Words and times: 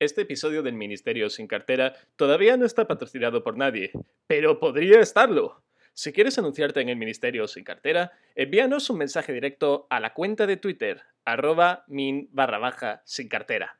Este 0.00 0.20
episodio 0.20 0.62
del 0.62 0.74
Ministerio 0.74 1.28
sin 1.28 1.48
cartera 1.48 1.92
todavía 2.14 2.56
no 2.56 2.64
está 2.64 2.86
patrocinado 2.86 3.42
por 3.42 3.56
nadie, 3.56 3.90
pero 4.28 4.60
podría 4.60 5.00
estarlo. 5.00 5.64
Si 5.92 6.12
quieres 6.12 6.38
anunciarte 6.38 6.80
en 6.80 6.88
el 6.88 6.94
Ministerio 6.94 7.48
sin 7.48 7.64
cartera, 7.64 8.12
envíanos 8.36 8.90
un 8.90 8.98
mensaje 8.98 9.32
directo 9.32 9.88
a 9.90 9.98
la 9.98 10.14
cuenta 10.14 10.46
de 10.46 10.56
Twitter, 10.56 11.02
arroba 11.24 11.84
min 11.88 12.28
barra 12.30 12.58
baja 12.58 13.02
sin 13.06 13.28
cartera. 13.28 13.77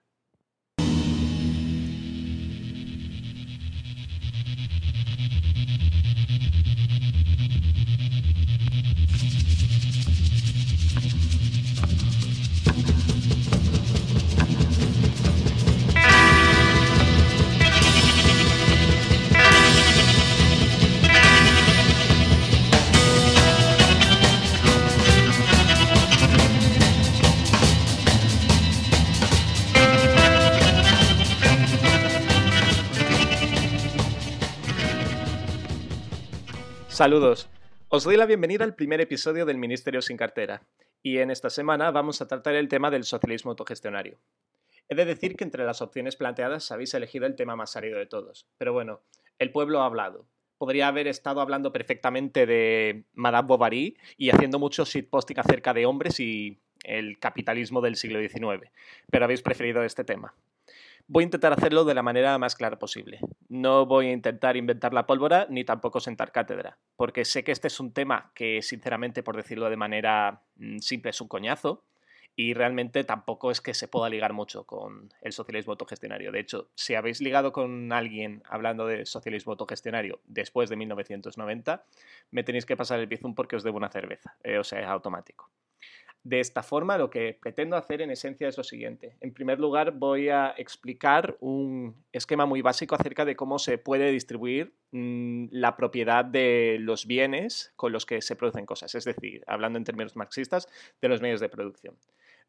Saludos. 36.99 37.49
Os 37.91 38.03
doy 38.03 38.17
la 38.17 38.27
bienvenida 38.27 38.65
al 38.65 38.75
primer 38.75 39.01
episodio 39.01 39.47
del 39.47 39.57
Ministerio 39.57 40.03
sin 40.03 40.17
cartera, 40.17 40.63
y 41.01 41.19
en 41.19 41.31
esta 41.31 41.49
semana 41.49 41.93
vamos 41.93 42.21
a 42.21 42.27
tratar 42.27 42.57
el 42.57 42.67
tema 42.67 42.91
del 42.91 43.05
socialismo 43.05 43.53
autogestionario. 43.53 44.19
He 44.89 44.97
de 44.97 45.05
decir 45.05 45.37
que 45.37 45.45
entre 45.45 45.65
las 45.65 45.81
opciones 45.81 46.17
planteadas 46.17 46.73
habéis 46.73 46.93
elegido 46.95 47.27
el 47.27 47.37
tema 47.37 47.55
más 47.55 47.77
árido 47.77 48.01
de 48.01 48.07
todos, 48.07 48.49
pero 48.59 48.73
bueno, 48.73 49.01
el 49.39 49.53
pueblo 49.53 49.81
ha 49.81 49.87
hablado. 49.87 50.27
Podría 50.59 50.89
haber 50.89 51.07
estado 51.07 51.41
hablando 51.41 51.71
perfectamente 51.71 52.47
de 52.47 53.05
Madame 53.15 53.47
Bovary 53.47 53.97
y 54.17 54.31
haciendo 54.31 54.59
mucho 54.59 54.85
shitposting 54.85 55.39
acerca 55.39 55.75
de 55.75 55.87
hombres 55.87 56.19
y 56.19 56.59
el 56.83 57.21
capitalismo 57.21 57.81
del 57.81 57.95
siglo 57.95 58.19
XIX, 58.19 58.73
pero 59.09 59.25
habéis 59.25 59.43
preferido 59.43 59.85
este 59.85 60.03
tema. 60.03 60.35
Voy 61.11 61.23
a 61.23 61.25
intentar 61.25 61.55
hacerlo 61.55 61.87
de 61.87 61.95
la 61.95 62.03
manera 62.03 62.37
más 62.37 62.55
clara 62.55 62.79
posible. 62.79 63.21
No 63.49 63.87
voy 63.87 64.09
a 64.09 64.13
intentar 64.13 64.59
inventar 64.59 64.93
la 64.93 65.07
pólvora 65.07 65.47
ni 65.49 65.65
tampoco 65.65 66.01
sentar 66.01 66.33
cátedra, 66.33 66.77
porque 66.97 67.25
sé 67.25 67.43
que 67.45 67.53
este 67.53 67.69
es 67.69 67.81
un 67.81 67.95
tema 67.95 68.31
que, 68.35 68.61
sinceramente, 68.61 69.23
por 69.23 69.35
decirlo 69.35 69.71
de 69.71 69.77
manera 69.79 70.43
mm, 70.57 70.81
simple, 70.81 71.09
es 71.09 71.21
un 71.23 71.29
coñazo 71.29 71.87
y 72.37 72.53
realmente 72.53 73.05
tampoco 73.05 73.51
es 73.51 73.63
que 73.63 73.73
se 73.73 73.89
pueda 73.89 74.11
ligar 74.11 74.35
mucho 74.35 74.65
con 74.65 75.09
el 75.23 75.33
socialismo 75.33 75.73
autogestionario. 75.73 76.31
De 76.31 76.41
hecho, 76.41 76.69
si 76.75 76.95
habéis 76.95 77.23
ligado 77.23 77.53
con 77.53 77.91
alguien 77.91 78.43
hablando 78.47 78.87
de 78.87 79.07
socialismo 79.07 79.53
autogestionario 79.53 80.21
después 80.27 80.69
de 80.69 80.77
1990, 80.77 81.87
me 82.33 82.45
tenéis 82.45 82.67
que 82.67 82.77
pasar 82.77 83.01
el 83.01 83.07
bizum 83.07 83.35
porque 83.35 83.57
os 83.57 83.63
debo 83.63 83.79
una 83.79 83.89
cerveza, 83.89 84.37
eh, 84.45 84.59
o 84.59 84.65
sea, 84.65 84.81
es 84.81 84.87
automático. 84.87 85.51
De 86.29 86.41
esta 86.41 86.63
forma, 86.63 86.99
lo 86.99 87.09
que 87.09 87.39
pretendo 87.41 87.75
hacer 87.75 88.03
en 88.03 88.11
esencia 88.11 88.49
es 88.49 88.59
lo 88.59 88.63
siguiente. 88.63 89.17
En 89.23 89.33
primer 89.33 89.59
lugar, 89.59 89.93
voy 89.93 90.29
a 90.29 90.53
explicar 90.59 91.39
un 91.41 92.05
esquema 92.13 92.45
muy 92.45 92.61
básico 92.61 92.95
acerca 92.95 93.25
de 93.25 93.35
cómo 93.35 93.59
se 93.59 93.79
puede 93.79 94.13
distribuir 94.13 94.75
mm, 94.93 95.47
la 95.53 95.75
propiedad 95.75 96.27
de 96.27 96.77
los 96.81 97.07
bienes 97.07 97.73
con 97.77 97.93
los 97.93 98.05
que 98.05 98.21
se 98.21 98.37
producen 98.37 98.67
cosas, 98.67 98.95
es 98.95 99.07
decir, 99.07 99.43
hablando 99.47 99.79
en 99.79 99.85
términos 99.85 100.17
marxistas, 100.17 100.69
de 101.01 101.09
los 101.09 101.23
medios 101.23 101.41
de 101.41 101.49
producción. 101.49 101.97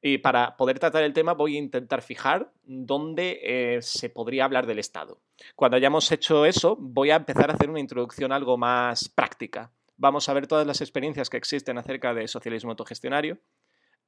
Y 0.02 0.18
para 0.18 0.58
poder 0.58 0.78
tratar 0.78 1.04
el 1.04 1.14
tema 1.14 1.34
voy 1.34 1.56
a 1.56 1.60
intentar 1.60 2.02
fijar 2.02 2.52
dónde 2.66 3.40
eh, 3.42 3.82
se 3.82 4.10
podría 4.10 4.44
hablar 4.44 4.68
del 4.68 4.80
Estado. 4.80 5.22
Cuando 5.56 5.78
hayamos 5.78 6.12
hecho 6.12 6.46
eso, 6.46 6.76
voy 6.78 7.12
a 7.12 7.16
empezar 7.16 7.50
a 7.50 7.54
hacer 7.54 7.70
una 7.70 7.80
introducción 7.80 8.34
algo 8.34 8.58
más 8.58 9.08
práctica. 9.08 9.72
Vamos 9.96 10.30
a 10.30 10.34
ver 10.34 10.48
todas 10.48 10.68
las 10.68 10.80
experiencias 10.80 11.30
que 11.30 11.36
existen 11.36 11.78
acerca 11.78 12.14
de 12.14 12.28
socialismo 12.30 12.72
autogestionario, 12.72 13.38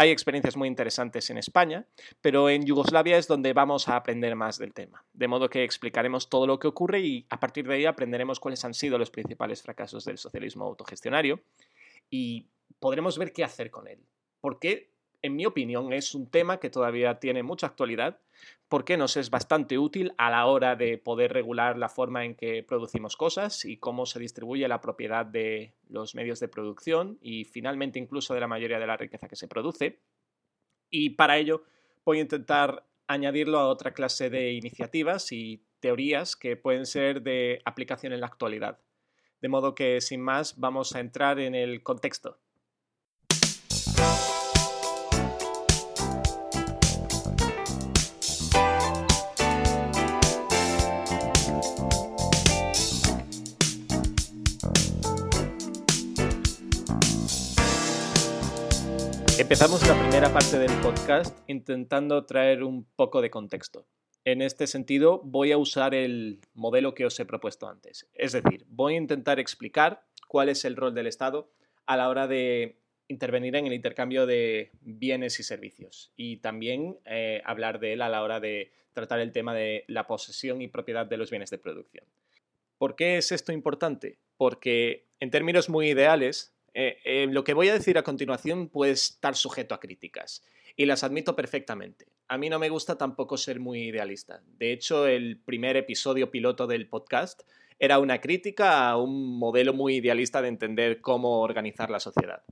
hay 0.01 0.09
experiencias 0.09 0.57
muy 0.57 0.67
interesantes 0.67 1.29
en 1.29 1.37
España, 1.37 1.85
pero 2.21 2.49
en 2.49 2.65
Yugoslavia 2.65 3.17
es 3.17 3.27
donde 3.27 3.53
vamos 3.53 3.87
a 3.87 3.95
aprender 3.95 4.35
más 4.35 4.57
del 4.57 4.73
tema. 4.73 5.05
De 5.13 5.27
modo 5.27 5.47
que 5.47 5.63
explicaremos 5.63 6.27
todo 6.27 6.47
lo 6.47 6.57
que 6.57 6.67
ocurre 6.67 7.01
y 7.01 7.27
a 7.29 7.39
partir 7.39 7.67
de 7.67 7.75
ahí 7.75 7.85
aprenderemos 7.85 8.39
cuáles 8.39 8.65
han 8.65 8.73
sido 8.73 8.97
los 8.97 9.11
principales 9.11 9.61
fracasos 9.61 10.03
del 10.03 10.17
socialismo 10.17 10.65
autogestionario 10.65 11.43
y 12.09 12.47
podremos 12.79 13.19
ver 13.19 13.31
qué 13.31 13.43
hacer 13.43 13.69
con 13.69 13.87
él. 13.87 13.99
¿Por 14.39 14.57
qué 14.57 14.90
en 15.21 15.35
mi 15.35 15.45
opinión, 15.45 15.93
es 15.93 16.15
un 16.15 16.29
tema 16.29 16.59
que 16.59 16.69
todavía 16.69 17.19
tiene 17.19 17.43
mucha 17.43 17.67
actualidad 17.67 18.19
porque 18.67 18.97
nos 18.97 19.17
es 19.17 19.29
bastante 19.29 19.77
útil 19.77 20.13
a 20.17 20.31
la 20.31 20.45
hora 20.45 20.75
de 20.75 20.97
poder 20.97 21.33
regular 21.33 21.77
la 21.77 21.89
forma 21.89 22.25
en 22.25 22.35
que 22.35 22.63
producimos 22.63 23.17
cosas 23.17 23.65
y 23.65 23.77
cómo 23.77 24.05
se 24.05 24.19
distribuye 24.19 24.67
la 24.67 24.81
propiedad 24.81 25.25
de 25.25 25.75
los 25.89 26.15
medios 26.15 26.39
de 26.39 26.47
producción 26.47 27.19
y 27.21 27.45
finalmente 27.45 27.99
incluso 27.99 28.33
de 28.33 28.39
la 28.39 28.47
mayoría 28.47 28.79
de 28.79 28.87
la 28.87 28.97
riqueza 28.97 29.27
que 29.27 29.35
se 29.35 29.47
produce. 29.47 29.99
Y 30.89 31.11
para 31.11 31.37
ello 31.37 31.63
voy 32.03 32.19
a 32.19 32.21
intentar 32.21 32.87
añadirlo 33.07 33.59
a 33.59 33.67
otra 33.67 33.93
clase 33.93 34.29
de 34.29 34.53
iniciativas 34.53 35.31
y 35.31 35.65
teorías 35.79 36.35
que 36.35 36.55
pueden 36.55 36.85
ser 36.85 37.21
de 37.21 37.61
aplicación 37.65 38.13
en 38.13 38.21
la 38.21 38.27
actualidad. 38.27 38.79
De 39.41 39.49
modo 39.49 39.75
que, 39.75 40.01
sin 40.01 40.21
más, 40.21 40.59
vamos 40.59 40.95
a 40.95 40.99
entrar 40.99 41.39
en 41.39 41.55
el 41.55 41.83
contexto. 41.83 42.39
Empezamos 59.51 59.85
la 59.85 59.99
primera 59.99 60.31
parte 60.31 60.57
del 60.57 60.71
podcast 60.79 61.37
intentando 61.45 62.25
traer 62.25 62.63
un 62.63 62.85
poco 62.95 63.21
de 63.21 63.29
contexto. 63.29 63.85
En 64.23 64.41
este 64.41 64.65
sentido, 64.65 65.19
voy 65.25 65.51
a 65.51 65.57
usar 65.57 65.93
el 65.93 66.39
modelo 66.53 66.93
que 66.93 67.05
os 67.05 67.19
he 67.19 67.25
propuesto 67.25 67.67
antes. 67.67 68.07
Es 68.13 68.31
decir, 68.31 68.63
voy 68.69 68.93
a 68.93 68.97
intentar 68.97 69.41
explicar 69.41 70.05
cuál 70.29 70.47
es 70.47 70.63
el 70.63 70.77
rol 70.77 70.95
del 70.95 71.07
Estado 71.07 71.51
a 71.85 71.97
la 71.97 72.07
hora 72.07 72.27
de 72.27 72.79
intervenir 73.09 73.57
en 73.57 73.67
el 73.67 73.73
intercambio 73.73 74.25
de 74.25 74.71
bienes 74.79 75.37
y 75.41 75.43
servicios 75.43 76.13
y 76.15 76.37
también 76.37 76.97
eh, 77.03 77.41
hablar 77.43 77.81
de 77.81 77.91
él 77.91 78.03
a 78.03 78.07
la 78.07 78.23
hora 78.23 78.39
de 78.39 78.71
tratar 78.93 79.19
el 79.19 79.33
tema 79.33 79.53
de 79.53 79.83
la 79.87 80.07
posesión 80.07 80.61
y 80.61 80.69
propiedad 80.69 81.05
de 81.07 81.17
los 81.17 81.29
bienes 81.29 81.49
de 81.49 81.57
producción. 81.57 82.05
¿Por 82.77 82.95
qué 82.95 83.17
es 83.17 83.33
esto 83.33 83.51
importante? 83.51 84.17
Porque 84.37 85.09
en 85.19 85.29
términos 85.29 85.67
muy 85.67 85.89
ideales, 85.89 86.55
eh, 86.73 86.97
eh, 87.03 87.27
lo 87.29 87.43
que 87.43 87.53
voy 87.53 87.69
a 87.69 87.73
decir 87.73 87.97
a 87.97 88.03
continuación 88.03 88.69
puede 88.69 88.93
estar 88.93 89.35
sujeto 89.35 89.75
a 89.75 89.79
críticas 89.79 90.43
y 90.75 90.85
las 90.85 91.03
admito 91.03 91.35
perfectamente. 91.35 92.07
A 92.27 92.37
mí 92.37 92.49
no 92.49 92.59
me 92.59 92.69
gusta 92.69 92.97
tampoco 92.97 93.37
ser 93.37 93.59
muy 93.59 93.89
idealista. 93.89 94.41
De 94.57 94.71
hecho, 94.71 95.05
el 95.05 95.37
primer 95.43 95.75
episodio 95.75 96.31
piloto 96.31 96.67
del 96.67 96.87
podcast 96.87 97.41
era 97.77 97.99
una 97.99 98.21
crítica 98.21 98.89
a 98.89 98.97
un 98.97 99.37
modelo 99.37 99.73
muy 99.73 99.95
idealista 99.95 100.41
de 100.41 100.47
entender 100.47 101.01
cómo 101.01 101.41
organizar 101.41 101.89
la 101.89 101.99
sociedad. 101.99 102.43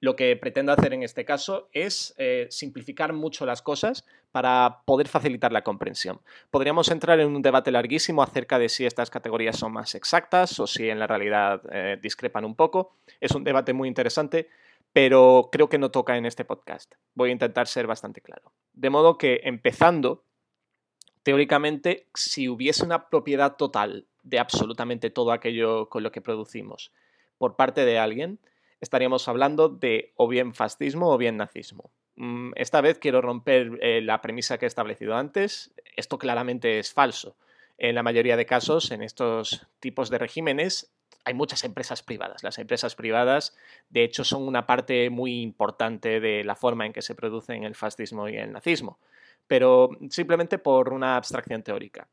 Lo 0.00 0.14
que 0.14 0.36
pretendo 0.36 0.72
hacer 0.72 0.92
en 0.92 1.02
este 1.02 1.24
caso 1.24 1.68
es 1.72 2.14
eh, 2.18 2.46
simplificar 2.50 3.12
mucho 3.12 3.46
las 3.46 3.62
cosas 3.62 4.04
para 4.30 4.82
poder 4.84 5.08
facilitar 5.08 5.52
la 5.52 5.62
comprensión. 5.62 6.20
Podríamos 6.50 6.90
entrar 6.90 7.18
en 7.18 7.34
un 7.34 7.42
debate 7.42 7.72
larguísimo 7.72 8.22
acerca 8.22 8.58
de 8.58 8.68
si 8.68 8.86
estas 8.86 9.10
categorías 9.10 9.56
son 9.56 9.72
más 9.72 9.94
exactas 9.94 10.58
o 10.60 10.66
si 10.66 10.88
en 10.88 10.98
la 10.98 11.06
realidad 11.06 11.62
eh, 11.72 11.98
discrepan 12.00 12.44
un 12.44 12.54
poco. 12.54 12.94
Es 13.20 13.32
un 13.32 13.42
debate 13.42 13.72
muy 13.72 13.88
interesante, 13.88 14.48
pero 14.92 15.48
creo 15.50 15.68
que 15.68 15.78
no 15.78 15.90
toca 15.90 16.16
en 16.16 16.26
este 16.26 16.44
podcast. 16.44 16.94
Voy 17.14 17.30
a 17.30 17.32
intentar 17.32 17.66
ser 17.66 17.86
bastante 17.86 18.20
claro. 18.20 18.52
De 18.72 18.90
modo 18.90 19.18
que, 19.18 19.40
empezando, 19.44 20.22
teóricamente, 21.22 22.06
si 22.14 22.48
hubiese 22.48 22.84
una 22.84 23.08
propiedad 23.08 23.56
total 23.56 24.06
de 24.22 24.38
absolutamente 24.38 25.10
todo 25.10 25.32
aquello 25.32 25.88
con 25.88 26.02
lo 26.02 26.12
que 26.12 26.20
producimos 26.20 26.92
por 27.38 27.56
parte 27.56 27.84
de 27.84 27.98
alguien, 27.98 28.38
estaríamos 28.80 29.28
hablando 29.28 29.68
de 29.68 30.12
o 30.16 30.28
bien 30.28 30.54
fascismo 30.54 31.12
o 31.12 31.18
bien 31.18 31.36
nazismo. 31.36 31.90
Mm, 32.16 32.52
esta 32.56 32.80
vez 32.80 32.98
quiero 32.98 33.20
romper 33.20 33.78
eh, 33.80 34.00
la 34.02 34.20
premisa 34.20 34.58
que 34.58 34.66
he 34.66 34.68
establecido 34.68 35.14
antes. 35.14 35.72
Esto 35.96 36.18
claramente 36.18 36.78
es 36.78 36.92
falso. 36.92 37.36
En 37.78 37.94
la 37.94 38.02
mayoría 38.02 38.36
de 38.36 38.46
casos, 38.46 38.90
en 38.90 39.02
estos 39.02 39.66
tipos 39.78 40.10
de 40.10 40.18
regímenes, 40.18 40.92
hay 41.24 41.34
muchas 41.34 41.62
empresas 41.62 42.02
privadas. 42.02 42.42
Las 42.42 42.58
empresas 42.58 42.94
privadas, 42.96 43.56
de 43.90 44.02
hecho, 44.02 44.24
son 44.24 44.48
una 44.48 44.66
parte 44.66 45.10
muy 45.10 45.42
importante 45.42 46.20
de 46.20 46.42
la 46.42 46.56
forma 46.56 46.86
en 46.86 46.92
que 46.92 47.02
se 47.02 47.14
producen 47.14 47.64
el 47.64 47.74
fascismo 47.74 48.28
y 48.28 48.36
el 48.36 48.52
nazismo, 48.52 48.98
pero 49.46 49.90
simplemente 50.10 50.58
por 50.58 50.92
una 50.92 51.16
abstracción 51.16 51.62
teórica. 51.62 52.08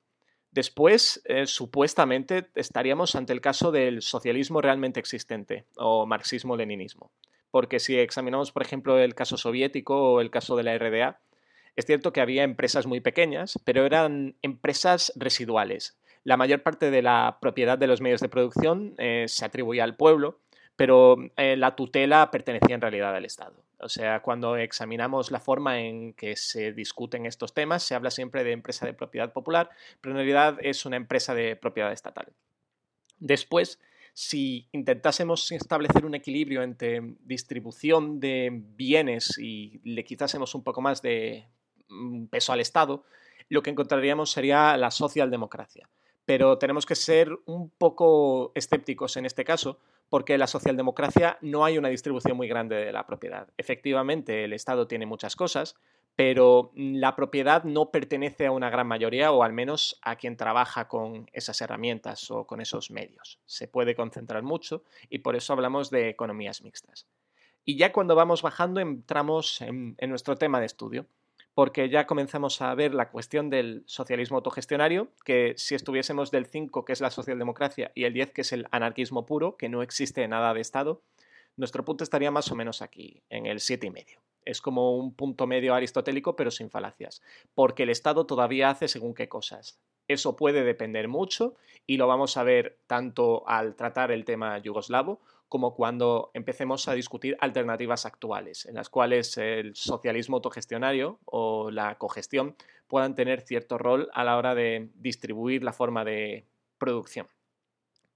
Después, 0.55 1.21
eh, 1.25 1.47
supuestamente, 1.47 2.47
estaríamos 2.55 3.15
ante 3.15 3.33
el 3.33 3.41
caso 3.41 3.73
del 3.73 4.01
socialismo 4.01 4.61
realmente 4.61 5.01
existente 5.01 5.65
o 5.75 6.05
marxismo-leninismo. 6.05 7.11
Porque 7.51 7.81
si 7.81 7.97
examinamos, 7.97 8.53
por 8.53 8.61
ejemplo, 8.61 8.97
el 8.97 9.15
caso 9.15 9.35
soviético 9.35 10.13
o 10.13 10.21
el 10.21 10.31
caso 10.31 10.55
de 10.55 10.63
la 10.63 10.73
RDA, 10.77 11.19
Es 11.75 11.85
cierto 11.85 12.13
que 12.13 12.21
había 12.21 12.43
empresas 12.43 12.87
muy 12.87 13.01
pequeñas, 13.01 13.59
pero 13.65 13.85
eran 13.85 14.35
empresas 14.41 15.11
residuales. 15.17 15.97
La 16.23 16.37
mayor 16.37 16.63
parte 16.63 16.89
de 16.89 17.01
la 17.01 17.37
propiedad 17.41 17.77
de 17.77 17.87
los 17.87 17.99
medios 17.99 18.21
de 18.21 18.29
producción 18.29 18.95
eh, 18.97 19.25
se 19.27 19.43
atribuía 19.43 19.83
al 19.83 19.97
pueblo, 19.97 20.39
pero 20.77 21.17
eh, 21.35 21.57
la 21.57 21.75
tutela 21.75 22.31
pertenecía 22.31 22.75
en 22.75 22.81
realidad 22.81 23.13
al 23.13 23.25
Estado. 23.25 23.64
O 23.79 23.89
sea, 23.89 24.21
cuando 24.21 24.57
examinamos 24.57 25.31
la 25.31 25.39
forma 25.39 25.79
en 25.79 26.13
que 26.13 26.35
se 26.35 26.71
discuten 26.71 27.25
estos 27.25 27.53
temas, 27.53 27.83
se 27.83 27.95
habla 27.95 28.11
siempre 28.11 28.43
de 28.43 28.51
empresa 28.51 28.85
de 28.85 28.93
propiedad 28.93 29.33
popular, 29.33 29.69
pero 30.01 30.11
en 30.13 30.17
realidad 30.17 30.57
es 30.61 30.85
una 30.85 30.97
empresa 30.97 31.33
de 31.33 31.55
propiedad 31.55 31.91
estatal. 31.91 32.27
Después, 33.19 33.79
si 34.13 34.69
intentásemos 34.71 35.51
establecer 35.51 36.05
un 36.05 36.15
equilibrio 36.15 36.63
entre 36.63 37.01
distribución 37.25 38.19
de 38.19 38.49
bienes 38.53 39.37
y 39.37 39.81
le 39.83 40.05
quitásemos 40.05 40.55
un 40.55 40.63
poco 40.63 40.81
más 40.81 41.01
de 41.01 41.45
mm, 41.89 42.27
peso 42.27 42.53
al 42.53 42.61
Estado, 42.61 43.03
lo 43.49 43.61
que 43.61 43.71
encontraríamos 43.71 44.31
sería 44.31 44.77
la 44.77 44.89
socialdemocracia. 44.89 45.89
Pero 46.25 46.57
tenemos 46.57 46.85
que 46.85 46.95
ser 46.95 47.29
un 47.45 47.69
poco 47.69 48.51
escépticos 48.55 49.17
en 49.17 49.25
este 49.25 49.43
caso, 49.43 49.79
porque 50.09 50.33
en 50.33 50.39
la 50.39 50.47
socialdemocracia 50.47 51.37
no 51.41 51.65
hay 51.65 51.77
una 51.77 51.89
distribución 51.89 52.37
muy 52.37 52.47
grande 52.47 52.75
de 52.75 52.91
la 52.91 53.05
propiedad. 53.05 53.47
Efectivamente, 53.57 54.43
el 54.43 54.53
Estado 54.53 54.87
tiene 54.87 55.05
muchas 55.05 55.35
cosas, 55.35 55.75
pero 56.15 56.71
la 56.75 57.15
propiedad 57.15 57.63
no 57.63 57.91
pertenece 57.91 58.45
a 58.45 58.51
una 58.51 58.69
gran 58.69 58.87
mayoría 58.87 59.31
o 59.31 59.43
al 59.43 59.51
menos 59.51 59.99
a 60.01 60.15
quien 60.15 60.37
trabaja 60.37 60.87
con 60.87 61.29
esas 61.33 61.59
herramientas 61.61 62.31
o 62.31 62.47
con 62.47 62.61
esos 62.61 62.89
medios. 62.89 63.39
Se 63.45 63.67
puede 63.67 63.95
concentrar 63.95 64.43
mucho 64.43 64.83
y 65.09 65.19
por 65.19 65.35
eso 65.35 65.53
hablamos 65.53 65.89
de 65.89 66.09
economías 66.09 66.61
mixtas. 66.61 67.07
Y 67.65 67.77
ya 67.77 67.91
cuando 67.91 68.15
vamos 68.15 68.41
bajando 68.43 68.79
entramos 68.79 69.59
en, 69.61 69.95
en 69.97 70.09
nuestro 70.09 70.37
tema 70.37 70.59
de 70.59 70.67
estudio 70.67 71.07
porque 71.55 71.89
ya 71.89 72.05
comenzamos 72.05 72.61
a 72.61 72.75
ver 72.75 72.93
la 72.93 73.09
cuestión 73.09 73.49
del 73.49 73.83
socialismo 73.87 74.37
autogestionario, 74.37 75.07
que 75.23 75.53
si 75.57 75.73
estuviésemos 75.73 76.29
del 76.29 76.45
5, 76.45 76.83
que 76.83 76.93
es 76.93 76.99
la 76.99 77.09
socialdemocracia, 77.09 77.91
y 77.95 78.03
el 78.03 78.13
10, 78.13 78.31
que 78.31 78.41
es 78.41 78.51
el 78.51 78.67
anarquismo 78.71 79.25
puro, 79.25 79.55
que 79.55 79.69
no 79.69 79.81
existe 79.81 80.27
nada 80.27 80.53
de 80.53 80.59
Estado, 80.59 81.01
nuestro 81.55 81.85
punto 81.85 82.03
estaría 82.03 82.29
más 82.29 82.51
o 82.51 82.55
menos 82.55 82.81
aquí, 82.81 83.23
en 83.29 83.45
el 83.45 83.59
7,5. 83.59 84.19
Es 84.43 84.61
como 84.61 84.97
un 84.97 85.15
punto 85.15 85.47
medio 85.47 85.73
aristotélico, 85.73 86.35
pero 86.35 86.51
sin 86.51 86.69
falacias, 86.69 87.21
porque 87.55 87.83
el 87.83 87.89
Estado 87.89 88.25
todavía 88.25 88.69
hace 88.69 88.89
según 88.89 89.13
qué 89.13 89.29
cosas. 89.29 89.79
Eso 90.09 90.35
puede 90.35 90.63
depender 90.63 91.07
mucho 91.07 91.55
y 91.87 91.97
lo 91.97 92.05
vamos 92.05 92.35
a 92.35 92.43
ver 92.43 92.77
tanto 92.85 93.47
al 93.47 93.75
tratar 93.75 94.11
el 94.11 94.25
tema 94.25 94.57
yugoslavo 94.59 95.21
como 95.49 95.75
cuando 95.75 96.31
empecemos 96.33 96.87
a 96.87 96.93
discutir 96.93 97.37
alternativas 97.39 98.05
actuales, 98.05 98.65
en 98.65 98.75
las 98.75 98.89
cuales 98.89 99.37
el 99.37 99.75
socialismo 99.75 100.37
autogestionario 100.37 101.19
o 101.25 101.71
la 101.71 101.97
cogestión 101.97 102.55
puedan 102.87 103.15
tener 103.15 103.41
cierto 103.41 103.77
rol 103.77 104.09
a 104.13 104.23
la 104.23 104.37
hora 104.37 104.55
de 104.55 104.89
distribuir 104.95 105.63
la 105.63 105.73
forma 105.73 106.03
de 106.03 106.45
producción. 106.77 107.27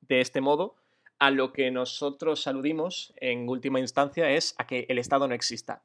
De 0.02 0.22
este 0.22 0.42
modo, 0.42 0.76
a 1.20 1.32
lo 1.32 1.54
que 1.54 1.70
nosotros 1.70 2.48
aludimos 2.48 3.14
en 3.18 3.48
última 3.50 3.80
instancia 3.80 4.32
es 4.32 4.56
a 4.58 4.66
que 4.66 4.86
el 4.90 4.98
Estado 4.98 5.28
no 5.28 5.36
exista. 5.36 5.84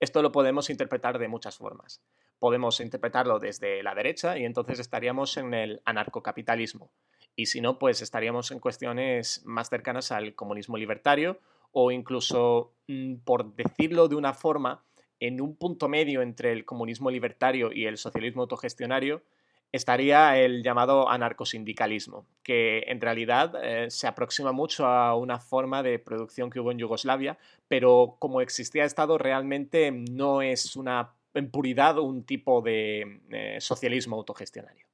Esto 0.00 0.22
lo 0.22 0.32
podemos 0.32 0.70
interpretar 0.70 1.18
de 1.18 1.28
muchas 1.28 1.56
formas. 1.56 2.02
Podemos 2.38 2.80
interpretarlo 2.80 3.38
desde 3.38 3.82
la 3.84 3.94
derecha 3.94 4.36
y 4.36 4.44
entonces 4.44 4.80
estaríamos 4.80 5.36
en 5.36 5.54
el 5.54 5.80
anarcocapitalismo, 5.84 6.90
y 7.36 7.46
si 7.46 7.60
no, 7.60 7.78
pues 7.78 8.02
estaríamos 8.02 8.50
en 8.50 8.60
cuestiones 8.60 9.42
más 9.44 9.68
cercanas 9.68 10.12
al 10.12 10.34
comunismo 10.34 10.76
libertario 10.76 11.38
o 11.72 11.90
incluso, 11.90 12.72
mm, 12.88 13.16
por 13.24 13.54
decirlo 13.54 14.08
de 14.08 14.16
una 14.16 14.34
forma, 14.34 14.84
en 15.20 15.40
un 15.40 15.56
punto 15.56 15.88
medio 15.88 16.20
entre 16.20 16.52
el 16.52 16.64
comunismo 16.64 17.10
libertario 17.10 17.72
y 17.72 17.86
el 17.86 17.96
socialismo 17.96 18.42
autogestionario, 18.42 19.22
estaría 19.70 20.38
el 20.38 20.62
llamado 20.62 21.08
anarcosindicalismo, 21.08 22.26
que 22.42 22.84
en 22.88 23.00
realidad 23.00 23.54
eh, 23.62 23.90
se 23.90 24.06
aproxima 24.06 24.52
mucho 24.52 24.86
a 24.86 25.16
una 25.16 25.40
forma 25.40 25.82
de 25.82 25.98
producción 25.98 26.50
que 26.50 26.60
hubo 26.60 26.72
en 26.72 26.78
Yugoslavia, 26.78 27.38
pero 27.68 28.16
como 28.18 28.42
existía 28.42 28.84
Estado 28.84 29.16
realmente 29.16 29.90
no 29.90 30.42
es 30.42 30.76
una 30.76 31.14
en 31.34 31.50
puridad 31.50 31.98
un 31.98 32.24
tipo 32.24 32.60
de 32.60 33.20
eh, 33.30 33.56
socialismo 33.60 34.16
autogestionario. 34.16 34.91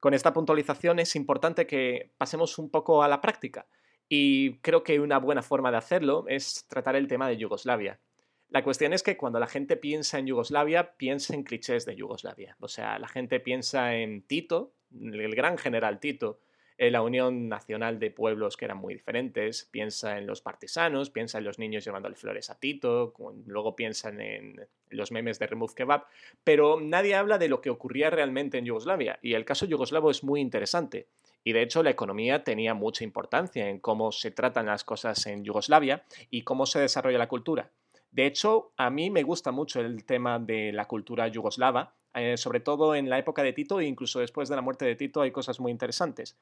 Con 0.00 0.14
esta 0.14 0.32
puntualización 0.32 0.98
es 0.98 1.16
importante 1.16 1.66
que 1.66 2.12
pasemos 2.18 2.58
un 2.58 2.70
poco 2.70 3.02
a 3.02 3.08
la 3.08 3.20
práctica 3.20 3.66
y 4.08 4.58
creo 4.58 4.82
que 4.82 5.00
una 5.00 5.18
buena 5.18 5.42
forma 5.42 5.70
de 5.70 5.78
hacerlo 5.78 6.24
es 6.28 6.66
tratar 6.68 6.96
el 6.96 7.08
tema 7.08 7.28
de 7.28 7.36
Yugoslavia. 7.36 8.00
La 8.48 8.62
cuestión 8.62 8.92
es 8.92 9.02
que 9.02 9.16
cuando 9.16 9.40
la 9.40 9.48
gente 9.48 9.76
piensa 9.76 10.18
en 10.18 10.26
Yugoslavia, 10.26 10.96
piensa 10.96 11.34
en 11.34 11.42
clichés 11.42 11.84
de 11.84 11.96
Yugoslavia. 11.96 12.56
O 12.60 12.68
sea, 12.68 12.98
la 12.98 13.08
gente 13.08 13.40
piensa 13.40 13.96
en 13.96 14.22
Tito, 14.22 14.72
el 14.92 15.34
gran 15.34 15.58
general 15.58 15.98
Tito, 15.98 16.38
en 16.78 16.92
la 16.92 17.02
Unión 17.02 17.48
Nacional 17.48 17.98
de 17.98 18.10
Pueblos 18.10 18.56
que 18.56 18.66
eran 18.66 18.78
muy 18.78 18.94
diferentes, 18.94 19.68
piensa 19.70 20.18
en 20.18 20.26
los 20.26 20.42
partisanos, 20.42 21.10
piensa 21.10 21.38
en 21.38 21.44
los 21.44 21.58
niños 21.58 21.84
llevándole 21.84 22.16
flores 22.16 22.50
a 22.50 22.58
Tito, 22.58 23.14
luego 23.46 23.76
piensan 23.76 24.20
en 24.20 24.66
los 24.90 25.10
memes 25.10 25.38
de 25.38 25.46
Remove 25.46 25.74
Kebab, 25.74 26.04
pero 26.44 26.80
nadie 26.80 27.14
habla 27.14 27.38
de 27.38 27.48
lo 27.48 27.60
que 27.60 27.70
ocurría 27.70 28.10
realmente 28.10 28.58
en 28.58 28.66
Yugoslavia, 28.66 29.18
y 29.22 29.34
el 29.34 29.44
caso 29.44 29.66
yugoslavo 29.66 30.10
es 30.10 30.22
muy 30.22 30.40
interesante. 30.40 31.06
Y 31.44 31.52
de 31.52 31.62
hecho 31.62 31.82
la 31.82 31.90
economía 31.90 32.42
tenía 32.42 32.74
mucha 32.74 33.04
importancia 33.04 33.68
en 33.68 33.78
cómo 33.78 34.10
se 34.10 34.32
tratan 34.32 34.66
las 34.66 34.82
cosas 34.82 35.24
en 35.26 35.44
Yugoslavia 35.44 36.04
y 36.28 36.42
cómo 36.42 36.66
se 36.66 36.80
desarrolla 36.80 37.18
la 37.18 37.28
cultura. 37.28 37.70
De 38.10 38.26
hecho, 38.26 38.72
a 38.76 38.90
mí 38.90 39.10
me 39.10 39.22
gusta 39.22 39.52
mucho 39.52 39.80
el 39.80 40.04
tema 40.04 40.38
de 40.38 40.72
la 40.72 40.86
cultura 40.86 41.28
yugoslava, 41.28 41.94
eh, 42.14 42.36
sobre 42.36 42.60
todo 42.60 42.94
en 42.94 43.10
la 43.10 43.18
época 43.18 43.42
de 43.42 43.52
Tito 43.52 43.78
e 43.78 43.84
incluso 43.84 44.20
después 44.20 44.48
de 44.48 44.56
la 44.56 44.62
muerte 44.62 44.86
de 44.86 44.96
Tito 44.96 45.20
hay 45.20 45.30
cosas 45.30 45.60
muy 45.60 45.70
interesantes. 45.70 46.36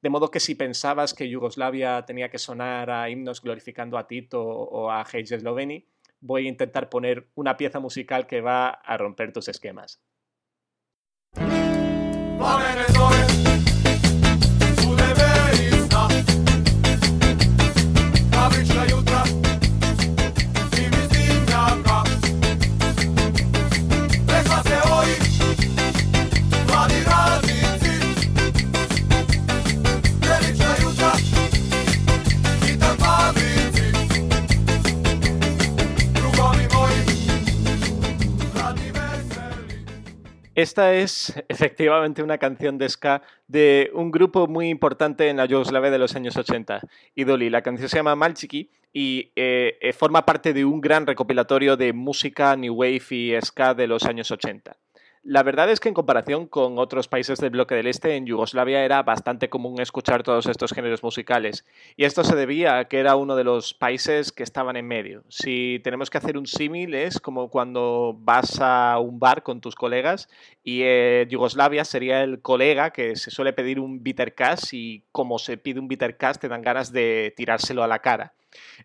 De 0.00 0.10
modo 0.10 0.30
que 0.30 0.40
si 0.40 0.54
pensabas 0.54 1.12
que 1.12 1.28
Yugoslavia 1.28 2.04
tenía 2.06 2.30
que 2.30 2.38
sonar 2.38 2.90
a 2.90 3.10
himnos 3.10 3.42
glorificando 3.42 3.98
a 3.98 4.06
Tito 4.06 4.42
o 4.44 4.90
a 4.90 5.00
Hage 5.00 5.38
Sloveni, 5.38 5.86
voy 6.20 6.46
a 6.46 6.48
intentar 6.48 6.88
poner 6.88 7.28
una 7.34 7.56
pieza 7.56 7.80
musical 7.80 8.26
que 8.26 8.40
va 8.40 8.68
a 8.68 8.96
romper 8.96 9.32
tus 9.32 9.48
esquemas. 9.48 10.00
Esta 40.58 40.92
es 40.92 41.32
efectivamente 41.48 42.20
una 42.20 42.36
canción 42.36 42.78
de 42.78 42.88
ska 42.88 43.22
de 43.46 43.92
un 43.94 44.10
grupo 44.10 44.48
muy 44.48 44.68
importante 44.68 45.28
en 45.28 45.36
la 45.36 45.46
Yugoslavia 45.46 45.88
de 45.88 45.98
los 45.98 46.16
años 46.16 46.36
80, 46.36 46.80
Idoli. 47.14 47.48
La 47.48 47.62
canción 47.62 47.88
se 47.88 47.96
llama 47.96 48.16
Malchiki 48.16 48.68
y 48.92 49.30
eh, 49.36 49.78
eh, 49.80 49.92
forma 49.92 50.26
parte 50.26 50.52
de 50.52 50.64
un 50.64 50.80
gran 50.80 51.06
recopilatorio 51.06 51.76
de 51.76 51.92
música 51.92 52.56
new 52.56 52.74
wave 52.74 53.04
y 53.10 53.40
ska 53.40 53.72
de 53.72 53.86
los 53.86 54.04
años 54.04 54.32
80. 54.32 54.76
La 55.24 55.42
verdad 55.42 55.68
es 55.70 55.80
que 55.80 55.88
en 55.88 55.94
comparación 55.94 56.46
con 56.46 56.78
otros 56.78 57.08
países 57.08 57.38
del 57.38 57.50
bloque 57.50 57.74
del 57.74 57.88
Este, 57.88 58.14
en 58.14 58.26
Yugoslavia 58.26 58.84
era 58.84 59.02
bastante 59.02 59.48
común 59.48 59.80
escuchar 59.80 60.22
todos 60.22 60.46
estos 60.46 60.72
géneros 60.72 61.02
musicales. 61.02 61.64
Y 61.96 62.04
esto 62.04 62.22
se 62.22 62.36
debía 62.36 62.78
a 62.78 62.84
que 62.86 62.98
era 62.98 63.16
uno 63.16 63.34
de 63.34 63.44
los 63.44 63.74
países 63.74 64.30
que 64.32 64.42
estaban 64.42 64.76
en 64.76 64.86
medio. 64.86 65.24
Si 65.28 65.80
tenemos 65.82 66.08
que 66.08 66.18
hacer 66.18 66.38
un 66.38 66.46
símil, 66.46 66.94
es 66.94 67.20
como 67.20 67.50
cuando 67.50 68.16
vas 68.18 68.60
a 68.60 68.98
un 68.98 69.18
bar 69.18 69.42
con 69.42 69.60
tus 69.60 69.74
colegas 69.74 70.28
y 70.62 70.82
eh, 70.82 71.26
Yugoslavia 71.28 71.84
sería 71.84 72.22
el 72.22 72.40
colega 72.40 72.90
que 72.90 73.16
se 73.16 73.30
suele 73.30 73.52
pedir 73.52 73.80
un 73.80 74.02
bitter 74.02 74.34
cash 74.34 74.72
y 74.72 75.04
como 75.12 75.38
se 75.38 75.56
pide 75.56 75.80
un 75.80 75.88
bitter 75.88 76.16
cash 76.16 76.36
te 76.36 76.48
dan 76.48 76.62
ganas 76.62 76.92
de 76.92 77.34
tirárselo 77.36 77.82
a 77.82 77.88
la 77.88 77.98
cara. 77.98 78.34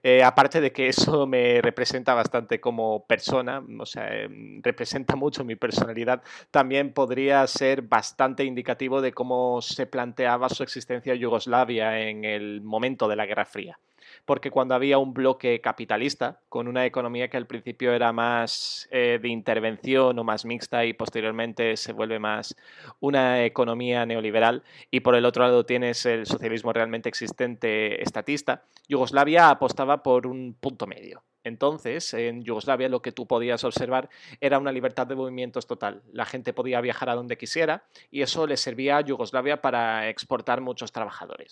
Eh, 0.01 0.23
aparte 0.23 0.61
de 0.61 0.71
que 0.71 0.87
eso 0.89 1.25
me 1.27 1.61
representa 1.61 2.13
bastante 2.13 2.59
como 2.59 3.05
persona, 3.05 3.63
o 3.79 3.85
sea, 3.85 4.13
em, 4.13 4.61
representa 4.61 5.15
mucho 5.15 5.45
mi 5.45 5.55
personalidad, 5.55 6.21
también 6.51 6.93
podría 6.93 7.45
ser 7.47 7.81
bastante 7.83 8.43
indicativo 8.43 9.01
de 9.01 9.13
cómo 9.13 9.61
se 9.61 9.85
planteaba 9.85 10.49
su 10.49 10.63
existencia 10.63 11.15
Yugoslavia 11.15 11.99
en 11.99 12.25
el 12.25 12.61
momento 12.61 13.07
de 13.07 13.15
la 13.15 13.25
Guerra 13.25 13.45
Fría. 13.45 13.79
Porque 14.25 14.51
cuando 14.51 14.75
había 14.75 14.97
un 14.97 15.13
bloque 15.13 15.59
capitalista, 15.61 16.39
con 16.49 16.67
una 16.67 16.85
economía 16.85 17.29
que 17.29 17.37
al 17.37 17.47
principio 17.47 17.93
era 17.93 18.13
más 18.13 18.87
eh, 18.91 19.19
de 19.21 19.27
intervención 19.29 20.17
o 20.17 20.23
más 20.23 20.45
mixta 20.45 20.85
y 20.85 20.93
posteriormente 20.93 21.75
se 21.77 21.93
vuelve 21.93 22.19
más 22.19 22.55
una 22.99 23.43
economía 23.45 24.05
neoliberal, 24.05 24.63
y 24.91 25.01
por 25.01 25.15
el 25.15 25.25
otro 25.25 25.43
lado 25.43 25.65
tienes 25.65 26.05
el 26.05 26.25
socialismo 26.25 26.73
realmente 26.73 27.09
existente 27.09 28.01
estatista, 28.01 28.63
Yugoslavia 28.87 29.49
apostaba 29.49 30.03
por 30.03 30.27
un 30.27 30.55
punto 30.59 30.87
medio. 30.87 31.23
Entonces, 31.43 32.13
en 32.13 32.43
Yugoslavia 32.43 32.87
lo 32.87 33.01
que 33.01 33.11
tú 33.11 33.27
podías 33.27 33.63
observar 33.63 34.09
era 34.39 34.59
una 34.59 34.71
libertad 34.71 35.07
de 35.07 35.15
movimientos 35.15 35.67
total. 35.67 36.01
La 36.11 36.25
gente 36.25 36.53
podía 36.53 36.79
viajar 36.79 37.09
a 37.09 37.15
donde 37.15 37.37
quisiera 37.37 37.83
y 38.09 38.21
eso 38.21 38.47
le 38.47 38.55
servía 38.55 38.97
a 38.97 39.01
Yugoslavia 39.01 39.61
para 39.61 40.09
exportar 40.09 40.61
muchos 40.61 40.91
trabajadores. 40.93 41.51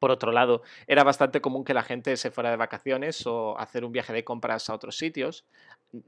Por 0.00 0.10
otro 0.10 0.32
lado, 0.32 0.62
era 0.86 1.04
bastante 1.04 1.42
común 1.42 1.62
que 1.62 1.74
la 1.74 1.82
gente 1.82 2.16
se 2.16 2.30
fuera 2.30 2.50
de 2.50 2.56
vacaciones 2.56 3.26
o 3.26 3.56
hacer 3.58 3.84
un 3.84 3.92
viaje 3.92 4.14
de 4.14 4.24
compras 4.24 4.70
a 4.70 4.74
otros 4.74 4.96
sitios. 4.96 5.44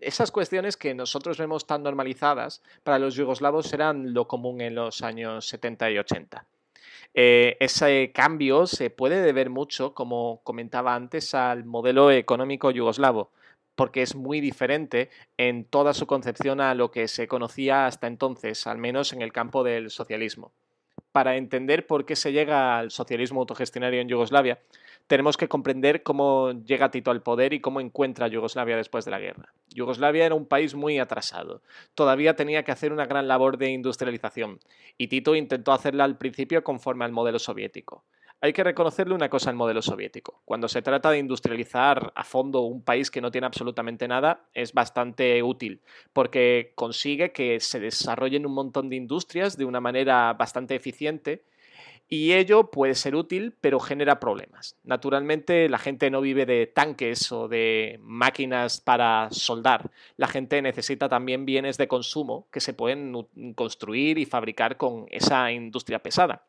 Esas 0.01 0.33
cuestiones 0.33 0.79
que 0.79 0.95
nosotros 0.95 1.37
vemos 1.37 1.67
tan 1.67 1.83
normalizadas, 1.83 2.63
para 2.83 2.99
los 2.99 3.15
yugoslavos 3.15 3.71
eran 3.75 4.15
lo 4.15 4.27
común 4.27 4.63
en 4.63 4.75
los 4.75 5.03
años 5.03 5.47
70 5.47 5.91
y 5.91 5.99
80. 5.99 6.47
Eh, 7.13 7.59
ese 7.61 8.13
cambio 8.15 8.67
se 8.67 8.89
puede 8.89 9.21
deber 9.21 9.51
mucho, 9.51 9.93
como 9.93 10.41
comentaba 10.43 10.95
antes, 10.95 11.35
al 11.35 11.67
modelo 11.67 12.11
económico 12.11 12.71
yugoslavo, 12.71 13.31
porque 13.75 14.01
es 14.01 14.15
muy 14.15 14.41
diferente 14.41 15.11
en 15.37 15.67
toda 15.67 15.93
su 15.93 16.07
concepción 16.07 16.63
a 16.63 16.75
lo 16.75 16.91
que 16.91 17.09
se 17.09 17.29
conocía 17.29 17.85
hasta 17.85 18.07
entonces, 18.07 18.67
al 18.67 18.79
menos 18.79 19.13
en 19.13 19.21
el 19.21 19.35
campo 19.35 19.63
del 19.65 19.91
socialismo. 19.91 20.53
Para 21.13 21.37
entender 21.37 21.87
por 21.87 22.07
qué 22.07 22.17
se 22.17 22.33
llega 22.33 22.79
al 22.79 22.91
socialismo 22.91 23.41
autogestionario 23.41 24.01
en 24.01 24.09
Yugoslavia, 24.09 24.61
tenemos 25.07 25.37
que 25.37 25.49
comprender 25.49 26.03
cómo 26.03 26.53
llega 26.65 26.91
Tito 26.91 27.11
al 27.11 27.23
poder 27.23 27.53
y 27.53 27.61
cómo 27.61 27.81
encuentra 27.81 28.29
Yugoslavia 28.29 28.77
después 28.77 29.05
de 29.05 29.11
la 29.11 29.19
guerra. 29.19 29.53
Yugoslavia 29.69 30.25
era 30.25 30.35
un 30.35 30.47
país 30.47 30.75
muy 30.75 30.99
atrasado. 30.99 31.61
Todavía 31.95 32.35
tenía 32.35 32.63
que 32.63 32.73
hacer 32.73 32.93
una 32.93 33.05
gran 33.05 33.29
labor 33.29 33.59
de 33.59 33.71
industrialización 33.71 34.59
y 34.97 35.09
Tito 35.09 35.35
intentó 35.35 35.73
hacerla 35.73 36.05
al 36.05 36.17
principio 36.17 36.65
conforme 36.65 37.05
al 37.05 37.13
modelo 37.13 37.39
soviético. 37.39 38.05
Hay 38.45 38.53
que 38.53 38.65
reconocerle 38.65 39.15
una 39.15 39.29
cosa 39.29 39.51
al 39.51 39.57
modelo 39.57 39.83
soviético. 39.83 40.43
Cuando 40.45 40.67
se 40.67 40.83
trata 40.83 41.13
de 41.13 41.19
industrializar 41.19 42.13
a 42.17 42.25
fondo 42.25 42.63
un 42.63 42.83
país 42.83 43.09
que 43.09 43.21
no 43.21 43.31
tiene 43.31 43.47
absolutamente 43.47 44.09
nada, 44.09 44.49
es 44.53 44.73
bastante 44.73 45.41
útil, 45.45 45.81
porque 46.13 46.73
consigue 46.75 47.31
que 47.31 47.61
se 47.61 47.79
desarrollen 47.79 48.45
un 48.45 48.55
montón 48.55 48.89
de 48.89 48.97
industrias 48.97 49.57
de 49.57 49.65
una 49.65 49.81
manera 49.81 50.33
bastante 50.33 50.75
eficiente 50.75 51.45
y 52.09 52.33
ello 52.33 52.73
puede 52.73 52.97
ser 52.97 53.15
útil, 53.15 53.55
pero 53.61 53.79
genera 53.79 54.19
problemas. 54.19 54.77
Naturalmente, 54.83 55.69
la 55.69 55.79
gente 55.79 56.11
no 56.11 56.21
vive 56.21 56.45
de 56.45 56.67
tanques 56.67 57.31
o 57.31 57.47
de 57.47 58.01
máquinas 58.03 58.81
para 58.81 59.29
soldar. 59.31 59.93
La 60.17 60.27
gente 60.27 60.61
necesita 60.63 61.09
también 61.09 61.47
bienes 61.47 61.79
de 61.79 61.87
consumo 61.87 62.49
que 62.51 62.59
se 62.59 62.75
pueden 62.75 63.29
construir 63.55 64.19
y 64.19 64.27
fabricar 64.27 64.77
con 64.77 65.07
esa 65.11 65.53
industria 65.53 66.01
pesada. 66.01 66.45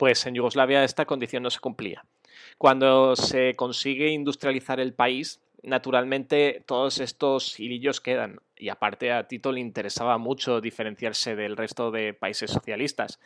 Pues 0.00 0.24
en 0.24 0.34
Yugoslavia 0.34 0.82
esta 0.82 1.04
condición 1.04 1.42
no 1.42 1.50
se 1.50 1.60
cumplía. 1.60 2.06
Cuando 2.56 3.16
se 3.16 3.54
consigue 3.54 4.08
industrializar 4.08 4.80
el 4.80 4.94
país, 4.94 5.42
naturalmente 5.62 6.64
todos 6.64 7.00
estos 7.00 7.60
hilillos 7.60 8.00
quedan 8.00 8.40
y 8.60 8.68
aparte 8.68 9.10
a 9.10 9.26
Tito 9.26 9.52
le 9.52 9.60
interesaba 9.60 10.18
mucho 10.18 10.60
diferenciarse 10.60 11.34
del 11.34 11.56
resto 11.56 11.90
de 11.90 12.12
países 12.12 12.50
socialistas. 12.50 13.18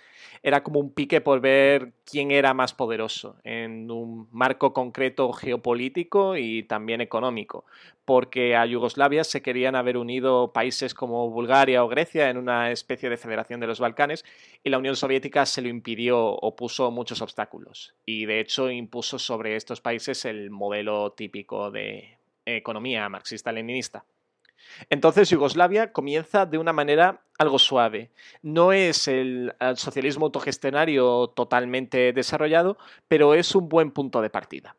Era 0.42 0.62
como 0.62 0.78
un 0.78 0.92
pique 0.92 1.20
por 1.20 1.40
ver 1.40 1.92
quién 2.08 2.30
era 2.30 2.54
más 2.54 2.72
poderoso 2.72 3.36
en 3.42 3.90
un 3.90 4.28
marco 4.30 4.72
concreto 4.72 5.32
geopolítico 5.32 6.36
y 6.36 6.62
también 6.62 7.00
económico, 7.00 7.64
porque 8.04 8.54
a 8.54 8.64
Yugoslavia 8.64 9.24
se 9.24 9.42
querían 9.42 9.74
haber 9.74 9.96
unido 9.96 10.52
países 10.52 10.94
como 10.94 11.28
Bulgaria 11.30 11.82
o 11.82 11.88
Grecia 11.88 12.30
en 12.30 12.36
una 12.36 12.70
especie 12.70 13.10
de 13.10 13.16
federación 13.16 13.58
de 13.58 13.66
los 13.66 13.80
Balcanes 13.80 14.24
y 14.62 14.70
la 14.70 14.78
Unión 14.78 14.94
Soviética 14.94 15.46
se 15.46 15.62
lo 15.62 15.68
impidió 15.68 16.20
o 16.20 16.54
puso 16.54 16.92
muchos 16.92 17.20
obstáculos 17.22 17.94
y 18.06 18.26
de 18.26 18.38
hecho 18.38 18.70
impuso 18.70 19.18
sobre 19.18 19.56
estos 19.56 19.80
países 19.80 20.24
el 20.24 20.50
modelo 20.50 21.10
típico 21.12 21.72
de 21.72 22.18
economía 22.46 23.08
marxista-leninista. 23.08 24.04
Entonces 24.90 25.30
Yugoslavia 25.30 25.92
comienza 25.92 26.46
de 26.46 26.58
una 26.58 26.72
manera 26.72 27.22
algo 27.38 27.58
suave. 27.58 28.10
No 28.42 28.72
es 28.72 29.08
el, 29.08 29.54
socialismo 29.76 30.26
autogestionario 30.26 31.28
totalmente 31.28 32.12
desarrollado, 32.12 32.78
pero 33.08 33.34
es 33.34 33.54
un 33.54 33.68
buen 33.68 33.90
punto 33.90 34.20
de 34.20 34.30
partida. 34.30 34.76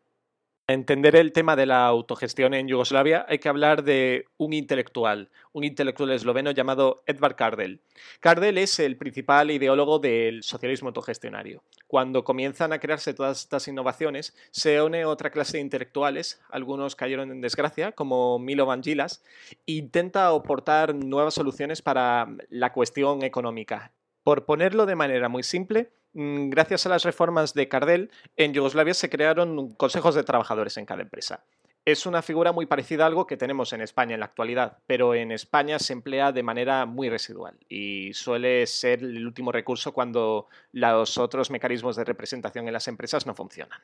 Para 0.65 0.79
entender 0.79 1.15
el 1.15 1.31
tema 1.31 1.55
de 1.55 1.67
la 1.67 1.85
autogestión 1.85 2.55
en 2.55 2.67
Yugoslavia 2.67 3.23
hay 3.29 3.37
que 3.37 3.49
hablar 3.49 3.83
de 3.83 4.25
un 4.37 4.51
intelectual, 4.51 5.29
un 5.53 5.63
intelectual 5.63 6.09
esloveno 6.09 6.49
llamado 6.49 7.03
Edvard 7.05 7.35
Kardel. 7.35 7.81
Kardel 8.19 8.57
es 8.57 8.79
el 8.79 8.97
principal 8.97 9.51
ideólogo 9.51 9.99
del 9.99 10.41
socialismo 10.41 10.87
autogestionario. 10.89 11.61
Cuando 11.85 12.23
comienzan 12.23 12.73
a 12.73 12.79
crearse 12.79 13.13
todas 13.13 13.41
estas 13.41 13.67
innovaciones, 13.67 14.35
se 14.49 14.81
une 14.81 15.05
otra 15.05 15.29
clase 15.29 15.57
de 15.57 15.61
intelectuales, 15.61 16.41
algunos 16.49 16.95
cayeron 16.95 17.29
en 17.29 17.41
desgracia, 17.41 17.91
como 17.91 18.39
Milo 18.39 18.65
Vangilas, 18.65 19.23
e 19.67 19.73
intenta 19.73 20.29
aportar 20.29 20.95
nuevas 20.95 21.35
soluciones 21.35 21.83
para 21.83 22.27
la 22.49 22.73
cuestión 22.73 23.21
económica. 23.21 23.91
Por 24.25 24.43
ponerlo 24.43 24.85
de 24.85 24.95
manera 24.95 25.29
muy 25.29 25.43
simple, 25.43 25.93
Mm, 26.15 26.49
gracias 26.49 26.85
a 26.85 26.89
las 26.89 27.03
reformas 27.03 27.53
de 27.53 27.67
Cardel, 27.67 28.09
en 28.37 28.53
Yugoslavia 28.53 28.93
se 28.93 29.09
crearon 29.09 29.73
consejos 29.73 30.15
de 30.15 30.23
trabajadores 30.23 30.77
en 30.77 30.85
cada 30.85 31.01
empresa. 31.01 31.43
Es 31.83 32.05
una 32.05 32.21
figura 32.21 32.53
muy 32.53 32.65
parecida 32.65 33.03
a 33.03 33.07
algo 33.07 33.27
que 33.27 33.35
tenemos 33.35 33.73
en 33.73 33.81
España 33.81 34.13
en 34.13 34.21
la 34.21 34.27
actualidad, 34.27 34.77
pero 34.87 35.13
en 35.13 35.33
España 35.33 35.77
se 35.77 35.91
emplea 35.91 36.31
de 36.31 36.41
manera 36.41 36.85
muy 36.85 37.09
residual 37.09 37.57
y 37.67 38.13
suele 38.13 38.65
ser 38.65 38.99
el 38.99 39.27
último 39.27 39.51
recurso 39.51 39.91
cuando 39.91 40.47
los 40.71 41.17
otros 41.17 41.51
mecanismos 41.51 41.97
de 41.97 42.05
representación 42.05 42.65
en 42.67 42.73
las 42.73 42.87
empresas 42.87 43.25
no 43.25 43.35
funcionan. 43.35 43.81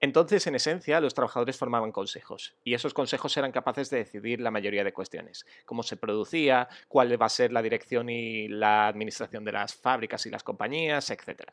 Entonces, 0.00 0.46
en 0.46 0.54
esencia, 0.54 1.00
los 1.00 1.14
trabajadores 1.14 1.56
formaban 1.56 1.92
consejos 1.92 2.54
y 2.64 2.74
esos 2.74 2.94
consejos 2.94 3.36
eran 3.36 3.52
capaces 3.52 3.90
de 3.90 3.98
decidir 3.98 4.40
la 4.40 4.50
mayoría 4.50 4.84
de 4.84 4.92
cuestiones, 4.92 5.46
cómo 5.64 5.82
se 5.82 5.96
producía, 5.96 6.68
cuál 6.88 7.20
va 7.20 7.26
a 7.26 7.30
ser 7.30 7.52
la 7.52 7.62
dirección 7.62 8.08
y 8.08 8.48
la 8.48 8.88
administración 8.88 9.44
de 9.44 9.52
las 9.52 9.74
fábricas 9.74 10.26
y 10.26 10.30
las 10.30 10.42
compañías, 10.42 11.10
etc. 11.10 11.50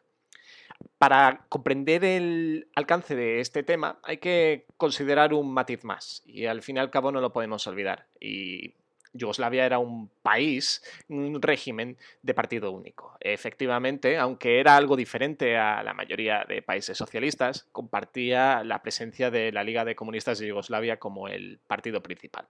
Para 0.97 1.45
comprender 1.49 2.05
el 2.05 2.69
alcance 2.75 3.15
de 3.15 3.39
este 3.41 3.63
tema 3.63 3.99
hay 4.03 4.17
que 4.17 4.65
considerar 4.77 5.33
un 5.33 5.53
matiz 5.53 5.83
más 5.83 6.23
y 6.25 6.45
al 6.45 6.61
fin 6.61 6.77
y 6.77 6.79
al 6.79 6.89
cabo 6.89 7.11
no 7.11 7.21
lo 7.21 7.33
podemos 7.33 7.65
olvidar. 7.67 8.07
Yugoslavia 9.13 9.65
era 9.65 9.79
un 9.79 10.09
país, 10.21 10.83
un 11.07 11.41
régimen 11.41 11.97
de 12.21 12.33
partido 12.33 12.71
único. 12.71 13.17
Efectivamente, 13.19 14.17
aunque 14.17 14.59
era 14.59 14.75
algo 14.75 14.95
diferente 14.95 15.57
a 15.57 15.83
la 15.83 15.93
mayoría 15.93 16.45
de 16.47 16.61
países 16.61 16.97
socialistas, 16.97 17.67
compartía 17.71 18.63
la 18.63 18.81
presencia 18.81 19.31
de 19.31 19.51
la 19.51 19.63
Liga 19.63 19.85
de 19.85 19.95
Comunistas 19.95 20.39
de 20.39 20.47
Yugoslavia 20.47 20.97
como 20.97 21.27
el 21.27 21.59
partido 21.67 22.01
principal. 22.01 22.47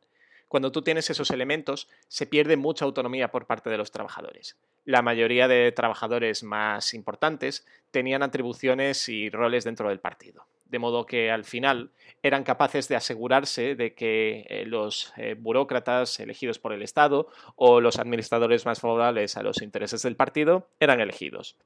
Cuando 0.49 0.73
tú 0.73 0.81
tienes 0.81 1.09
esos 1.09 1.31
elementos, 1.31 1.87
se 2.09 2.25
pierde 2.25 2.57
mucha 2.57 2.83
autonomía 2.83 3.31
por 3.31 3.45
parte 3.45 3.69
de 3.69 3.77
los 3.77 3.91
trabajadores. 3.91 4.57
La 4.83 5.01
mayoría 5.01 5.47
de 5.47 5.71
trabajadores 5.71 6.43
más 6.43 6.93
importantes 6.93 7.65
tenían 7.91 8.23
atribuciones 8.23 9.07
y 9.07 9.29
roles 9.29 9.63
dentro 9.63 9.87
del 9.87 9.99
partido 9.99 10.45
de 10.69 10.79
modo 10.79 11.05
que 11.05 11.31
al 11.31 11.45
final 11.45 11.89
eran 12.21 12.43
capaces 12.43 12.87
de 12.87 12.95
asegurarse 12.95 13.75
de 13.75 13.93
que 13.93 14.45
eh, 14.49 14.65
los 14.65 15.13
eh, 15.17 15.35
burócratas 15.37 16.19
elegidos 16.19 16.59
por 16.59 16.73
el 16.73 16.83
Estado 16.83 17.27
o 17.55 17.81
los 17.81 17.97
administradores 17.97 18.65
más 18.65 18.79
favorables 18.79 19.35
a 19.35 19.43
los 19.43 19.61
intereses 19.61 20.03
del 20.03 20.15
partido 20.15 20.69
eran 20.79 21.01
elegidos. 21.01 21.57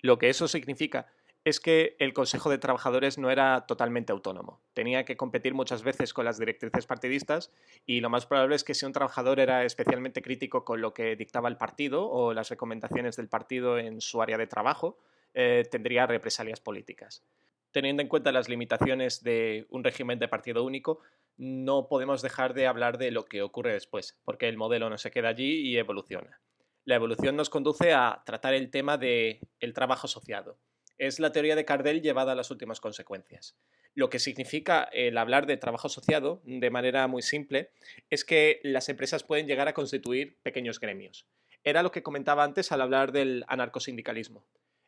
Lo 0.00 0.18
que 0.18 0.28
eso 0.28 0.48
significa 0.48 1.06
es 1.46 1.60
que 1.60 1.94
el 2.00 2.12
Consejo 2.12 2.50
de 2.50 2.58
Trabajadores 2.58 3.18
no 3.18 3.30
era 3.30 3.66
totalmente 3.68 4.10
autónomo. 4.10 4.60
Tenía 4.74 5.04
que 5.04 5.16
competir 5.16 5.54
muchas 5.54 5.84
veces 5.84 6.12
con 6.12 6.24
las 6.24 6.40
directrices 6.40 6.86
partidistas 6.86 7.52
y 7.86 8.00
lo 8.00 8.10
más 8.10 8.26
probable 8.26 8.56
es 8.56 8.64
que 8.64 8.74
si 8.74 8.84
un 8.84 8.90
trabajador 8.92 9.38
era 9.38 9.64
especialmente 9.64 10.22
crítico 10.22 10.64
con 10.64 10.80
lo 10.80 10.92
que 10.92 11.14
dictaba 11.14 11.48
el 11.48 11.56
partido 11.56 12.10
o 12.10 12.34
las 12.34 12.50
recomendaciones 12.50 13.14
del 13.14 13.28
partido 13.28 13.78
en 13.78 14.00
su 14.00 14.20
área 14.20 14.38
de 14.38 14.48
trabajo, 14.48 14.98
eh, 15.34 15.62
tendría 15.70 16.08
represalias 16.08 16.58
políticas. 16.58 17.22
Teniendo 17.70 18.02
en 18.02 18.08
cuenta 18.08 18.32
las 18.32 18.48
limitaciones 18.48 19.22
de 19.22 19.68
un 19.70 19.84
régimen 19.84 20.18
de 20.18 20.26
partido 20.26 20.64
único, 20.64 20.98
no 21.36 21.86
podemos 21.86 22.22
dejar 22.22 22.54
de 22.54 22.66
hablar 22.66 22.98
de 22.98 23.12
lo 23.12 23.26
que 23.26 23.42
ocurre 23.42 23.72
después, 23.72 24.18
porque 24.24 24.48
el 24.48 24.56
modelo 24.56 24.90
no 24.90 24.98
se 24.98 25.12
queda 25.12 25.28
allí 25.28 25.60
y 25.60 25.78
evoluciona. 25.78 26.40
La 26.84 26.96
evolución 26.96 27.36
nos 27.36 27.50
conduce 27.50 27.92
a 27.92 28.24
tratar 28.26 28.54
el 28.54 28.68
tema 28.72 28.98
del 28.98 29.38
el 29.60 29.74
trabajo 29.74 30.06
asociado 30.06 30.58
es 30.98 31.20
la 31.20 31.32
teoría 31.32 31.56
de 31.56 31.64
Cardell 31.64 32.00
llevada 32.00 32.32
a 32.32 32.34
las 32.34 32.50
últimas 32.50 32.80
consecuencias. 32.80 33.56
Lo 33.94 34.10
que 34.10 34.18
significa 34.18 34.84
el 34.92 35.16
hablar 35.16 35.46
de 35.46 35.56
trabajo 35.56 35.86
asociado, 35.86 36.42
de 36.44 36.70
manera 36.70 37.06
muy 37.06 37.22
simple, 37.22 37.70
es 38.10 38.24
que 38.24 38.60
las 38.62 38.88
empresas 38.88 39.24
pueden 39.24 39.46
llegar 39.46 39.68
a 39.68 39.74
constituir 39.74 40.38
pequeños 40.42 40.80
gremios. 40.80 41.26
Era 41.64 41.82
lo 41.82 41.90
que 41.90 42.02
comentaba 42.02 42.44
antes 42.44 42.72
al 42.72 42.80
hablar 42.80 43.10
del 43.12 43.44
anarcosindicalismo. 43.48 44.46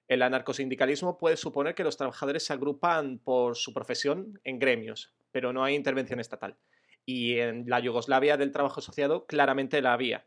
El 0.08 0.22
anarcosindicalismo 0.22 1.18
puede 1.18 1.36
suponer 1.36 1.74
que 1.74 1.84
los 1.84 1.96
trabajadores 1.96 2.44
se 2.44 2.52
agrupan 2.52 3.18
por 3.18 3.56
su 3.56 3.74
profesión 3.74 4.40
en 4.44 4.58
gremios, 4.58 5.12
pero 5.32 5.52
no 5.52 5.64
hay 5.64 5.74
intervención 5.74 6.20
estatal. 6.20 6.56
Y 7.04 7.38
en 7.38 7.64
la 7.66 7.80
Yugoslavia 7.80 8.36
del 8.36 8.52
trabajo 8.52 8.80
asociado 8.80 9.26
claramente 9.26 9.82
la 9.82 9.92
había. 9.92 10.26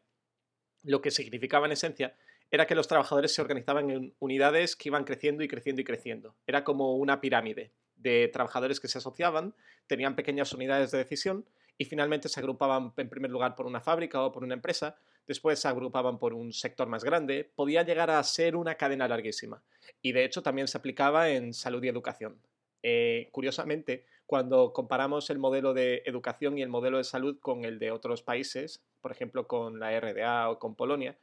Lo 0.83 1.01
que 1.01 1.11
significaba 1.11 1.65
en 1.67 1.73
esencia 1.73 2.15
era 2.51 2.67
que 2.67 2.75
los 2.75 2.87
trabajadores 2.89 3.33
se 3.33 3.41
organizaban 3.41 3.89
en 3.89 4.13
unidades 4.19 4.75
que 4.75 4.89
iban 4.89 5.05
creciendo 5.05 5.41
y 5.41 5.47
creciendo 5.47 5.81
y 5.81 5.85
creciendo. 5.85 6.35
Era 6.45 6.65
como 6.65 6.95
una 6.95 7.21
pirámide 7.21 7.71
de 7.95 8.27
trabajadores 8.27 8.81
que 8.81 8.89
se 8.89 8.97
asociaban, 8.97 9.55
tenían 9.87 10.15
pequeñas 10.15 10.51
unidades 10.53 10.91
de 10.91 10.97
decisión 10.97 11.45
y 11.77 11.85
finalmente 11.85 12.27
se 12.27 12.39
agrupaban 12.41 12.91
en 12.97 13.09
primer 13.09 13.31
lugar 13.31 13.55
por 13.55 13.65
una 13.65 13.79
fábrica 13.79 14.21
o 14.21 14.31
por 14.33 14.43
una 14.43 14.53
empresa, 14.53 14.97
después 15.25 15.59
se 15.59 15.69
agrupaban 15.69 16.19
por 16.19 16.33
un 16.33 16.51
sector 16.51 16.89
más 16.89 17.05
grande, 17.05 17.49
podía 17.55 17.83
llegar 17.83 18.09
a 18.09 18.21
ser 18.23 18.57
una 18.57 18.75
cadena 18.75 19.07
larguísima. 19.07 19.63
Y 20.01 20.11
de 20.11 20.25
hecho 20.25 20.43
también 20.43 20.67
se 20.67 20.77
aplicaba 20.77 21.29
en 21.29 21.53
salud 21.53 21.81
y 21.83 21.87
educación. 21.87 22.41
Eh, 22.83 23.29
curiosamente, 23.31 24.05
cuando 24.25 24.73
comparamos 24.73 25.29
el 25.29 25.39
modelo 25.39 25.73
de 25.73 26.03
educación 26.05 26.57
y 26.57 26.63
el 26.63 26.69
modelo 26.69 26.97
de 26.97 27.03
salud 27.03 27.39
con 27.39 27.63
el 27.63 27.79
de 27.79 27.91
otros 27.91 28.23
países, 28.23 28.83
por 28.99 29.11
ejemplo 29.11 29.47
con 29.47 29.79
la 29.79 29.97
RDA 29.97 30.49
o 30.49 30.59
con 30.59 30.75
Polonia, 30.75 31.17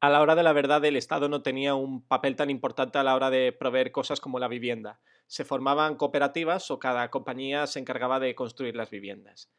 a 0.00 0.10
la 0.10 0.20
hora 0.20 0.34
de 0.34 0.42
la 0.42 0.52
verdad 0.52 0.84
el 0.84 0.96
Estado 0.96 1.28
no 1.28 1.42
tenía 1.42 1.74
un 1.74 2.06
papel 2.06 2.36
tan 2.36 2.50
importante 2.50 2.98
a 2.98 3.02
la 3.02 3.14
hora 3.14 3.30
de 3.30 3.52
proveer 3.52 3.92
cosas 3.92 4.20
como 4.20 4.38
la 4.38 4.48
vivienda. 4.48 5.00
Se 5.26 5.44
formaban 5.44 5.96
cooperativas 5.96 6.70
o 6.70 6.78
cada 6.78 7.10
compañía 7.10 7.66
se 7.66 7.80
encargaba 7.80 8.20
de 8.20 8.34
construir 8.34 8.76
las 8.76 8.90
viviendas. 8.90 9.50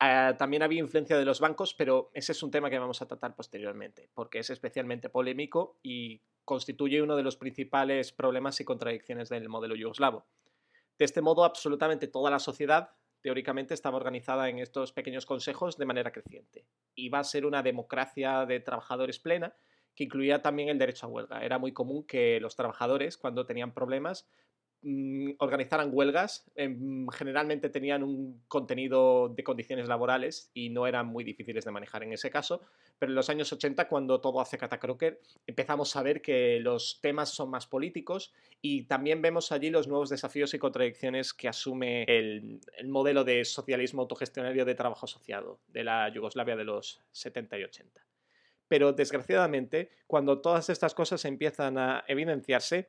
Ah, 0.00 0.34
también 0.36 0.64
había 0.64 0.80
influencia 0.80 1.16
de 1.16 1.24
los 1.24 1.38
bancos, 1.38 1.74
pero 1.74 2.10
ese 2.12 2.32
es 2.32 2.42
un 2.42 2.50
tema 2.50 2.68
que 2.68 2.78
vamos 2.80 3.00
a 3.00 3.06
tratar 3.06 3.36
posteriormente, 3.36 4.10
porque 4.14 4.40
es 4.40 4.50
especialmente 4.50 5.08
polémico 5.08 5.78
y 5.80 6.22
constituye 6.44 7.00
uno 7.02 7.14
de 7.14 7.22
los 7.22 7.36
principales 7.36 8.10
problemas 8.10 8.60
y 8.60 8.64
contradicciones 8.64 9.28
del 9.28 9.48
modelo 9.48 9.76
yugoslavo. 9.76 10.26
De 10.98 11.04
este 11.04 11.22
modo, 11.22 11.44
absolutamente 11.44 12.08
toda 12.08 12.32
la 12.32 12.40
sociedad 12.40 12.90
teóricamente 13.20 13.74
estaba 13.74 13.96
organizada 13.96 14.48
en 14.48 14.58
estos 14.58 14.92
pequeños 14.92 15.26
consejos 15.26 15.76
de 15.78 15.86
manera 15.86 16.10
creciente. 16.10 16.66
Iba 16.96 17.20
a 17.20 17.24
ser 17.24 17.46
una 17.46 17.62
democracia 17.62 18.44
de 18.44 18.58
trabajadores 18.58 19.20
plena 19.20 19.54
que 19.94 20.04
incluía 20.04 20.42
también 20.42 20.68
el 20.68 20.78
derecho 20.78 21.06
a 21.06 21.08
huelga. 21.08 21.44
Era 21.44 21.58
muy 21.58 21.72
común 21.72 22.04
que 22.04 22.40
los 22.40 22.56
trabajadores, 22.56 23.16
cuando 23.16 23.46
tenían 23.46 23.72
problemas, 23.72 24.26
mm, 24.82 25.32
organizaran 25.38 25.90
huelgas. 25.92 26.50
Em, 26.56 27.06
generalmente 27.10 27.68
tenían 27.68 28.02
un 28.02 28.42
contenido 28.48 29.28
de 29.28 29.44
condiciones 29.44 29.86
laborales 29.86 30.50
y 30.54 30.70
no 30.70 30.86
eran 30.86 31.06
muy 31.06 31.24
difíciles 31.24 31.64
de 31.64 31.70
manejar 31.70 32.02
en 32.02 32.12
ese 32.12 32.30
caso. 32.30 32.62
Pero 32.98 33.12
en 33.12 33.16
los 33.16 33.28
años 33.30 33.52
80, 33.52 33.86
cuando 33.88 34.20
todo 34.20 34.40
hace 34.40 34.58
catacroker, 34.58 35.20
empezamos 35.46 35.94
a 35.96 36.02
ver 36.02 36.22
que 36.22 36.58
los 36.60 37.00
temas 37.00 37.30
son 37.30 37.50
más 37.50 37.66
políticos 37.66 38.32
y 38.60 38.84
también 38.84 39.22
vemos 39.22 39.52
allí 39.52 39.70
los 39.70 39.88
nuevos 39.88 40.08
desafíos 40.10 40.54
y 40.54 40.58
contradicciones 40.58 41.32
que 41.34 41.48
asume 41.48 42.04
el, 42.08 42.60
el 42.78 42.88
modelo 42.88 43.24
de 43.24 43.44
socialismo 43.44 44.02
autogestionario 44.02 44.64
de 44.64 44.74
trabajo 44.74 45.06
asociado 45.06 45.60
de 45.68 45.84
la 45.84 46.08
Yugoslavia 46.08 46.56
de 46.56 46.64
los 46.64 47.00
70 47.12 47.58
y 47.58 47.64
80 47.64 48.11
pero 48.72 48.94
desgraciadamente, 48.94 49.90
cuando 50.06 50.40
todas 50.40 50.70
estas 50.70 50.94
cosas 50.94 51.26
empiezan 51.26 51.76
a 51.76 52.04
evidenciarse, 52.08 52.88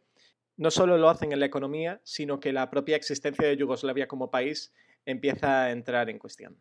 no 0.55 0.71
solo 0.71 0.97
lo 0.97 1.09
hacen 1.09 1.33
en 1.33 1.41
la 1.41 1.45
economía, 1.45 1.99
sino 2.05 2.39
que 2.39 2.53
la 2.53 2.69
propia 2.69 2.95
existencia 2.95 3.45
de 3.45 3.57
Yugoslavia 3.57 4.07
como 4.07 4.31
país 4.31 4.71
empieza 5.05 5.63
a 5.63 5.71
entrar 5.71 6.09
en 6.09 6.19
cuestión. 6.19 6.57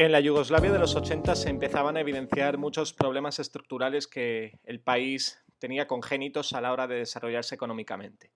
En 0.00 0.12
la 0.12 0.20
Yugoslavia 0.20 0.72
de 0.72 0.78
los 0.78 0.96
80 0.96 1.34
se 1.34 1.50
empezaban 1.50 1.98
a 1.98 2.00
evidenciar 2.00 2.56
muchos 2.56 2.94
problemas 2.94 3.38
estructurales 3.38 4.06
que 4.06 4.58
el 4.64 4.80
país 4.80 5.44
tenía 5.58 5.86
congénitos 5.86 6.54
a 6.54 6.62
la 6.62 6.72
hora 6.72 6.86
de 6.86 6.94
desarrollarse 6.94 7.54
económicamente. 7.54 8.32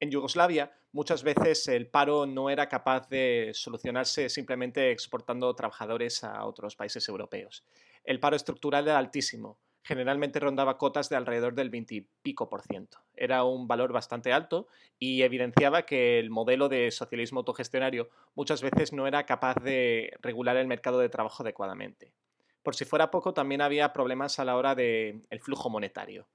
En 0.00 0.10
Yugoslavia 0.10 0.72
muchas 0.90 1.22
veces 1.22 1.68
el 1.68 1.86
paro 1.86 2.26
no 2.26 2.50
era 2.50 2.68
capaz 2.68 3.08
de 3.10 3.52
solucionarse 3.54 4.28
simplemente 4.28 4.90
exportando 4.90 5.54
trabajadores 5.54 6.24
a 6.24 6.44
otros 6.44 6.74
países 6.74 7.08
europeos. 7.08 7.64
El 8.02 8.18
paro 8.18 8.34
estructural 8.34 8.88
era 8.88 8.98
altísimo, 8.98 9.60
generalmente 9.84 10.40
rondaba 10.40 10.78
cotas 10.78 11.10
de 11.10 11.16
alrededor 11.16 11.54
del 11.54 11.68
20 11.68 11.94
y 11.94 12.00
pico 12.22 12.48
por 12.48 12.62
ciento. 12.62 12.98
Era 13.14 13.44
un 13.44 13.68
valor 13.68 13.92
bastante 13.92 14.32
alto 14.32 14.66
y 14.98 15.22
evidenciaba 15.22 15.82
que 15.82 16.18
el 16.18 16.30
modelo 16.30 16.70
de 16.70 16.90
socialismo 16.90 17.40
autogestionario 17.40 18.08
muchas 18.34 18.62
veces 18.62 18.94
no 18.94 19.06
era 19.06 19.26
capaz 19.26 19.56
de 19.62 20.14
regular 20.22 20.56
el 20.56 20.66
mercado 20.66 20.98
de 20.98 21.10
trabajo 21.10 21.42
adecuadamente. 21.42 22.14
Por 22.62 22.74
si 22.74 22.86
fuera 22.86 23.10
poco, 23.10 23.34
también 23.34 23.60
había 23.60 23.92
problemas 23.92 24.38
a 24.38 24.44
la 24.46 24.56
hora 24.56 24.74
del 24.74 25.22
flujo 25.40 25.68
monetario. 25.68 26.26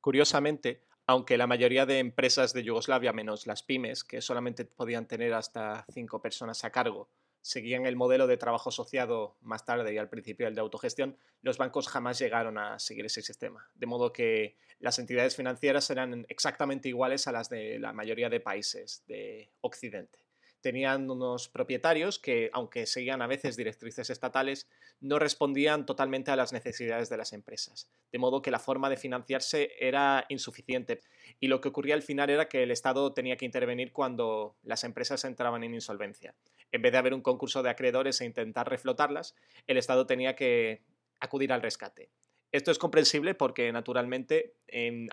Curiosamente, 0.00 0.82
aunque 1.06 1.38
la 1.38 1.46
mayoría 1.46 1.86
de 1.86 2.00
empresas 2.00 2.52
de 2.52 2.64
Yugoslavia, 2.64 3.12
menos 3.12 3.46
las 3.46 3.62
pymes, 3.62 4.02
que 4.02 4.20
solamente 4.20 4.64
podían 4.64 5.06
tener 5.06 5.32
hasta 5.32 5.84
cinco 5.92 6.20
personas 6.20 6.64
a 6.64 6.70
cargo, 6.70 7.08
seguían 7.42 7.86
el 7.86 7.96
modelo 7.96 8.26
de 8.26 8.36
trabajo 8.36 8.68
asociado 8.68 9.36
más 9.40 9.64
tarde 9.64 9.92
y 9.94 9.98
al 9.98 10.08
principio 10.08 10.46
el 10.46 10.54
de 10.54 10.60
autogestión, 10.60 11.16
los 11.42 11.58
bancos 11.58 11.88
jamás 11.88 12.18
llegaron 12.18 12.58
a 12.58 12.78
seguir 12.78 13.06
ese 13.06 13.22
sistema. 13.22 13.68
De 13.74 13.86
modo 13.86 14.12
que 14.12 14.56
las 14.78 14.98
entidades 14.98 15.36
financieras 15.36 15.90
eran 15.90 16.26
exactamente 16.28 16.88
iguales 16.88 17.26
a 17.26 17.32
las 17.32 17.48
de 17.48 17.78
la 17.78 17.92
mayoría 17.92 18.28
de 18.28 18.40
países 18.40 19.04
de 19.06 19.50
Occidente. 19.60 20.18
Tenían 20.60 21.10
unos 21.10 21.48
propietarios 21.48 22.18
que, 22.18 22.50
aunque 22.52 22.84
seguían 22.84 23.22
a 23.22 23.26
veces 23.26 23.56
directrices 23.56 24.10
estatales, 24.10 24.68
no 25.00 25.18
respondían 25.18 25.86
totalmente 25.86 26.30
a 26.30 26.36
las 26.36 26.52
necesidades 26.52 27.08
de 27.08 27.16
las 27.16 27.32
empresas. 27.32 27.90
De 28.12 28.18
modo 28.18 28.42
que 28.42 28.50
la 28.50 28.58
forma 28.58 28.90
de 28.90 28.98
financiarse 28.98 29.70
era 29.80 30.26
insuficiente. 30.28 31.00
Y 31.40 31.48
lo 31.48 31.62
que 31.62 31.68
ocurría 31.68 31.94
al 31.94 32.02
final 32.02 32.28
era 32.28 32.48
que 32.48 32.62
el 32.62 32.70
Estado 32.70 33.14
tenía 33.14 33.38
que 33.38 33.46
intervenir 33.46 33.92
cuando 33.92 34.54
las 34.62 34.84
empresas 34.84 35.24
entraban 35.24 35.64
en 35.64 35.72
insolvencia 35.72 36.34
en 36.72 36.82
vez 36.82 36.92
de 36.92 36.98
haber 36.98 37.14
un 37.14 37.22
concurso 37.22 37.62
de 37.62 37.70
acreedores 37.70 38.20
e 38.20 38.24
intentar 38.24 38.68
reflotarlas, 38.68 39.34
el 39.66 39.76
Estado 39.76 40.06
tenía 40.06 40.36
que 40.36 40.82
acudir 41.20 41.52
al 41.52 41.62
rescate. 41.62 42.10
Esto 42.52 42.70
es 42.70 42.78
comprensible 42.78 43.34
porque, 43.34 43.70
naturalmente, 43.70 44.56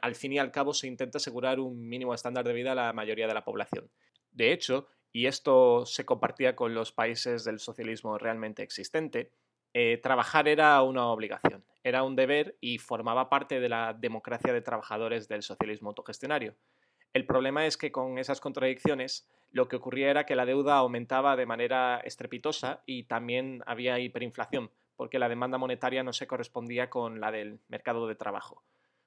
al 0.02 0.15
fin 0.15 0.34
y 0.34 0.39
al 0.39 0.52
cabo 0.52 0.74
se 0.74 0.88
intenta 0.88 1.20
asegurar 1.20 1.60
un 1.60 1.88
mínimo 1.88 2.13
estándar 2.13 2.46
de 2.46 2.54
vida 2.54 2.72
a 2.72 2.76
la 2.76 2.93
mayoría 2.93 3.28
de 3.28 3.34
la 3.34 3.43
población. 3.43 3.91
De 4.32 4.52
hecho, 4.52 4.88
y 5.12 5.28
esto 5.28 5.86
se 5.86 6.06
compartía 6.06 6.56
con 6.56 6.74
los 6.74 6.91
países 6.91 7.43
del 7.43 7.60
socialismo 7.60 8.17
realmente 8.17 8.63
existente, 8.63 9.32
eh, 9.74 10.00
trabajar 10.02 10.48
era 10.48 10.82
una 10.82 11.08
obligación, 11.08 11.63
era 11.84 12.04
un 12.04 12.15
deber 12.15 12.58
y 12.60 12.80
formaba 12.80 13.30
parte 13.30 13.60
de 13.60 13.70
la 13.70 13.93
democracia 13.93 14.52
de 14.54 14.62
trabajadores 14.62 15.28
del 15.28 15.43
socialismo 15.43 15.89
autogestionario. 15.89 16.56
El 17.13 17.26
problema 17.26 17.65
es 17.65 17.78
que 17.78 17.91
con 17.91 18.17
esas 18.17 18.41
contradicciones 18.41 19.28
lo 19.52 19.67
que 19.67 19.78
ocurría 19.78 20.10
era 20.10 20.26
que 20.26 20.36
la 20.36 20.46
deuda 20.46 20.76
aumentaba 20.76 21.36
de 21.36 21.46
manera 21.46 22.00
estrepitosa 22.04 22.84
y 22.86 23.04
también 23.04 23.63
había 23.65 24.00
hiperinflación, 24.00 24.72
porque 24.96 25.20
la 25.20 25.30
demanda 25.30 25.58
monetaria 25.58 26.04
no 26.04 26.13
se 26.13 26.28
correspondía 26.28 26.89
con 26.89 27.20
la 27.20 27.32
del 27.32 27.60
mercado 27.70 28.08
de 28.08 28.15
trabajo. 28.15 28.63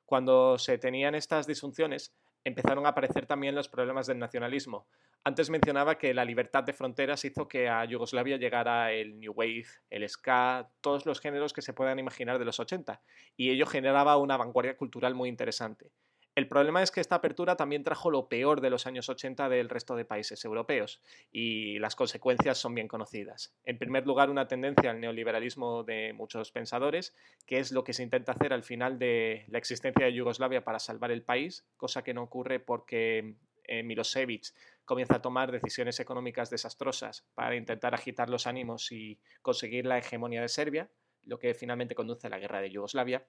Cuando 0.06 0.58
se 0.58 0.78
tenían 0.78 1.14
estas 1.14 1.46
disfunciones, 1.46 2.14
empezaron 2.42 2.86
a 2.86 2.90
aparecer 2.90 3.26
también 3.26 3.54
los 3.54 3.68
problemas 3.68 4.06
del 4.06 4.18
nacionalismo. 4.18 4.86
Antes 5.22 5.50
mencionaba 5.50 5.98
que 5.98 6.14
la 6.14 6.24
libertad 6.24 6.64
de 6.64 6.72
fronteras 6.72 7.24
hizo 7.24 7.46
que 7.46 7.68
a 7.68 7.84
Yugoslavia 7.84 8.38
llegara 8.38 8.92
el 8.92 9.20
New 9.20 9.32
Wave, 9.32 9.66
el 9.90 10.08
ska, 10.08 10.70
todos 10.80 11.04
los 11.04 11.20
géneros 11.20 11.52
que 11.52 11.62
se 11.62 11.74
puedan 11.74 11.98
imaginar 11.98 12.38
de 12.38 12.46
los 12.46 12.58
80, 12.58 13.02
y 13.36 13.50
ello 13.50 13.66
generaba 13.66 14.16
una 14.16 14.38
vanguardia 14.38 14.76
cultural 14.76 15.14
muy 15.14 15.28
interesante. 15.28 15.92
El 16.40 16.48
problema 16.48 16.82
es 16.82 16.90
que 16.90 17.02
esta 17.02 17.16
apertura 17.16 17.54
también 17.54 17.84
trajo 17.84 18.10
lo 18.10 18.26
peor 18.26 18.62
de 18.62 18.70
los 18.70 18.86
años 18.86 19.10
80 19.10 19.50
del 19.50 19.68
resto 19.68 19.94
de 19.94 20.06
países 20.06 20.42
europeos 20.42 21.02
y 21.30 21.78
las 21.80 21.94
consecuencias 21.94 22.56
son 22.56 22.74
bien 22.74 22.88
conocidas. 22.88 23.54
En 23.62 23.76
primer 23.76 24.06
lugar, 24.06 24.30
una 24.30 24.48
tendencia 24.48 24.90
al 24.90 25.02
neoliberalismo 25.02 25.84
de 25.84 26.14
muchos 26.14 26.50
pensadores, 26.50 27.14
que 27.44 27.58
es 27.58 27.72
lo 27.72 27.84
que 27.84 27.92
se 27.92 28.04
intenta 28.04 28.32
hacer 28.32 28.54
al 28.54 28.62
final 28.62 28.98
de 28.98 29.44
la 29.48 29.58
existencia 29.58 30.06
de 30.06 30.14
Yugoslavia 30.14 30.64
para 30.64 30.78
salvar 30.78 31.10
el 31.10 31.22
país, 31.22 31.68
cosa 31.76 32.02
que 32.02 32.14
no 32.14 32.22
ocurre 32.22 32.58
porque 32.58 33.34
eh, 33.64 33.82
Milosevic 33.82 34.54
comienza 34.86 35.16
a 35.16 35.20
tomar 35.20 35.52
decisiones 35.52 36.00
económicas 36.00 36.48
desastrosas 36.48 37.28
para 37.34 37.54
intentar 37.54 37.94
agitar 37.94 38.30
los 38.30 38.46
ánimos 38.46 38.92
y 38.92 39.20
conseguir 39.42 39.84
la 39.84 39.98
hegemonía 39.98 40.40
de 40.40 40.48
Serbia, 40.48 40.90
lo 41.22 41.38
que 41.38 41.52
finalmente 41.52 41.94
conduce 41.94 42.28
a 42.28 42.30
la 42.30 42.38
guerra 42.38 42.62
de 42.62 42.70
Yugoslavia 42.70 43.26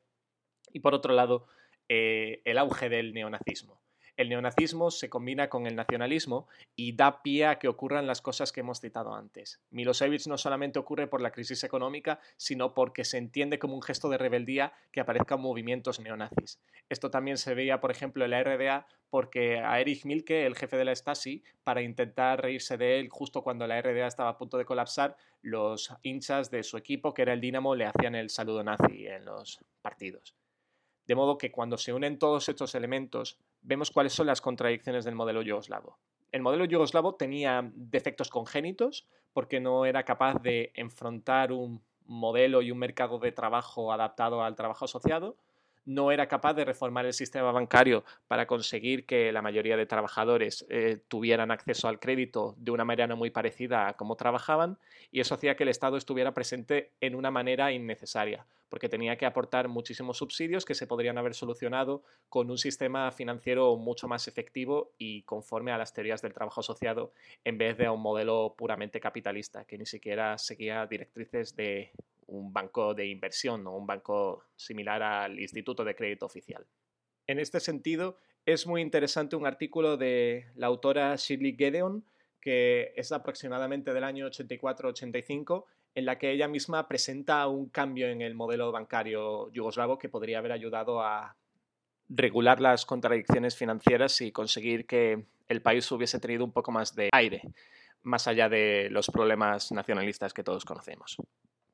Y 0.72 0.80
por 0.80 0.94
otro 0.94 1.14
lado, 1.14 1.50
eh, 1.94 2.42
el 2.46 2.58
auge 2.58 2.88
del 2.88 3.14
neonazismo 3.14 3.82
el 4.22 4.30
neonazismo 4.30 4.92
se 4.92 5.10
combina 5.10 5.50
con 5.50 5.66
el 5.66 5.76
nacionalismo 5.76 6.48
y 6.76 6.96
da 6.96 7.22
pie 7.24 7.46
a 7.46 7.60
que 7.60 7.68
ocurran 7.68 8.08
las 8.08 8.22
cosas 8.22 8.52
que 8.52 8.60
hemos 8.60 8.80
citado 8.80 9.16
antes. 9.16 9.62
Milosevic 9.72 10.28
no 10.28 10.38
solamente 10.38 10.80
ocurre 10.80 11.08
por 11.08 11.22
la 11.22 11.32
crisis 11.32 11.64
económica, 11.64 12.20
sino 12.38 12.74
porque 12.74 13.04
se 13.04 13.18
entiende 13.18 13.58
como 13.58 13.74
un 13.74 13.82
gesto 13.82 14.10
de 14.10 14.18
rebeldía 14.18 14.74
que 14.92 15.00
aparezcan 15.00 15.42
movimientos 15.42 16.00
neonazis. 16.00 16.62
Esto 16.90 17.10
también 17.10 17.38
se 17.38 17.56
veía, 17.56 17.82
por 17.82 17.92
ejemplo, 17.92 18.24
en 18.26 18.32
la 18.32 18.44
RDA, 18.44 18.88
porque 19.10 19.60
a 19.60 19.80
Erich 19.80 20.06
Milke, 20.06 20.46
el 20.46 20.56
jefe 20.56 20.78
de 20.78 20.86
la 20.86 20.96
Stasi, 20.96 21.44
para 21.64 21.82
intentar 21.82 22.42
reírse 22.42 22.78
de 22.78 23.00
él 23.00 23.10
justo 23.10 23.42
cuando 23.44 23.66
la 23.66 23.82
RDA 23.82 24.08
estaba 24.08 24.30
a 24.30 24.38
punto 24.38 24.58
de 24.58 24.66
colapsar, 24.66 25.16
los 25.42 25.94
hinchas 26.04 26.52
de 26.52 26.64
su 26.64 26.78
equipo, 26.78 27.14
que 27.14 27.24
era 27.24 27.34
el 27.34 27.42
Dinamo, 27.42 27.76
le 27.76 27.86
hacían 27.86 28.16
el 28.16 28.30
saludo 28.30 28.64
nazi 28.64 29.08
en 29.08 29.26
los 29.26 29.60
partidos. 29.82 30.36
De 31.08 31.16
modo 31.16 31.38
que 31.38 31.52
cuando 31.52 31.78
se 31.78 31.94
unen 31.94 32.20
todos 32.20 32.48
estos 32.50 32.76
elementos, 32.76 33.40
vemos 33.62 33.92
cuáles 33.92 34.14
son 34.14 34.28
las 34.28 34.42
contradicciones 34.42 35.06
del 35.06 35.16
modelo 35.16 35.42
yugoslavo. 35.42 35.98
El 36.32 36.42
modelo 36.42 36.66
yugoslavo 36.66 37.16
tenía 37.16 37.70
defectos 37.74 38.30
congénitos 38.30 39.08
porque 39.34 39.60
no 39.60 39.86
era 39.86 40.04
capaz 40.04 40.42
de 40.42 40.72
enfrentar 40.76 41.52
un 41.52 41.82
modelo 42.06 42.62
y 42.62 42.72
un 42.72 42.78
mercado 42.78 43.20
de 43.20 43.32
trabajo 43.32 43.92
adaptado 43.92 44.44
al 44.44 44.56
trabajo 44.56 44.86
asociado, 44.86 45.38
no 45.86 46.12
era 46.12 46.28
capaz 46.28 46.54
de 46.54 46.66
reformar 46.66 47.06
el 47.06 47.14
sistema 47.14 47.52
bancario 47.52 48.04
para 48.28 48.48
conseguir 48.48 49.06
que 49.06 49.32
la 49.32 49.42
mayoría 49.42 49.78
de 49.78 49.86
trabajadores 49.86 50.66
eh, 50.70 51.00
tuvieran 51.08 51.52
acceso 51.52 51.88
al 51.88 52.00
crédito 52.00 52.56
de 52.58 52.72
una 52.72 52.86
manera 52.86 53.16
muy 53.16 53.30
parecida 53.32 53.88
a 53.88 53.94
cómo 53.94 54.16
trabajaban 54.16 54.78
y 55.12 55.20
eso 55.20 55.36
hacía 55.36 55.56
que 55.56 55.64
el 55.64 55.70
Estado 55.70 55.98
estuviera 55.98 56.34
presente 56.34 56.92
en 57.02 57.16
una 57.16 57.32
manera 57.32 57.72
innecesaria, 57.72 58.46
porque 58.70 58.90
tenía 58.90 59.18
que 59.18 59.26
aportar 59.26 59.68
muchísimos 59.68 60.18
subsidios 60.18 60.66
que 60.66 60.76
se 60.76 60.88
podrían 60.88 61.18
haber 61.18 61.34
solucionado 61.34 62.04
con 62.30 62.50
un 62.52 62.58
sistema 62.58 63.12
financiero 63.12 63.76
mucho 63.78 64.08
más 64.08 64.28
efectivo 64.28 64.92
y 64.98 65.24
conforme 65.24 65.72
a 65.72 65.78
las 65.78 65.94
teorías 65.94 66.22
del 66.22 66.34
trabajo 66.34 66.62
asociado 66.62 67.14
en 67.44 67.58
vez 67.58 67.78
de 67.78 67.88
a 67.88 67.92
un 67.92 68.02
modelo 68.02 68.56
puramente 68.58 69.00
capitalista 69.00 69.66
que 69.66 69.78
ni 69.78 69.86
siquiera 69.86 70.38
seguía 70.38 70.86
directrices 70.86 71.56
de 71.56 71.92
un 72.32 72.52
banco 72.52 72.94
de 72.94 73.08
inversión 73.08 73.66
o 73.68 73.76
un 73.76 73.86
banco 73.86 74.46
similar 74.56 75.04
al 75.04 75.40
Instituto 75.40 75.84
de 75.84 75.96
Crédito 75.96 76.26
Oficial. 76.26 76.66
En 77.28 77.40
este 77.40 77.60
sentido, 77.60 78.18
es 78.46 78.66
muy 78.66 78.82
interesante 78.82 79.36
un 79.36 79.46
artículo 79.46 79.98
de 79.98 80.48
la 80.56 80.68
autora 80.68 81.16
Shirley 81.16 81.56
Gedeon, 81.58 82.04
que 82.40 82.94
es 82.96 83.12
aproximadamente 83.12 83.94
del 83.94 84.04
año 84.04 84.28
84-85, 84.28 85.66
en 85.94 86.06
la 86.06 86.18
que 86.18 86.32
ella 86.32 86.48
misma 86.48 86.88
presenta 86.88 87.48
un 87.48 87.70
cambio 87.70 88.08
en 88.08 88.22
el 88.22 88.34
modelo 88.34 88.72
bancario 88.72 89.52
yugoslavo 89.52 89.98
que 89.98 90.10
podría 90.10 90.40
haber 90.40 90.54
ayudado 90.54 91.02
a 91.02 91.36
regular 92.10 92.60
las 92.60 92.86
contradicciones 92.86 93.56
financieras 93.56 94.20
y 94.22 94.32
conseguir 94.32 94.86
que 94.86 95.26
el 95.48 95.62
país 95.62 95.90
hubiese 95.92 96.20
tenido 96.20 96.46
un 96.46 96.52
poco 96.52 96.72
más 96.72 96.96
de 96.96 97.10
aire, 97.12 97.42
más 98.04 98.28
allá 98.28 98.50
de 98.50 98.90
los 98.90 99.08
problemas 99.08 99.72
nacionalistas 99.72 100.34
que 100.34 100.44
todos 100.44 100.66
conocemos. 100.66 101.18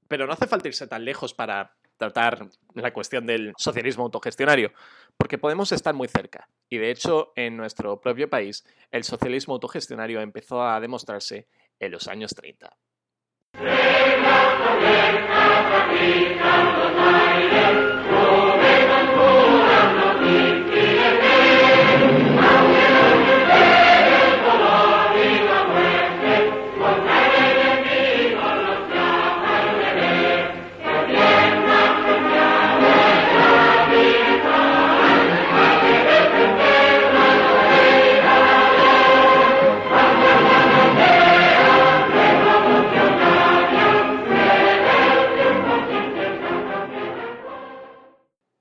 Pero 0.08 0.26
no 0.26 0.34
hace 0.34 0.48
falta 0.48 0.68
irse 0.68 0.88
tan 0.88 1.06
lejos 1.06 1.34
para 1.34 1.76
tratar 1.98 2.48
la 2.74 2.94
cuestión 2.94 3.26
del 3.26 3.54
socialismo 3.58 4.04
autogestionario, 4.04 4.72
porque 5.18 5.38
podemos 5.38 5.72
estar 5.72 5.94
muy 5.94 6.08
cerca. 6.08 6.48
Y 6.70 6.78
de 6.78 6.92
hecho, 6.92 7.34
en 7.36 7.58
nuestro 7.58 8.00
propio 8.00 8.30
país, 8.30 8.66
el 8.92 9.04
socialismo 9.04 9.56
autogestionario 9.56 10.22
empezó 10.22 10.62
a 10.64 10.80
demostrarse 10.80 11.48
en 11.80 11.92
los 11.92 12.08
años 12.08 12.34
30. 12.36 12.76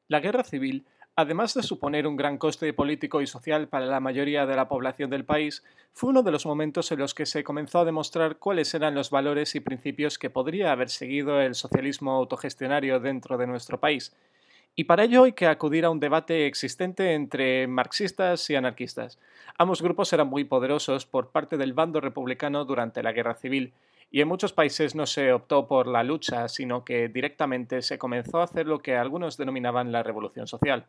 La 0.09 0.21
guerra 0.21 0.45
civil, 0.45 0.87
además 1.17 1.55
de 1.55 1.65
suponer 1.65 2.07
un 2.07 2.17
gran 2.17 2.39
coste 2.39 2.73
político 2.73 3.23
y 3.23 3.27
social 3.27 3.67
para 3.67 3.87
la 3.87 3.99
mayoría 3.99 4.47
de 4.47 4.55
la 4.55 4.69
población 4.69 5.11
del 5.11 5.25
país, 5.25 5.65
fue 5.93 6.11
uno 6.11 6.23
de 6.23 6.31
los 6.31 6.47
momentos 6.47 6.93
en 6.93 7.01
los 7.01 7.13
que 7.13 7.27
se 7.27 7.43
comenzó 7.43 7.81
a 7.81 7.85
demostrar 7.85 8.37
cuáles 8.37 8.73
eran 8.75 8.95
los 8.95 9.11
valores 9.11 9.57
y 9.57 9.61
principios 9.61 10.17
que 10.17 10.31
podría 10.31 10.71
haber 10.71 10.91
seguido 10.91 11.41
el 11.41 11.57
socialismo 11.57 12.13
autogestionario 12.13 13.01
dentro 13.01 13.37
de 13.37 13.49
nuestro 13.49 13.81
país. 13.81 14.15
Y 14.77 14.85
para 14.85 15.03
ello 15.03 15.25
hay 15.25 15.33
que 15.33 15.49
acudir 15.49 15.85
a 15.85 15.91
un 15.91 15.99
debate 15.99 16.47
existente 16.47 17.15
entre 17.15 17.67
marxistas 17.67 18.49
y 18.51 18.55
anarquistas. 18.55 19.19
Ambos 19.59 19.83
grupos 19.83 20.13
eran 20.13 20.29
muy 20.29 20.45
poderosos 20.45 21.05
por 21.05 21.31
parte 21.31 21.57
del 21.57 21.73
bando 21.73 22.01
republicano 22.01 22.65
durante 22.65 23.03
la 23.03 23.13
guerra 23.13 23.35
civil, 23.35 23.73
y 24.11 24.21
en 24.21 24.29
muchos 24.29 24.53
países 24.53 24.95
no 24.95 25.07
se 25.07 25.33
optó 25.33 25.67
por 25.67 25.87
la 25.87 26.05
lucha, 26.05 26.49
sino 26.49 26.85
que 26.85 27.09
directamente 27.09 27.83
se 27.83 27.99
comenzó 27.99 28.41
a 28.41 28.45
hacer 28.45 28.67
lo 28.67 28.79
que 28.79 28.97
algunos 28.97 29.37
denominaban 29.37 29.93
la 29.93 30.03
revolución 30.03 30.47
social. 30.47 30.87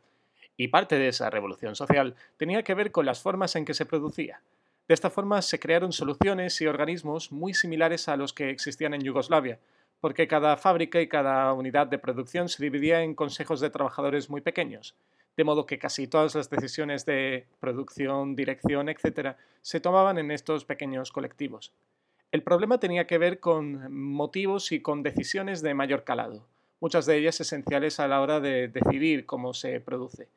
Y 0.55 0.69
parte 0.69 0.97
de 0.97 1.09
esa 1.09 1.29
revolución 1.29 1.75
social 1.75 2.15
tenía 2.37 2.63
que 2.63 2.73
ver 2.73 2.91
con 2.91 3.05
las 3.05 3.21
formas 3.21 3.55
en 3.55 3.65
que 3.65 3.73
se 3.73 3.85
producía. 3.85 4.41
De 4.87 4.93
esta 4.93 5.09
forma 5.09 5.41
se 5.41 5.59
crearon 5.59 5.91
soluciones 5.91 6.61
y 6.61 6.67
organismos 6.67 7.31
muy 7.31 7.53
similares 7.53 8.07
a 8.07 8.15
los 8.15 8.33
que 8.33 8.49
existían 8.49 8.93
en 8.93 9.01
Yugoslavia, 9.01 9.59
porque 9.99 10.27
cada 10.27 10.55
fábrica 10.55 11.01
y 11.01 11.09
cada 11.09 11.51
unidad 11.53 11.87
de 11.87 11.99
producción 11.99 12.47
se 12.49 12.63
dividía 12.63 13.01
en 13.01 13.15
consejos 13.15 13.59
de 13.59 13.69
trabajadores 13.69 14.29
muy 14.29 14.41
pequeños, 14.41 14.95
de 15.35 15.43
modo 15.43 15.65
que 15.65 15.77
casi 15.77 16.07
todas 16.07 16.35
las 16.35 16.49
decisiones 16.49 17.05
de 17.05 17.45
producción, 17.59 18.35
dirección, 18.35 18.89
etc., 18.89 19.35
se 19.61 19.79
tomaban 19.79 20.17
en 20.17 20.31
estos 20.31 20.65
pequeños 20.65 21.11
colectivos. 21.11 21.73
El 22.29 22.43
problema 22.43 22.77
tenía 22.77 23.07
que 23.07 23.17
ver 23.17 23.39
con 23.39 23.89
motivos 23.93 24.73
y 24.73 24.81
con 24.81 25.01
decisiones 25.01 25.61
de 25.61 25.73
mayor 25.73 26.03
calado, 26.03 26.45
muchas 26.81 27.05
de 27.05 27.17
ellas 27.17 27.39
esenciales 27.39 28.01
a 28.01 28.07
la 28.09 28.19
hora 28.19 28.41
de 28.41 28.67
decidir 28.67 29.25
cómo 29.25 29.53
se 29.53 29.79
produce. 29.79 30.27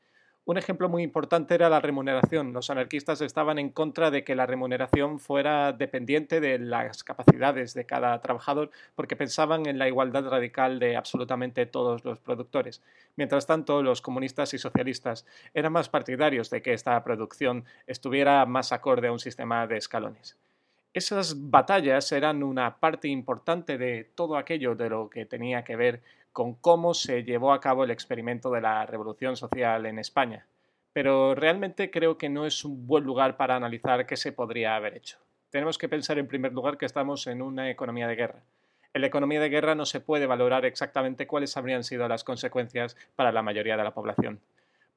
Un 0.44 0.56
ejemplo 0.56 0.88
muy 0.88 1.02
importante 1.02 1.54
era 1.54 1.68
la 1.68 1.80
remuneración. 1.80 2.52
Los 2.52 2.70
anarquistas 2.70 3.20
estaban 3.20 3.58
en 3.58 3.70
contra 3.70 4.12
de 4.12 4.22
que 4.22 4.36
la 4.36 4.46
remuneración 4.46 5.18
fuera 5.18 5.72
dependiente 5.72 6.40
de 6.40 6.60
las 6.60 7.02
capacidades 7.02 7.74
de 7.74 7.86
cada 7.86 8.20
trabajador 8.20 8.70
porque 8.94 9.16
pensaban 9.16 9.66
en 9.66 9.78
la 9.78 9.88
igualdad 9.88 10.28
radical 10.28 10.78
de 10.78 10.96
absolutamente 10.96 11.66
todos 11.66 12.04
los 12.04 12.20
productores. 12.20 12.82
Mientras 13.16 13.46
tanto, 13.46 13.82
los 13.82 14.00
comunistas 14.00 14.54
y 14.54 14.58
socialistas 14.58 15.26
eran 15.54 15.72
más 15.72 15.88
partidarios 15.88 16.50
de 16.50 16.62
que 16.62 16.72
esta 16.72 17.02
producción 17.02 17.64
estuviera 17.88 18.46
más 18.46 18.70
acorde 18.72 19.08
a 19.08 19.12
un 19.12 19.18
sistema 19.18 19.66
de 19.66 19.76
escalones. 19.76 20.36
Esas 20.92 21.50
batallas 21.50 22.10
eran 22.10 22.42
una 22.42 22.80
parte 22.80 23.06
importante 23.06 23.78
de 23.78 24.10
todo 24.16 24.36
aquello 24.36 24.74
de 24.74 24.90
lo 24.90 25.08
que 25.08 25.24
tenía 25.24 25.62
que 25.62 25.76
ver 25.76 26.02
con 26.32 26.54
cómo 26.54 26.94
se 26.94 27.22
llevó 27.22 27.52
a 27.52 27.60
cabo 27.60 27.84
el 27.84 27.92
experimento 27.92 28.50
de 28.50 28.60
la 28.60 28.84
revolución 28.86 29.36
social 29.36 29.86
en 29.86 30.00
España. 30.00 30.46
Pero 30.92 31.36
realmente 31.36 31.92
creo 31.92 32.18
que 32.18 32.28
no 32.28 32.44
es 32.44 32.64
un 32.64 32.88
buen 32.88 33.04
lugar 33.04 33.36
para 33.36 33.54
analizar 33.54 34.04
qué 34.04 34.16
se 34.16 34.32
podría 34.32 34.74
haber 34.74 34.96
hecho. 34.96 35.18
Tenemos 35.50 35.78
que 35.78 35.88
pensar 35.88 36.18
en 36.18 36.26
primer 36.26 36.52
lugar 36.52 36.76
que 36.76 36.86
estamos 36.86 37.28
en 37.28 37.40
una 37.40 37.70
economía 37.70 38.08
de 38.08 38.16
guerra. 38.16 38.42
En 38.92 39.02
la 39.02 39.06
economía 39.06 39.40
de 39.40 39.48
guerra 39.48 39.76
no 39.76 39.86
se 39.86 40.00
puede 40.00 40.26
valorar 40.26 40.64
exactamente 40.64 41.28
cuáles 41.28 41.56
habrían 41.56 41.84
sido 41.84 42.08
las 42.08 42.24
consecuencias 42.24 42.96
para 43.14 43.30
la 43.30 43.42
mayoría 43.42 43.76
de 43.76 43.84
la 43.84 43.94
población 43.94 44.40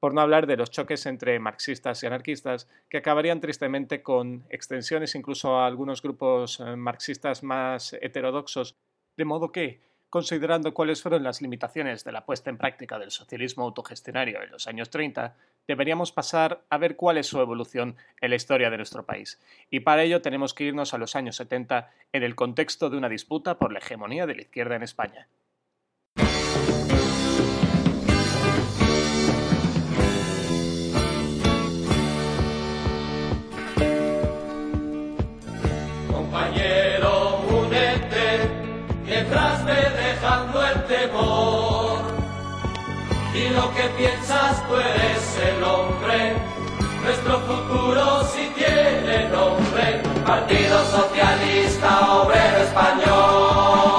por 0.00 0.14
no 0.14 0.20
hablar 0.20 0.46
de 0.46 0.56
los 0.56 0.70
choques 0.70 1.06
entre 1.06 1.38
marxistas 1.38 2.02
y 2.02 2.06
anarquistas, 2.06 2.68
que 2.88 2.98
acabarían 2.98 3.40
tristemente 3.40 4.02
con 4.02 4.44
extensiones 4.50 5.14
incluso 5.14 5.56
a 5.56 5.66
algunos 5.66 6.02
grupos 6.02 6.60
eh, 6.60 6.76
marxistas 6.76 7.42
más 7.42 7.94
heterodoxos, 7.94 8.76
de 9.16 9.24
modo 9.24 9.52
que, 9.52 9.80
considerando 10.10 10.74
cuáles 10.74 11.02
fueron 11.02 11.22
las 11.22 11.42
limitaciones 11.42 12.04
de 12.04 12.12
la 12.12 12.24
puesta 12.24 12.50
en 12.50 12.58
práctica 12.58 12.98
del 12.98 13.10
socialismo 13.10 13.64
autogestionario 13.64 14.42
en 14.42 14.50
los 14.50 14.66
años 14.66 14.90
30, 14.90 15.36
deberíamos 15.66 16.12
pasar 16.12 16.64
a 16.68 16.78
ver 16.78 16.96
cuál 16.96 17.18
es 17.18 17.26
su 17.26 17.40
evolución 17.40 17.96
en 18.20 18.30
la 18.30 18.36
historia 18.36 18.70
de 18.70 18.76
nuestro 18.76 19.04
país. 19.04 19.40
Y 19.70 19.80
para 19.80 20.02
ello 20.02 20.22
tenemos 20.22 20.54
que 20.54 20.64
irnos 20.64 20.94
a 20.94 20.98
los 20.98 21.16
años 21.16 21.36
70 21.36 21.90
en 22.12 22.22
el 22.22 22.34
contexto 22.34 22.90
de 22.90 22.96
una 22.96 23.08
disputa 23.08 23.58
por 23.58 23.72
la 23.72 23.78
hegemonía 23.78 24.26
de 24.26 24.34
la 24.34 24.42
izquierda 24.42 24.76
en 24.76 24.82
España. 24.82 25.28
Lo 43.54 43.72
que 43.74 43.88
piensas 43.96 44.66
tú 44.66 44.74
eres 44.76 45.38
hombre. 45.62 46.36
Nuestro 47.02 47.38
futuro 47.40 48.24
sí 48.24 48.50
tiene 48.54 49.28
nombre, 49.28 50.02
Partido 50.24 50.84
Socialista 50.84 52.22
Obrero 52.22 52.56
Español. 52.62 53.94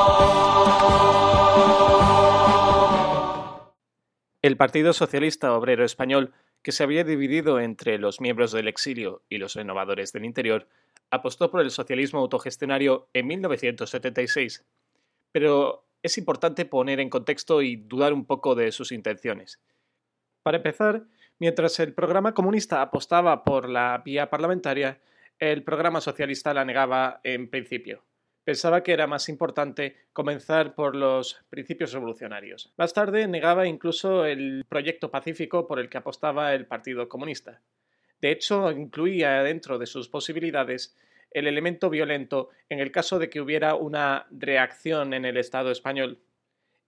El 4.42 4.58
Partido 4.58 4.94
Socialista 4.94 5.54
Obrero 5.54 5.86
Español, 5.86 6.34
que 6.62 6.72
se 6.72 6.84
había 6.84 7.04
dividido 7.04 7.60
entre 7.60 7.98
los 7.98 8.22
miembros 8.22 8.52
del 8.52 8.68
exilio 8.68 9.24
y 9.30 9.38
los 9.38 9.54
renovadores 9.54 10.12
del 10.12 10.26
interior, 10.26 10.68
apostó 11.12 11.52
por 11.52 11.62
el 11.62 11.72
socialismo 11.72 12.20
autogestionario 12.20 13.08
en 13.14 13.28
1976. 13.28 14.66
Pero 15.32 15.86
es 16.06 16.20
importante 16.20 16.66
poner 16.66 17.00
en 17.00 17.10
contexto 17.10 17.64
y 17.64 17.78
dudar 17.78 18.14
un 18.14 18.26
poco 18.26 18.54
de 18.54 18.72
sus 18.72 18.92
intenciones. 18.92 19.60
Para 20.44 20.58
empezar, 20.58 21.08
mientras 21.40 21.80
el 21.80 21.96
programa 21.96 22.36
comunista 22.36 22.84
apostaba 22.84 23.44
por 23.44 23.68
la 23.68 24.04
vía 24.06 24.30
parlamentaria, 24.30 25.02
el 25.40 25.64
programa 25.64 26.02
socialista 26.02 26.54
la 26.54 26.64
negaba 26.64 27.22
en 27.24 27.50
principio. 27.50 28.04
Pensaba 28.44 28.84
que 28.84 28.94
era 28.94 29.08
más 29.08 29.30
importante 29.30 29.96
comenzar 30.14 30.76
por 30.76 30.96
los 30.96 31.44
principios 31.50 31.92
revolucionarios. 31.92 32.72
Más 32.78 32.94
tarde 32.94 33.28
negaba 33.28 33.66
incluso 33.66 34.26
el 34.26 34.64
proyecto 34.70 35.10
pacífico 35.10 35.66
por 35.66 35.80
el 35.80 35.90
que 35.90 35.98
apostaba 35.98 36.54
el 36.54 36.68
Partido 36.68 37.10
Comunista. 37.10 37.64
De 38.22 38.32
hecho, 38.32 38.70
incluía 38.70 39.42
dentro 39.42 39.80
de 39.80 39.88
sus 39.88 40.08
posibilidades 40.08 40.96
el 41.36 41.48
elemento 41.48 41.90
violento 41.90 42.50
en 42.70 42.80
el 42.80 42.92
caso 42.94 43.20
de 43.20 43.30
que 43.30 43.42
hubiera 43.42 43.76
una 43.76 44.26
reacción 44.32 45.14
en 45.14 45.26
el 45.26 45.36
Estado 45.36 45.70
español. 45.70 46.22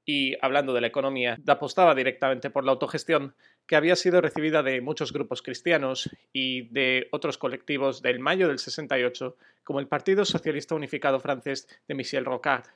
Y 0.06 0.36
hablando 0.42 0.74
de 0.74 0.80
la 0.80 0.88
economía, 0.88 1.38
apostaba 1.46 1.94
directamente 1.94 2.50
por 2.50 2.64
la 2.64 2.72
autogestión, 2.72 3.36
que 3.68 3.76
había 3.76 3.98
sido 3.98 4.22
recibida 4.22 4.64
de 4.64 4.80
muchos 4.80 5.12
grupos 5.12 5.42
cristianos 5.42 6.10
y 6.32 6.70
de 6.70 7.10
otros 7.12 7.38
colectivos 7.38 8.02
del 8.02 8.20
mayo 8.22 8.48
del 8.48 8.60
68, 8.60 9.36
como 9.66 9.82
el 9.82 9.88
Partido 9.88 10.24
Socialista 10.24 10.76
Unificado 10.76 11.20
francés 11.20 11.68
de 11.86 11.94
Michel 11.94 12.24
Rocard. 12.24 12.68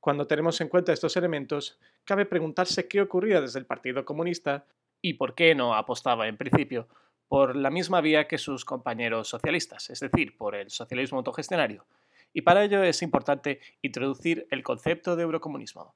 Cuando 0.00 0.26
tenemos 0.26 0.60
en 0.60 0.68
cuenta 0.68 0.92
estos 0.92 1.16
elementos, 1.16 1.78
cabe 2.04 2.26
preguntarse 2.26 2.88
qué 2.88 3.00
ocurría 3.00 3.40
desde 3.40 3.58
el 3.58 3.64
Partido 3.64 4.04
Comunista 4.04 4.66
y 5.00 5.14
por 5.14 5.34
qué 5.34 5.54
no 5.54 5.74
apostaba 5.74 6.28
en 6.28 6.36
principio 6.36 6.88
por 7.28 7.56
la 7.56 7.70
misma 7.70 8.00
vía 8.00 8.28
que 8.28 8.38
sus 8.38 8.64
compañeros 8.64 9.28
socialistas, 9.28 9.90
es 9.90 10.00
decir, 10.00 10.36
por 10.36 10.54
el 10.54 10.70
socialismo 10.70 11.18
autogestionario. 11.18 11.86
Y 12.32 12.42
para 12.42 12.64
ello 12.64 12.82
es 12.82 13.02
importante 13.02 13.60
introducir 13.82 14.46
el 14.50 14.62
concepto 14.62 15.16
de 15.16 15.22
eurocomunismo. 15.22 15.94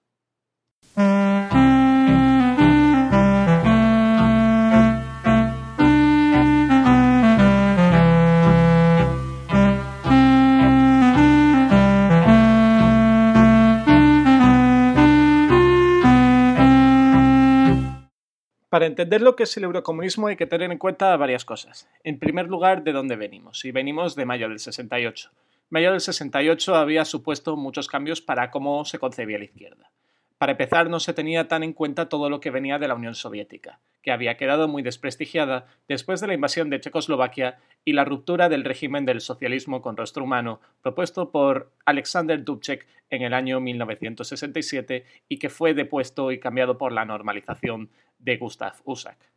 Para 18.80 18.88
entender 18.88 19.20
lo 19.20 19.36
que 19.36 19.42
es 19.42 19.54
el 19.58 19.64
eurocomunismo 19.64 20.28
hay 20.28 20.36
que 20.36 20.46
tener 20.46 20.72
en 20.72 20.78
cuenta 20.78 21.14
varias 21.18 21.44
cosas. 21.44 21.86
En 22.02 22.18
primer 22.18 22.48
lugar, 22.48 22.82
de 22.82 22.92
dónde 22.92 23.14
venimos. 23.14 23.62
Y 23.66 23.72
venimos 23.72 24.16
de 24.16 24.24
mayo 24.24 24.48
del 24.48 24.58
68. 24.58 25.30
Mayo 25.68 25.90
del 25.90 26.00
68 26.00 26.74
había 26.74 27.04
supuesto 27.04 27.58
muchos 27.58 27.88
cambios 27.88 28.22
para 28.22 28.50
cómo 28.50 28.86
se 28.86 28.98
concebía 28.98 29.36
la 29.36 29.44
izquierda. 29.44 29.90
Para 30.38 30.52
empezar, 30.52 30.88
no 30.88 30.98
se 30.98 31.12
tenía 31.12 31.46
tan 31.46 31.62
en 31.62 31.74
cuenta 31.74 32.08
todo 32.08 32.30
lo 32.30 32.40
que 32.40 32.50
venía 32.50 32.78
de 32.78 32.88
la 32.88 32.94
Unión 32.94 33.14
Soviética, 33.14 33.80
que 34.00 34.12
había 34.12 34.38
quedado 34.38 34.66
muy 34.66 34.82
desprestigiada 34.82 35.66
después 35.86 36.22
de 36.22 36.28
la 36.28 36.32
invasión 36.32 36.70
de 36.70 36.80
Checoslovaquia 36.80 37.58
y 37.84 37.92
la 37.92 38.06
ruptura 38.06 38.48
del 38.48 38.64
régimen 38.64 39.04
del 39.04 39.20
socialismo 39.20 39.82
con 39.82 39.98
rostro 39.98 40.24
humano 40.24 40.62
propuesto 40.80 41.30
por 41.30 41.70
Alexander 41.84 42.42
Dubček 42.42 42.86
en 43.10 43.20
el 43.20 43.34
año 43.34 43.60
1967 43.60 45.04
y 45.28 45.38
que 45.38 45.50
fue 45.50 45.74
depuesto 45.74 46.32
y 46.32 46.40
cambiado 46.40 46.78
por 46.78 46.92
la 46.92 47.04
normalización 47.04 47.90
de 48.20 48.36
Gustav 48.36 48.74
Usak. 48.84 49.32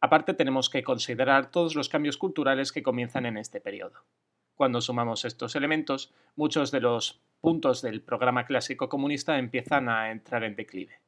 Aparte 0.00 0.34
tenemos 0.34 0.70
que 0.70 0.82
considerar 0.82 1.50
todos 1.50 1.74
los 1.74 1.88
cambios 1.88 2.16
culturales 2.16 2.70
que 2.70 2.82
comienzan 2.82 3.26
en 3.26 3.38
este 3.38 3.60
periodo. 3.60 4.04
Cuando 4.54 4.80
sumamos 4.80 5.24
estos 5.24 5.56
elementos, 5.56 6.14
muchos 6.34 6.70
de 6.70 6.80
los 6.80 7.20
puntos 7.40 7.82
del 7.82 8.02
programa 8.02 8.46
clásico 8.46 8.88
comunista 8.88 9.38
empiezan 9.38 9.88
a 9.88 10.10
entrar 10.10 10.44
en 10.44 10.56
declive. 10.56 11.00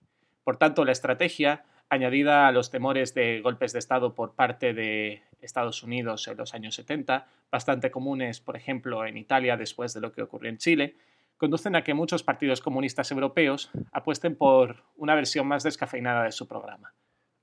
Por 0.44 0.56
tanto, 0.56 0.84
la 0.84 0.92
estrategia, 0.92 1.64
añadida 1.88 2.46
a 2.46 2.52
los 2.52 2.70
temores 2.70 3.14
de 3.14 3.40
golpes 3.40 3.72
de 3.72 3.78
Estado 3.78 4.14
por 4.14 4.34
parte 4.34 4.74
de 4.74 5.22
Estados 5.40 5.82
Unidos 5.82 6.28
en 6.28 6.36
los 6.36 6.54
años 6.54 6.74
70, 6.74 7.26
bastante 7.50 7.90
comunes, 7.90 8.40
por 8.40 8.56
ejemplo, 8.56 9.06
en 9.06 9.16
Italia 9.16 9.56
después 9.56 9.94
de 9.94 10.00
lo 10.00 10.12
que 10.12 10.22
ocurrió 10.22 10.50
en 10.50 10.58
Chile, 10.58 10.96
conducen 11.36 11.76
a 11.76 11.84
que 11.84 11.94
muchos 11.94 12.22
partidos 12.22 12.60
comunistas 12.60 13.10
europeos 13.10 13.70
apuesten 13.92 14.36
por 14.36 14.84
una 14.96 15.14
versión 15.14 15.46
más 15.46 15.62
descafeinada 15.62 16.24
de 16.24 16.32
su 16.32 16.46
programa. 16.48 16.92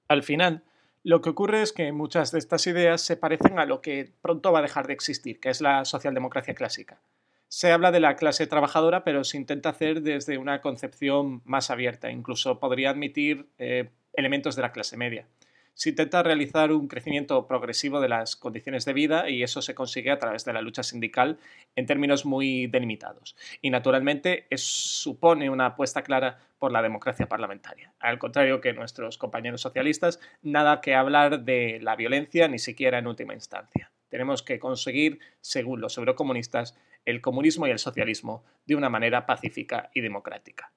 Al 0.07 0.23
final, 0.23 0.63
lo 1.03 1.21
que 1.21 1.29
ocurre 1.29 1.61
es 1.61 1.73
que 1.73 1.91
muchas 1.91 2.31
de 2.31 2.39
estas 2.39 2.65
ideas 2.67 3.01
se 3.01 3.17
parecen 3.17 3.59
a 3.59 3.65
lo 3.65 3.81
que 3.81 4.11
pronto 4.21 4.51
va 4.51 4.59
a 4.59 4.63
dejar 4.63 4.87
de 4.87 4.93
existir, 4.93 5.39
que 5.39 5.49
es 5.49 5.61
la 5.61 5.85
socialdemocracia 5.85 6.55
clásica. 6.55 6.99
Se 7.47 7.71
habla 7.71 7.91
de 7.91 7.99
la 7.99 8.15
clase 8.15 8.47
trabajadora, 8.47 9.03
pero 9.03 9.23
se 9.23 9.37
intenta 9.37 9.69
hacer 9.69 10.01
desde 10.01 10.37
una 10.37 10.61
concepción 10.61 11.41
más 11.45 11.69
abierta, 11.69 12.09
incluso 12.09 12.59
podría 12.59 12.89
admitir 12.89 13.47
eh, 13.59 13.89
elementos 14.13 14.55
de 14.55 14.63
la 14.63 14.71
clase 14.71 14.97
media 14.97 15.27
se 15.75 15.89
intenta 15.89 16.23
realizar 16.23 16.71
un 16.71 16.87
crecimiento 16.87 17.45
progresivo 17.47 17.99
de 17.99 18.07
las 18.07 18.37
condiciones 18.37 18.85
de 18.85 18.93
vida 18.93 19.29
y 19.29 19.43
eso 19.43 19.61
se 19.61 19.75
consigue 19.75 20.09
a 20.09 20.17
través 20.17 20.45
de 20.45 20.53
la 20.53 20.61
lucha 20.61 20.83
sindical 20.83 21.37
en 21.75 21.85
términos 21.85 22.25
muy 22.25 22.67
delimitados. 22.67 23.35
Y 23.61 23.69
naturalmente 23.69 24.47
supone 24.55 25.49
una 25.49 25.67
apuesta 25.67 26.01
clara 26.01 26.39
por 26.59 26.71
la 26.71 26.81
democracia 26.81 27.27
parlamentaria. 27.27 27.93
Al 27.99 28.17
contrario 28.19 28.61
que 28.61 28.73
nuestros 28.73 29.17
compañeros 29.17 29.61
socialistas, 29.61 30.21
nada 30.41 30.79
que 30.79 30.95
hablar 30.95 31.41
de 31.43 31.79
la 31.81 31.97
violencia 31.97 32.47
ni 32.47 32.57
siquiera 32.57 32.97
en 32.97 33.07
última 33.07 33.33
instancia. 33.33 33.91
Tenemos 34.07 34.43
que 34.43 34.59
conseguir, 34.59 35.19
según 35.41 35.81
los 35.81 35.97
eurocomunistas, 35.97 36.77
el 37.03 37.19
comunismo 37.19 37.67
y 37.67 37.71
el 37.71 37.79
socialismo 37.79 38.45
de 38.65 38.75
una 38.75 38.89
manera 38.89 39.25
pacífica 39.25 39.89
y 39.93 39.99
democrática. 39.99 40.71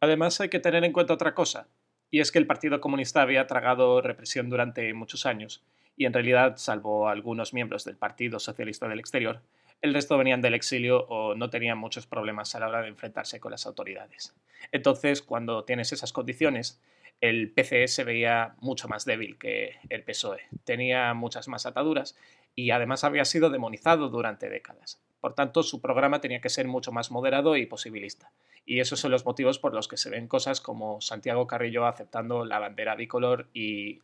Además 0.00 0.40
hay 0.40 0.50
que 0.50 0.60
tener 0.60 0.84
en 0.84 0.92
cuenta 0.92 1.14
otra 1.14 1.34
cosa, 1.34 1.68
y 2.10 2.20
es 2.20 2.32
que 2.32 2.38
el 2.38 2.46
Partido 2.46 2.80
Comunista 2.80 3.22
había 3.22 3.46
tragado 3.46 4.00
represión 4.00 4.50
durante 4.50 4.92
muchos 4.94 5.26
años, 5.26 5.62
y 5.96 6.06
en 6.06 6.12
realidad, 6.12 6.56
salvo 6.56 7.08
algunos 7.08 7.52
miembros 7.52 7.84
del 7.84 7.96
Partido 7.96 8.38
Socialista 8.38 8.88
del 8.88 9.00
Exterior, 9.00 9.42
el 9.82 9.94
resto 9.94 10.18
venían 10.18 10.42
del 10.42 10.54
exilio 10.54 11.06
o 11.08 11.34
no 11.34 11.48
tenían 11.48 11.78
muchos 11.78 12.06
problemas 12.06 12.54
a 12.54 12.60
la 12.60 12.68
hora 12.68 12.82
de 12.82 12.88
enfrentarse 12.88 13.40
con 13.40 13.50
las 13.50 13.66
autoridades. 13.66 14.34
Entonces, 14.72 15.22
cuando 15.22 15.64
tienes 15.64 15.92
esas 15.92 16.12
condiciones, 16.12 16.80
el 17.20 17.50
PCE 17.50 17.88
se 17.88 18.04
veía 18.04 18.54
mucho 18.60 18.88
más 18.88 19.04
débil 19.04 19.38
que 19.38 19.76
el 19.88 20.02
PSOE. 20.02 20.40
Tenía 20.64 21.12
muchas 21.14 21.48
más 21.48 21.66
ataduras 21.66 22.16
y 22.54 22.70
además 22.70 23.04
había 23.04 23.24
sido 23.24 23.50
demonizado 23.50 24.08
durante 24.08 24.48
décadas. 24.48 25.00
Por 25.20 25.34
tanto, 25.34 25.62
su 25.62 25.80
programa 25.80 26.20
tenía 26.20 26.40
que 26.40 26.48
ser 26.48 26.66
mucho 26.66 26.92
más 26.92 27.10
moderado 27.10 27.56
y 27.56 27.66
posibilista. 27.66 28.30
Y 28.64 28.80
esos 28.80 29.00
son 29.00 29.10
los 29.10 29.24
motivos 29.24 29.58
por 29.58 29.74
los 29.74 29.88
que 29.88 29.96
se 29.96 30.10
ven 30.10 30.28
cosas 30.28 30.60
como 30.60 31.00
Santiago 31.00 31.46
Carrillo 31.46 31.86
aceptando 31.86 32.44
la 32.44 32.58
bandera 32.58 32.94
bicolor 32.94 33.48
y 33.52 34.00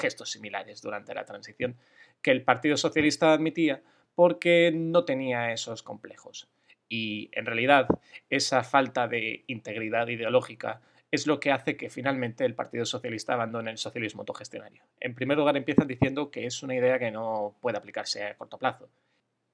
gestos 0.00 0.30
similares 0.30 0.82
durante 0.82 1.14
la 1.14 1.24
transición, 1.24 1.76
que 2.22 2.30
el 2.30 2.42
Partido 2.42 2.76
Socialista 2.76 3.32
admitía 3.32 3.82
porque 4.14 4.72
no 4.74 5.04
tenía 5.04 5.52
esos 5.52 5.82
complejos. 5.82 6.48
Y 6.88 7.28
en 7.32 7.46
realidad, 7.46 7.86
esa 8.30 8.64
falta 8.64 9.06
de 9.06 9.44
integridad 9.46 10.08
ideológica 10.08 10.80
es 11.10 11.26
lo 11.26 11.40
que 11.40 11.52
hace 11.52 11.76
que 11.76 11.90
finalmente 11.90 12.44
el 12.44 12.54
Partido 12.54 12.84
Socialista 12.84 13.34
abandone 13.34 13.70
el 13.70 13.78
socialismo 13.78 14.22
autogestionario. 14.22 14.82
En 15.00 15.14
primer 15.14 15.38
lugar, 15.38 15.56
empiezan 15.56 15.86
diciendo 15.86 16.30
que 16.30 16.46
es 16.46 16.62
una 16.62 16.74
idea 16.74 16.98
que 16.98 17.10
no 17.10 17.54
puede 17.60 17.78
aplicarse 17.78 18.24
a 18.24 18.36
corto 18.36 18.58
plazo. 18.58 18.88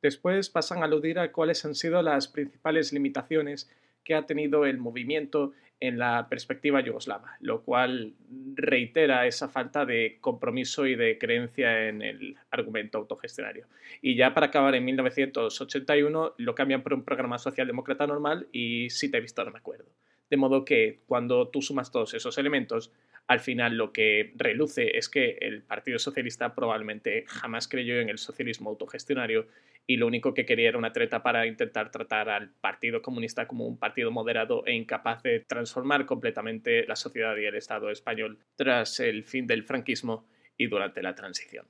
Después 0.03 0.51
pasan 0.51 0.83
a 0.83 0.87
aludir 0.87 1.19
a 1.19 1.33
cuáles 1.33 1.65
han 1.65 1.75
sido 1.75 2.03
las 2.03 2.29
principales 2.29 2.93
limitaciones 2.93 3.71
que 4.05 4.15
ha 4.15 4.27
tenido 4.27 4.67
el 4.67 4.79
movimiento 4.79 5.53
en 5.81 5.99
la 5.99 6.29
perspectiva 6.29 6.81
yugoslava, 6.81 7.37
lo 7.41 7.63
cual 7.63 8.15
reitera 8.55 9.27
esa 9.27 9.49
falta 9.49 9.85
de 9.85 10.19
compromiso 10.21 10.87
y 10.87 10.95
de 10.95 11.19
creencia 11.19 11.89
en 11.89 12.01
el 12.01 12.37
argumento 12.51 12.99
autogestionario. 12.99 13.67
Y 14.01 14.17
ya 14.17 14.33
para 14.33 14.47
acabar, 14.47 14.75
en 14.75 14.85
1981 14.85 16.35
lo 16.39 16.55
cambian 16.55 16.83
por 16.83 16.95
un 16.95 17.05
programa 17.05 17.39
socialdemócrata 17.39 18.07
normal 18.07 18.47
y 18.53 18.89
si 18.91 19.11
te 19.11 19.19
he 19.19 19.21
visto 19.21 19.45
no 19.45 19.51
me 19.51 19.59
acuerdo. 19.59 19.87
De 20.35 20.39
modo 20.39 20.65
que 20.65 20.99
cuando 21.07 21.47
tú 21.47 21.63
sumas 21.63 21.93
todos 21.93 22.13
esos 22.13 22.39
elementos, 22.39 22.91
al 23.29 23.39
final 23.39 23.77
lo 23.77 23.93
que 23.93 24.33
reluce 24.35 24.99
es 24.99 25.09
que 25.09 25.39
el 25.41 25.63
Partido 25.63 26.01
Socialista 26.01 26.57
probablemente 26.57 27.25
jamás 27.29 27.69
creyó 27.69 28.01
en 28.01 28.09
el 28.09 28.19
socialismo 28.19 28.69
autogestionario 28.71 29.47
y 29.87 29.97
lo 29.97 30.09
único 30.09 30.35
que 30.35 30.45
quería 30.45 30.71
era 30.71 30.79
una 30.79 30.93
treta 30.93 31.23
para 31.23 31.47
intentar 31.47 31.93
tratar 31.93 32.31
al 32.31 32.51
Partido 32.51 33.01
Comunista 33.01 33.47
como 33.47 33.65
un 33.65 33.79
partido 33.79 34.11
moderado 34.11 34.67
e 34.67 34.73
incapaz 34.73 35.23
de 35.23 35.39
transformar 35.39 36.05
completamente 36.05 36.85
la 36.89 36.97
sociedad 36.97 37.37
y 37.37 37.45
el 37.45 37.55
Estado 37.55 37.89
español 37.91 38.41
tras 38.57 38.99
el 38.99 39.23
fin 39.23 39.47
del 39.47 39.63
franquismo 39.63 40.27
y 40.57 40.67
durante 40.67 41.01
la 41.01 41.15
transición. 41.15 41.69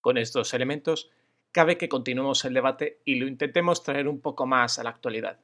Con 0.00 0.18
estos 0.18 0.52
elementos, 0.52 1.12
cabe 1.52 1.78
que 1.78 1.88
continuemos 1.88 2.44
el 2.44 2.54
debate 2.54 2.98
y 3.04 3.14
lo 3.20 3.28
intentemos 3.28 3.84
traer 3.84 4.08
un 4.08 4.20
poco 4.20 4.46
más 4.46 4.80
a 4.80 4.82
la 4.82 4.90
actualidad. 4.90 5.38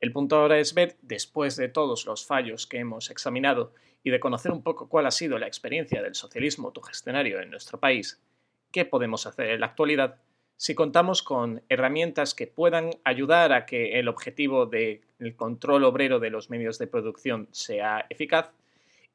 El 0.00 0.12
punto 0.12 0.36
ahora 0.36 0.58
es 0.58 0.74
ver, 0.74 0.96
después 1.02 1.56
de 1.56 1.68
todos 1.68 2.06
los 2.06 2.26
fallos 2.26 2.66
que 2.66 2.78
hemos 2.78 3.10
examinado 3.10 3.72
y 4.02 4.10
de 4.10 4.20
conocer 4.20 4.52
un 4.52 4.62
poco 4.62 4.88
cuál 4.88 5.06
ha 5.06 5.10
sido 5.10 5.38
la 5.38 5.46
experiencia 5.46 6.02
del 6.02 6.14
socialismo 6.14 6.68
autogestionario 6.68 7.40
en 7.40 7.50
nuestro 7.50 7.80
país, 7.80 8.22
qué 8.70 8.84
podemos 8.84 9.26
hacer 9.26 9.50
en 9.50 9.60
la 9.60 9.66
actualidad 9.66 10.20
si 10.56 10.74
contamos 10.74 11.22
con 11.22 11.62
herramientas 11.68 12.34
que 12.34 12.46
puedan 12.46 12.90
ayudar 13.04 13.52
a 13.52 13.66
que 13.66 13.98
el 13.98 14.08
objetivo 14.08 14.66
del 14.66 15.02
control 15.36 15.84
obrero 15.84 16.18
de 16.18 16.30
los 16.30 16.48
medios 16.48 16.78
de 16.78 16.86
producción 16.86 17.48
sea 17.52 18.06
eficaz 18.08 18.52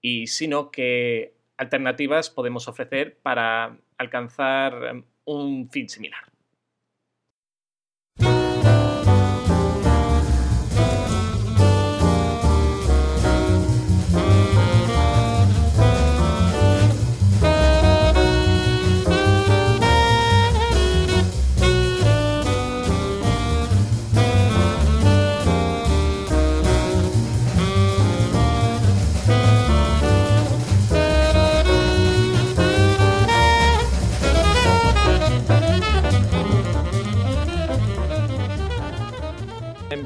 y 0.02 0.28
si 0.28 0.48
no, 0.48 0.72
qué 0.72 1.34
alternativas 1.58 2.30
podemos 2.30 2.67
ofrecer 2.67 3.17
para 3.22 3.78
alcanzar 3.98 5.04
un 5.26 5.70
fin 5.70 5.89
similar. 5.89 6.31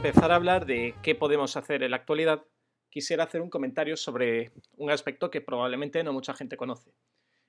Empezar 0.07 0.31
a 0.31 0.35
hablar 0.35 0.67
de 0.67 0.93
qué 1.01 1.15
podemos 1.15 1.57
hacer 1.57 1.81
en 1.81 1.89
la 1.89 1.97
actualidad, 1.97 2.43
quisiera 2.91 3.23
hacer 3.23 3.41
un 3.41 3.49
comentario 3.49 3.97
sobre 3.97 4.51
un 4.77 4.91
aspecto 4.91 5.31
que 5.31 5.41
probablemente 5.41 6.03
no 6.03 6.13
mucha 6.13 6.35
gente 6.35 6.57
conoce. 6.57 6.91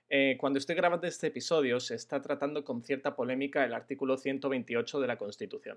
Eh, 0.09 0.39
cuando 0.41 0.59
estoy 0.59 0.75
grabando 0.75 1.07
este 1.07 1.27
episodio 1.27 1.81
se 1.81 1.97
está 1.97 2.23
tratando 2.23 2.65
con 2.65 2.83
cierta 2.83 3.15
polémica 3.15 3.63
el 3.63 3.75
artículo 3.75 4.17
128 4.17 5.01
de 5.01 5.07
la 5.07 5.19
Constitución. 5.19 5.77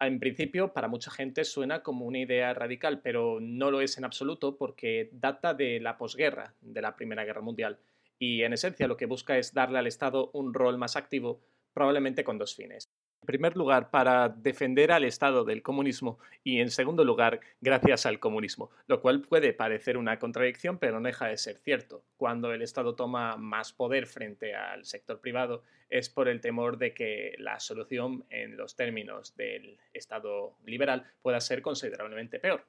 En 0.00 0.20
principio, 0.20 0.74
para 0.74 0.86
mucha 0.86 1.10
gente 1.10 1.44
suena 1.44 1.82
como 1.82 2.04
una 2.04 2.18
idea 2.18 2.52
radical, 2.52 3.00
pero 3.00 3.38
no 3.40 3.70
lo 3.70 3.80
es 3.80 3.96
en 3.96 4.04
absoluto 4.04 4.58
porque 4.58 5.08
data 5.12 5.54
de 5.54 5.80
la 5.80 5.96
posguerra, 5.96 6.52
de 6.60 6.82
la 6.82 6.94
Primera 6.94 7.24
Guerra 7.24 7.40
Mundial, 7.40 7.78
y 8.18 8.42
en 8.42 8.52
esencia 8.52 8.86
lo 8.86 8.98
que 8.98 9.06
busca 9.06 9.38
es 9.38 9.54
darle 9.54 9.78
al 9.78 9.86
Estado 9.86 10.28
un 10.34 10.52
rol 10.52 10.76
más 10.76 10.94
activo, 10.94 11.40
probablemente 11.72 12.22
con 12.22 12.36
dos 12.36 12.54
fines. 12.54 12.91
En 13.22 13.26
primer 13.26 13.56
lugar, 13.56 13.90
para 13.90 14.28
defender 14.28 14.90
al 14.90 15.04
Estado 15.04 15.44
del 15.44 15.62
comunismo 15.62 16.18
y, 16.42 16.58
en 16.58 16.70
segundo 16.70 17.04
lugar, 17.04 17.38
gracias 17.60 18.04
al 18.04 18.18
comunismo, 18.18 18.72
lo 18.88 19.00
cual 19.00 19.20
puede 19.22 19.52
parecer 19.52 19.96
una 19.96 20.18
contradicción, 20.18 20.76
pero 20.78 20.98
no 20.98 21.06
deja 21.06 21.28
de 21.28 21.38
ser 21.38 21.56
cierto. 21.56 22.02
Cuando 22.16 22.52
el 22.52 22.62
Estado 22.62 22.96
toma 22.96 23.36
más 23.36 23.72
poder 23.72 24.08
frente 24.08 24.56
al 24.56 24.84
sector 24.84 25.20
privado 25.20 25.62
es 25.88 26.08
por 26.08 26.26
el 26.28 26.40
temor 26.40 26.78
de 26.78 26.94
que 26.94 27.36
la 27.38 27.60
solución 27.60 28.24
en 28.28 28.56
los 28.56 28.74
términos 28.74 29.36
del 29.36 29.78
Estado 29.92 30.56
liberal 30.64 31.06
pueda 31.22 31.40
ser 31.40 31.62
considerablemente 31.62 32.40
peor. 32.40 32.64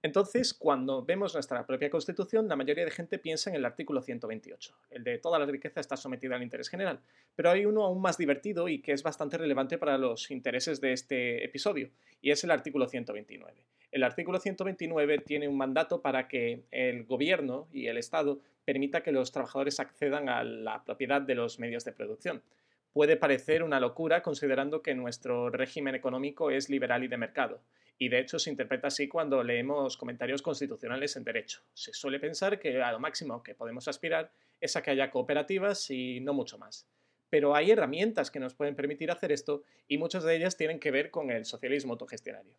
Entonces, 0.00 0.54
cuando 0.54 1.04
vemos 1.04 1.34
nuestra 1.34 1.66
propia 1.66 1.90
Constitución, 1.90 2.48
la 2.48 2.54
mayoría 2.54 2.84
de 2.84 2.90
gente 2.92 3.18
piensa 3.18 3.50
en 3.50 3.56
el 3.56 3.64
artículo 3.64 4.00
128, 4.00 4.74
el 4.90 5.02
de 5.02 5.18
toda 5.18 5.40
la 5.40 5.46
riqueza 5.46 5.80
está 5.80 5.96
sometida 5.96 6.36
al 6.36 6.42
interés 6.42 6.68
general. 6.68 7.00
Pero 7.34 7.50
hay 7.50 7.66
uno 7.66 7.84
aún 7.84 8.00
más 8.00 8.16
divertido 8.16 8.68
y 8.68 8.80
que 8.80 8.92
es 8.92 9.02
bastante 9.02 9.38
relevante 9.38 9.76
para 9.76 9.98
los 9.98 10.30
intereses 10.30 10.80
de 10.80 10.92
este 10.92 11.44
episodio, 11.44 11.90
y 12.20 12.30
es 12.30 12.44
el 12.44 12.52
artículo 12.52 12.86
129. 12.86 13.64
El 13.90 14.04
artículo 14.04 14.38
129 14.38 15.18
tiene 15.18 15.48
un 15.48 15.56
mandato 15.56 16.00
para 16.00 16.28
que 16.28 16.62
el 16.70 17.04
gobierno 17.04 17.66
y 17.72 17.88
el 17.88 17.96
Estado 17.96 18.40
permita 18.64 19.02
que 19.02 19.12
los 19.12 19.32
trabajadores 19.32 19.80
accedan 19.80 20.28
a 20.28 20.44
la 20.44 20.84
propiedad 20.84 21.22
de 21.22 21.34
los 21.34 21.58
medios 21.58 21.84
de 21.84 21.92
producción. 21.92 22.42
Puede 22.98 23.16
parecer 23.16 23.62
una 23.62 23.78
locura 23.78 24.24
considerando 24.24 24.82
que 24.82 24.92
nuestro 24.92 25.50
régimen 25.50 25.94
económico 25.94 26.50
es 26.50 26.68
liberal 26.68 27.04
y 27.04 27.06
de 27.06 27.16
mercado 27.16 27.60
y 27.96 28.08
de 28.08 28.18
hecho 28.18 28.40
se 28.40 28.50
interpreta 28.50 28.88
así 28.88 29.06
cuando 29.06 29.44
leemos 29.44 29.96
comentarios 29.96 30.42
constitucionales 30.42 31.14
en 31.14 31.22
derecho. 31.22 31.60
Se 31.74 31.92
suele 31.92 32.18
pensar 32.18 32.58
que 32.58 32.82
a 32.82 32.90
lo 32.90 32.98
máximo 32.98 33.40
que 33.44 33.54
podemos 33.54 33.86
aspirar 33.86 34.32
es 34.60 34.74
a 34.74 34.82
que 34.82 34.90
haya 34.90 35.12
cooperativas 35.12 35.88
y 35.92 36.18
no 36.18 36.34
mucho 36.34 36.58
más. 36.58 36.88
Pero 37.30 37.54
hay 37.54 37.70
herramientas 37.70 38.32
que 38.32 38.40
nos 38.40 38.54
pueden 38.54 38.74
permitir 38.74 39.12
hacer 39.12 39.30
esto 39.30 39.62
y 39.86 39.96
muchas 39.96 40.24
de 40.24 40.34
ellas 40.34 40.56
tienen 40.56 40.80
que 40.80 40.90
ver 40.90 41.12
con 41.12 41.30
el 41.30 41.44
socialismo 41.44 41.92
autogestionario. 41.92 42.56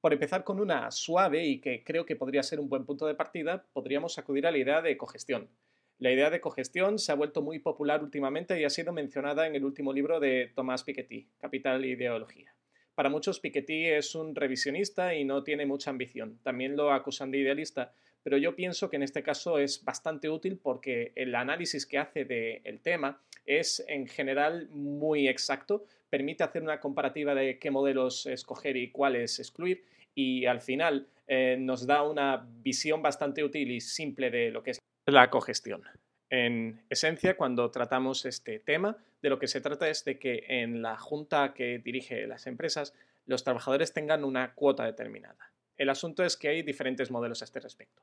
Por 0.00 0.14
empezar 0.14 0.42
con 0.42 0.58
una 0.58 0.90
suave 0.90 1.44
y 1.44 1.60
que 1.60 1.84
creo 1.84 2.06
que 2.06 2.16
podría 2.16 2.42
ser 2.42 2.60
un 2.60 2.70
buen 2.70 2.86
punto 2.86 3.06
de 3.06 3.14
partida, 3.14 3.66
podríamos 3.74 4.16
acudir 4.18 4.46
a 4.46 4.52
la 4.52 4.56
idea 4.56 4.80
de 4.80 4.96
cogestión. 4.96 5.50
La 5.98 6.10
idea 6.10 6.30
de 6.30 6.40
cogestión 6.40 6.98
se 6.98 7.12
ha 7.12 7.14
vuelto 7.14 7.42
muy 7.42 7.58
popular 7.58 8.02
últimamente 8.02 8.60
y 8.60 8.64
ha 8.64 8.70
sido 8.70 8.92
mencionada 8.92 9.46
en 9.46 9.54
el 9.54 9.64
último 9.64 9.92
libro 9.92 10.18
de 10.18 10.50
Tomás 10.54 10.82
Piketty, 10.82 11.28
Capital 11.38 11.84
e 11.84 11.88
Ideología. 11.88 12.54
Para 12.94 13.08
muchos, 13.08 13.40
Piketty 13.40 13.86
es 13.86 14.14
un 14.14 14.34
revisionista 14.34 15.14
y 15.14 15.24
no 15.24 15.42
tiene 15.42 15.64
mucha 15.64 15.90
ambición. 15.90 16.38
También 16.42 16.76
lo 16.76 16.92
acusan 16.92 17.30
de 17.30 17.38
idealista, 17.38 17.94
pero 18.22 18.36
yo 18.36 18.54
pienso 18.54 18.90
que 18.90 18.96
en 18.96 19.02
este 19.02 19.22
caso 19.22 19.58
es 19.58 19.82
bastante 19.84 20.28
útil 20.28 20.58
porque 20.58 21.12
el 21.14 21.34
análisis 21.34 21.86
que 21.86 21.98
hace 21.98 22.24
del 22.24 22.80
tema 22.80 23.20
es 23.46 23.82
en 23.88 24.06
general 24.06 24.68
muy 24.70 25.28
exacto, 25.28 25.84
permite 26.10 26.44
hacer 26.44 26.62
una 26.62 26.80
comparativa 26.80 27.34
de 27.34 27.58
qué 27.58 27.70
modelos 27.70 28.26
escoger 28.26 28.76
y 28.76 28.90
cuáles 28.90 29.38
excluir 29.38 29.84
y 30.14 30.44
al 30.44 30.60
final 30.60 31.06
eh, 31.26 31.56
nos 31.58 31.86
da 31.86 32.02
una 32.02 32.46
visión 32.62 33.00
bastante 33.02 33.42
útil 33.42 33.70
y 33.70 33.80
simple 33.80 34.30
de 34.30 34.50
lo 34.50 34.62
que 34.62 34.72
es 34.72 34.78
la 35.06 35.30
cogestión. 35.30 35.82
En 36.30 36.84
esencia, 36.88 37.36
cuando 37.36 37.70
tratamos 37.70 38.24
este 38.24 38.58
tema, 38.58 38.96
de 39.20 39.30
lo 39.30 39.38
que 39.38 39.48
se 39.48 39.60
trata 39.60 39.88
es 39.88 40.04
de 40.04 40.18
que 40.18 40.44
en 40.48 40.82
la 40.82 40.96
junta 40.96 41.52
que 41.54 41.78
dirige 41.78 42.26
las 42.26 42.46
empresas, 42.46 42.94
los 43.26 43.44
trabajadores 43.44 43.92
tengan 43.92 44.24
una 44.24 44.54
cuota 44.54 44.84
determinada. 44.84 45.52
El 45.76 45.90
asunto 45.90 46.24
es 46.24 46.36
que 46.36 46.48
hay 46.48 46.62
diferentes 46.62 47.10
modelos 47.10 47.42
a 47.42 47.44
este 47.44 47.60
respecto. 47.60 48.02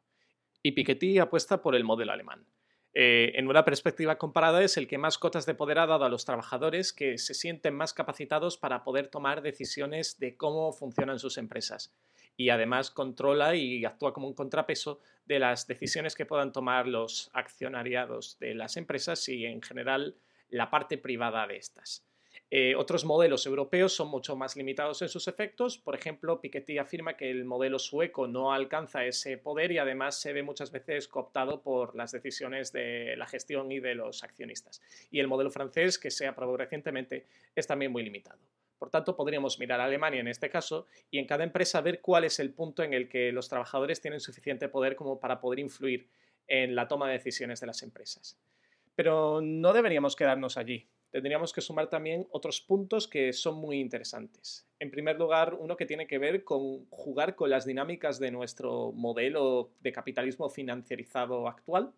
Y 0.62 0.74
Piketty 0.74 1.20
apuesta 1.20 1.62
por 1.62 1.76
el 1.76 1.84
modelo 1.84 2.12
alemán. 2.12 2.46
Eh, 2.94 3.34
en 3.36 3.48
una 3.48 3.66
perspectiva 3.66 4.18
comparada 4.18 4.64
es 4.64 4.76
el 4.78 4.88
que 4.88 4.98
más 4.98 5.18
cotas 5.18 5.46
de 5.46 5.54
poder 5.54 5.80
ha 5.80 5.88
dado 5.88 6.06
a 6.06 6.10
los 6.10 6.26
trabajadores 6.26 6.92
que 6.92 7.18
se 7.18 7.34
sienten 7.34 7.76
más 7.76 7.94
capacitados 7.94 8.58
para 8.58 8.84
poder 8.84 9.08
tomar 9.08 9.42
decisiones 9.42 10.20
de 10.20 10.36
cómo 10.36 10.74
funcionan 10.74 11.20
sus 11.20 11.38
empresas 11.38 11.94
y 12.40 12.52
además 12.52 12.90
controla 12.90 13.54
y 13.54 13.84
actúa 13.84 14.14
como 14.14 14.26
un 14.26 14.34
contrapeso 14.34 15.02
de 15.26 15.40
las 15.40 15.68
decisiones 15.68 16.16
que 16.16 16.26
puedan 16.26 16.54
tomar 16.54 16.88
los 16.88 17.30
accionariados 17.34 18.40
de 18.40 18.56
las 18.56 18.78
empresas 18.78 19.28
y 19.28 19.46
en 19.46 19.62
general 19.62 20.16
la 20.48 20.70
parte 20.70 20.98
privada 20.98 21.46
de 21.48 21.58
estas. 21.58 22.08
Eh, 22.50 22.76
otros 22.76 23.04
modelos 23.04 23.46
europeos 23.46 23.92
son 23.92 24.08
mucho 24.08 24.38
más 24.38 24.56
limitados 24.56 25.02
en 25.02 25.10
sus 25.10 25.28
efectos. 25.28 25.78
Por 25.78 25.96
ejemplo, 25.96 26.40
Piketty 26.40 26.78
afirma 26.78 27.18
que 27.18 27.30
el 27.30 27.44
modelo 27.44 27.78
sueco 27.78 28.26
no 28.26 28.54
alcanza 28.54 29.04
ese 29.04 29.38
poder 29.38 29.74
y 29.74 29.78
además 29.78 30.22
se 30.22 30.32
ve 30.32 30.42
muchas 30.42 30.72
veces 30.72 31.10
cooptado 31.10 31.62
por 31.62 31.94
las 31.94 32.14
decisiones 32.14 32.72
de 32.72 33.16
la 33.18 33.28
gestión 33.28 33.70
y 33.70 33.82
de 33.82 33.96
los 33.96 34.24
accionistas. 34.24 34.82
Y 35.12 35.20
el 35.20 35.28
modelo 35.28 35.52
francés, 35.52 36.00
que 36.00 36.10
se 36.10 36.26
aprobó 36.26 36.56
recientemente, 36.56 37.26
es 37.54 37.68
también 37.68 37.92
muy 37.92 38.02
limitado. 38.02 38.40
Por 38.80 38.90
tanto, 38.90 39.16
podríamos 39.16 39.60
mirar 39.60 39.82
a 39.82 39.86
Alemania 39.86 40.22
en 40.22 40.30
este 40.30 40.50
caso 40.50 40.88
y 41.12 41.20
en 41.20 41.28
cada 41.28 41.44
empresa 41.44 41.82
ver 41.82 42.00
cuál 42.00 42.24
es 42.24 42.40
el 42.40 42.54
punto 42.54 42.82
en 42.82 42.94
el 42.94 43.10
que 43.10 43.34
los 43.34 43.50
trabajadores 43.50 44.00
tienen 44.00 44.22
suficiente 44.22 44.70
poder 44.70 44.96
como 44.96 45.20
para 45.20 45.42
poder 45.42 45.60
influir 45.60 46.08
en 46.48 46.76
la 46.76 46.88
toma 46.88 47.08
de 47.08 47.14
decisiones 47.14 47.60
de 47.60 47.68
las 47.68 47.84
empresas. 47.84 48.40
Pero 48.96 49.42
no 49.42 49.74
deberíamos 49.74 50.16
quedarnos 50.16 50.58
allí. 50.58 50.88
Tendríamos 51.12 51.52
que 51.52 51.62
sumar 51.62 51.90
también 51.90 52.28
otros 52.32 52.62
puntos 52.62 53.08
que 53.08 53.34
son 53.34 53.56
muy 53.56 53.80
interesantes. 53.80 54.66
En 54.80 54.92
primer 54.92 55.18
lugar, 55.18 55.56
uno 55.56 55.76
que 55.76 55.86
tiene 55.86 56.08
que 56.08 56.20
ver 56.20 56.44
con 56.44 56.86
jugar 56.90 57.36
con 57.36 57.50
las 57.50 57.66
dinámicas 57.66 58.20
de 58.20 58.32
nuestro 58.32 58.94
modelo 58.94 59.72
de 59.82 59.92
capitalismo 59.92 60.50
financiarizado 60.50 61.48
actual 61.48 61.92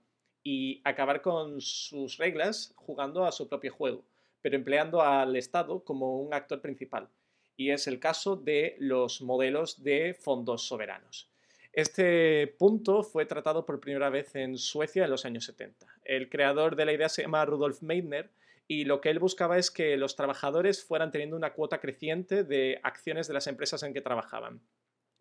y 0.44 0.82
acabar 0.84 1.22
con 1.22 1.62
sus 1.62 2.17
reglas 2.17 2.74
jugando 2.76 3.26
a 3.26 3.32
su 3.32 3.48
propio 3.48 3.72
juego 3.72 4.04
pero 4.42 4.56
empleando 4.56 5.02
al 5.02 5.36
Estado 5.36 5.84
como 5.84 6.20
un 6.20 6.34
actor 6.34 6.62
principal. 6.62 7.10
Y 7.56 7.72
es 7.72 7.88
el 7.88 8.00
caso 8.00 8.36
de 8.36 8.76
los 8.80 9.22
modelos 9.22 9.84
de 9.84 10.14
fondos 10.14 10.68
soberanos. 10.68 11.30
Este 11.74 12.48
punto 12.58 13.04
fue 13.04 13.26
tratado 13.26 13.66
por 13.66 13.80
primera 13.80 14.10
vez 14.10 14.36
en 14.36 14.58
Suecia 14.58 15.06
en 15.06 15.10
los 15.10 15.26
años 15.26 15.46
70. 15.46 15.88
El 16.04 16.30
creador 16.30 16.76
de 16.76 16.86
la 16.86 16.94
idea 16.94 17.08
se 17.08 17.22
llama 17.22 17.46
Rudolf 17.46 17.82
Meitner 17.82 18.30
y 18.68 18.86
lo 18.86 19.00
que 19.00 19.10
él 19.10 19.20
buscaba 19.20 19.58
es 19.58 19.72
que 19.72 19.96
los 19.96 20.16
trabajadores 20.16 20.84
fueran 20.84 21.12
teniendo 21.12 21.36
una 21.38 21.54
cuota 21.54 21.80
creciente 21.80 22.44
de 22.44 22.80
acciones 22.84 23.28
de 23.28 23.34
las 23.34 23.48
empresas 23.48 23.84
en 23.84 23.94
que 23.94 24.02
trabajaban. 24.02 24.62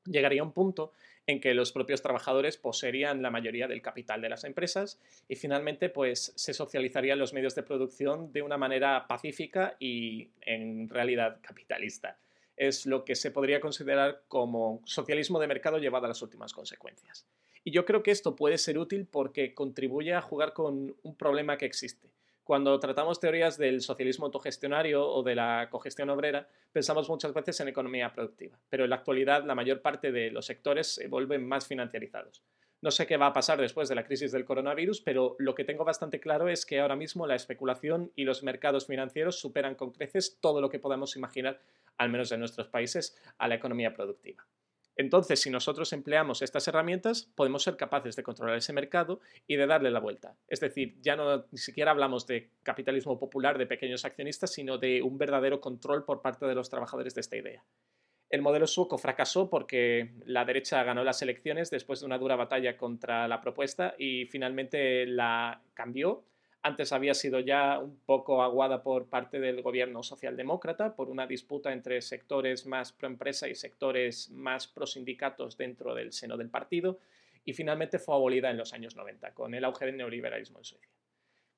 Llegaría 0.06 0.42
un 0.42 0.52
punto 0.52 0.92
en 1.26 1.40
que 1.40 1.54
los 1.54 1.72
propios 1.72 2.02
trabajadores 2.02 2.56
poseerían 2.56 3.22
la 3.22 3.30
mayoría 3.30 3.68
del 3.68 3.82
capital 3.82 4.20
de 4.20 4.28
las 4.28 4.44
empresas 4.44 5.00
y 5.28 5.36
finalmente 5.36 5.88
pues 5.88 6.32
se 6.36 6.54
socializarían 6.54 7.18
los 7.18 7.32
medios 7.32 7.54
de 7.54 7.62
producción 7.62 8.32
de 8.32 8.42
una 8.42 8.56
manera 8.56 9.06
pacífica 9.06 9.76
y 9.78 10.30
en 10.40 10.88
realidad 10.88 11.38
capitalista. 11.42 12.18
Es 12.56 12.86
lo 12.86 13.04
que 13.04 13.14
se 13.14 13.30
podría 13.30 13.60
considerar 13.60 14.22
como 14.28 14.82
socialismo 14.84 15.38
de 15.38 15.46
mercado 15.46 15.78
llevado 15.78 16.06
a 16.06 16.08
las 16.08 16.22
últimas 16.22 16.52
consecuencias. 16.52 17.26
Y 17.64 17.70
yo 17.70 17.84
creo 17.84 18.02
que 18.02 18.10
esto 18.10 18.36
puede 18.36 18.58
ser 18.58 18.78
útil 18.78 19.06
porque 19.06 19.54
contribuye 19.54 20.14
a 20.14 20.22
jugar 20.22 20.52
con 20.52 20.96
un 21.02 21.16
problema 21.16 21.58
que 21.58 21.66
existe 21.66 22.10
cuando 22.50 22.80
tratamos 22.80 23.20
teorías 23.20 23.58
del 23.58 23.80
socialismo 23.80 24.26
autogestionario 24.26 25.08
o 25.08 25.22
de 25.22 25.36
la 25.36 25.68
cogestión 25.70 26.10
obrera, 26.10 26.48
pensamos 26.72 27.08
muchas 27.08 27.32
veces 27.32 27.60
en 27.60 27.68
economía 27.68 28.12
productiva, 28.12 28.58
pero 28.68 28.82
en 28.82 28.90
la 28.90 28.96
actualidad 28.96 29.44
la 29.44 29.54
mayor 29.54 29.82
parte 29.82 30.10
de 30.10 30.32
los 30.32 30.46
sectores 30.46 30.96
se 30.96 31.06
vuelven 31.06 31.46
más 31.46 31.68
financiarizados. 31.68 32.42
No 32.82 32.90
sé 32.90 33.06
qué 33.06 33.16
va 33.16 33.26
a 33.26 33.32
pasar 33.32 33.60
después 33.60 33.88
de 33.88 33.94
la 33.94 34.02
crisis 34.02 34.32
del 34.32 34.44
coronavirus, 34.44 35.00
pero 35.00 35.36
lo 35.38 35.54
que 35.54 35.64
tengo 35.64 35.84
bastante 35.84 36.18
claro 36.18 36.48
es 36.48 36.66
que 36.66 36.80
ahora 36.80 36.96
mismo 36.96 37.24
la 37.24 37.36
especulación 37.36 38.10
y 38.16 38.24
los 38.24 38.42
mercados 38.42 38.88
financieros 38.88 39.38
superan 39.38 39.76
con 39.76 39.92
creces 39.92 40.40
todo 40.40 40.60
lo 40.60 40.70
que 40.70 40.80
podamos 40.80 41.14
imaginar, 41.14 41.60
al 41.98 42.10
menos 42.10 42.32
en 42.32 42.40
nuestros 42.40 42.66
países, 42.66 43.16
a 43.38 43.46
la 43.46 43.54
economía 43.54 43.94
productiva. 43.94 44.44
Entonces, 45.00 45.40
si 45.40 45.48
nosotros 45.48 45.94
empleamos 45.94 46.42
estas 46.42 46.68
herramientas, 46.68 47.32
podemos 47.34 47.62
ser 47.62 47.78
capaces 47.78 48.16
de 48.16 48.22
controlar 48.22 48.58
ese 48.58 48.74
mercado 48.74 49.20
y 49.46 49.56
de 49.56 49.66
darle 49.66 49.90
la 49.90 49.98
vuelta. 49.98 50.36
Es 50.46 50.60
decir, 50.60 50.98
ya 51.00 51.16
no 51.16 51.46
ni 51.50 51.56
siquiera 51.56 51.92
hablamos 51.92 52.26
de 52.26 52.50
capitalismo 52.62 53.18
popular 53.18 53.56
de 53.56 53.64
pequeños 53.64 54.04
accionistas, 54.04 54.52
sino 54.52 54.76
de 54.76 55.00
un 55.00 55.16
verdadero 55.16 55.58
control 55.58 56.04
por 56.04 56.20
parte 56.20 56.44
de 56.44 56.54
los 56.54 56.68
trabajadores 56.68 57.14
de 57.14 57.22
esta 57.22 57.38
idea. 57.38 57.64
El 58.28 58.42
modelo 58.42 58.66
sueco 58.66 58.98
fracasó 58.98 59.48
porque 59.48 60.10
la 60.26 60.44
derecha 60.44 60.84
ganó 60.84 61.02
las 61.02 61.22
elecciones 61.22 61.70
después 61.70 62.00
de 62.00 62.06
una 62.06 62.18
dura 62.18 62.36
batalla 62.36 62.76
contra 62.76 63.26
la 63.26 63.40
propuesta 63.40 63.94
y 63.98 64.26
finalmente 64.26 65.06
la 65.06 65.62
cambió 65.72 66.26
antes 66.62 66.92
había 66.92 67.14
sido 67.14 67.40
ya 67.40 67.78
un 67.78 67.98
poco 68.00 68.42
aguada 68.42 68.82
por 68.82 69.08
parte 69.08 69.40
del 69.40 69.62
gobierno 69.62 70.02
socialdemócrata 70.02 70.94
por 70.94 71.08
una 71.08 71.26
disputa 71.26 71.72
entre 71.72 72.00
sectores 72.02 72.66
más 72.66 72.92
pro 72.92 73.08
empresa 73.08 73.48
y 73.48 73.54
sectores 73.54 74.30
más 74.30 74.66
pro 74.66 74.86
sindicatos 74.86 75.56
dentro 75.56 75.94
del 75.94 76.12
seno 76.12 76.36
del 76.36 76.50
partido 76.50 76.98
y 77.44 77.54
finalmente 77.54 77.98
fue 77.98 78.14
abolida 78.14 78.50
en 78.50 78.58
los 78.58 78.72
años 78.72 78.96
90 78.96 79.32
con 79.32 79.54
el 79.54 79.64
auge 79.64 79.86
del 79.86 79.96
neoliberalismo 79.96 80.58
en 80.58 80.64
Suecia. 80.64 80.90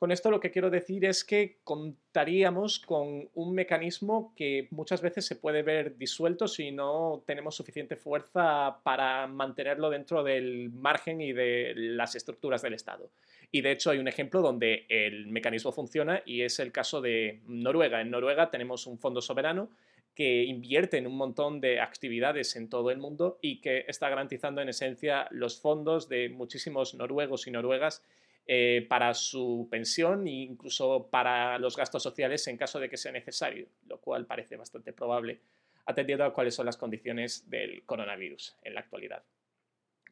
Con 0.02 0.10
esto 0.10 0.32
lo 0.32 0.40
que 0.40 0.50
quiero 0.50 0.68
decir 0.68 1.04
es 1.04 1.22
que 1.22 1.60
contaríamos 1.62 2.80
con 2.80 3.30
un 3.34 3.54
mecanismo 3.54 4.34
que 4.36 4.66
muchas 4.72 5.00
veces 5.00 5.24
se 5.24 5.36
puede 5.36 5.62
ver 5.62 5.96
disuelto 5.96 6.48
si 6.48 6.72
no 6.72 7.22
tenemos 7.24 7.54
suficiente 7.54 7.94
fuerza 7.94 8.80
para 8.82 9.28
mantenerlo 9.28 9.90
dentro 9.90 10.24
del 10.24 10.70
margen 10.70 11.20
y 11.20 11.32
de 11.32 11.72
las 11.76 12.16
estructuras 12.16 12.62
del 12.62 12.74
Estado. 12.74 13.10
Y 13.54 13.60
de 13.60 13.70
hecho 13.70 13.90
hay 13.90 13.98
un 13.98 14.08
ejemplo 14.08 14.40
donde 14.40 14.86
el 14.88 15.26
mecanismo 15.26 15.72
funciona 15.72 16.22
y 16.24 16.40
es 16.40 16.58
el 16.58 16.72
caso 16.72 17.02
de 17.02 17.40
Noruega. 17.46 18.00
En 18.00 18.10
Noruega 18.10 18.50
tenemos 18.50 18.86
un 18.86 18.98
fondo 18.98 19.20
soberano 19.20 19.68
que 20.14 20.44
invierte 20.44 20.96
en 20.96 21.06
un 21.06 21.16
montón 21.16 21.60
de 21.60 21.78
actividades 21.78 22.56
en 22.56 22.70
todo 22.70 22.90
el 22.90 22.96
mundo 22.96 23.38
y 23.42 23.60
que 23.60 23.84
está 23.88 24.08
garantizando 24.08 24.62
en 24.62 24.70
esencia 24.70 25.28
los 25.30 25.60
fondos 25.60 26.08
de 26.08 26.30
muchísimos 26.30 26.94
noruegos 26.94 27.46
y 27.46 27.50
noruegas 27.50 28.02
eh, 28.46 28.86
para 28.88 29.12
su 29.12 29.68
pensión 29.70 30.26
e 30.26 30.30
incluso 30.30 31.08
para 31.10 31.58
los 31.58 31.76
gastos 31.76 32.02
sociales 32.02 32.46
en 32.48 32.56
caso 32.56 32.80
de 32.80 32.88
que 32.88 32.96
sea 32.96 33.12
necesario, 33.12 33.68
lo 33.86 33.98
cual 33.98 34.26
parece 34.26 34.56
bastante 34.56 34.94
probable 34.94 35.40
atendiendo 35.84 36.24
a 36.24 36.32
cuáles 36.32 36.54
son 36.54 36.66
las 36.66 36.76
condiciones 36.78 37.48
del 37.50 37.82
coronavirus 37.84 38.56
en 38.62 38.74
la 38.74 38.80
actualidad. 38.80 39.22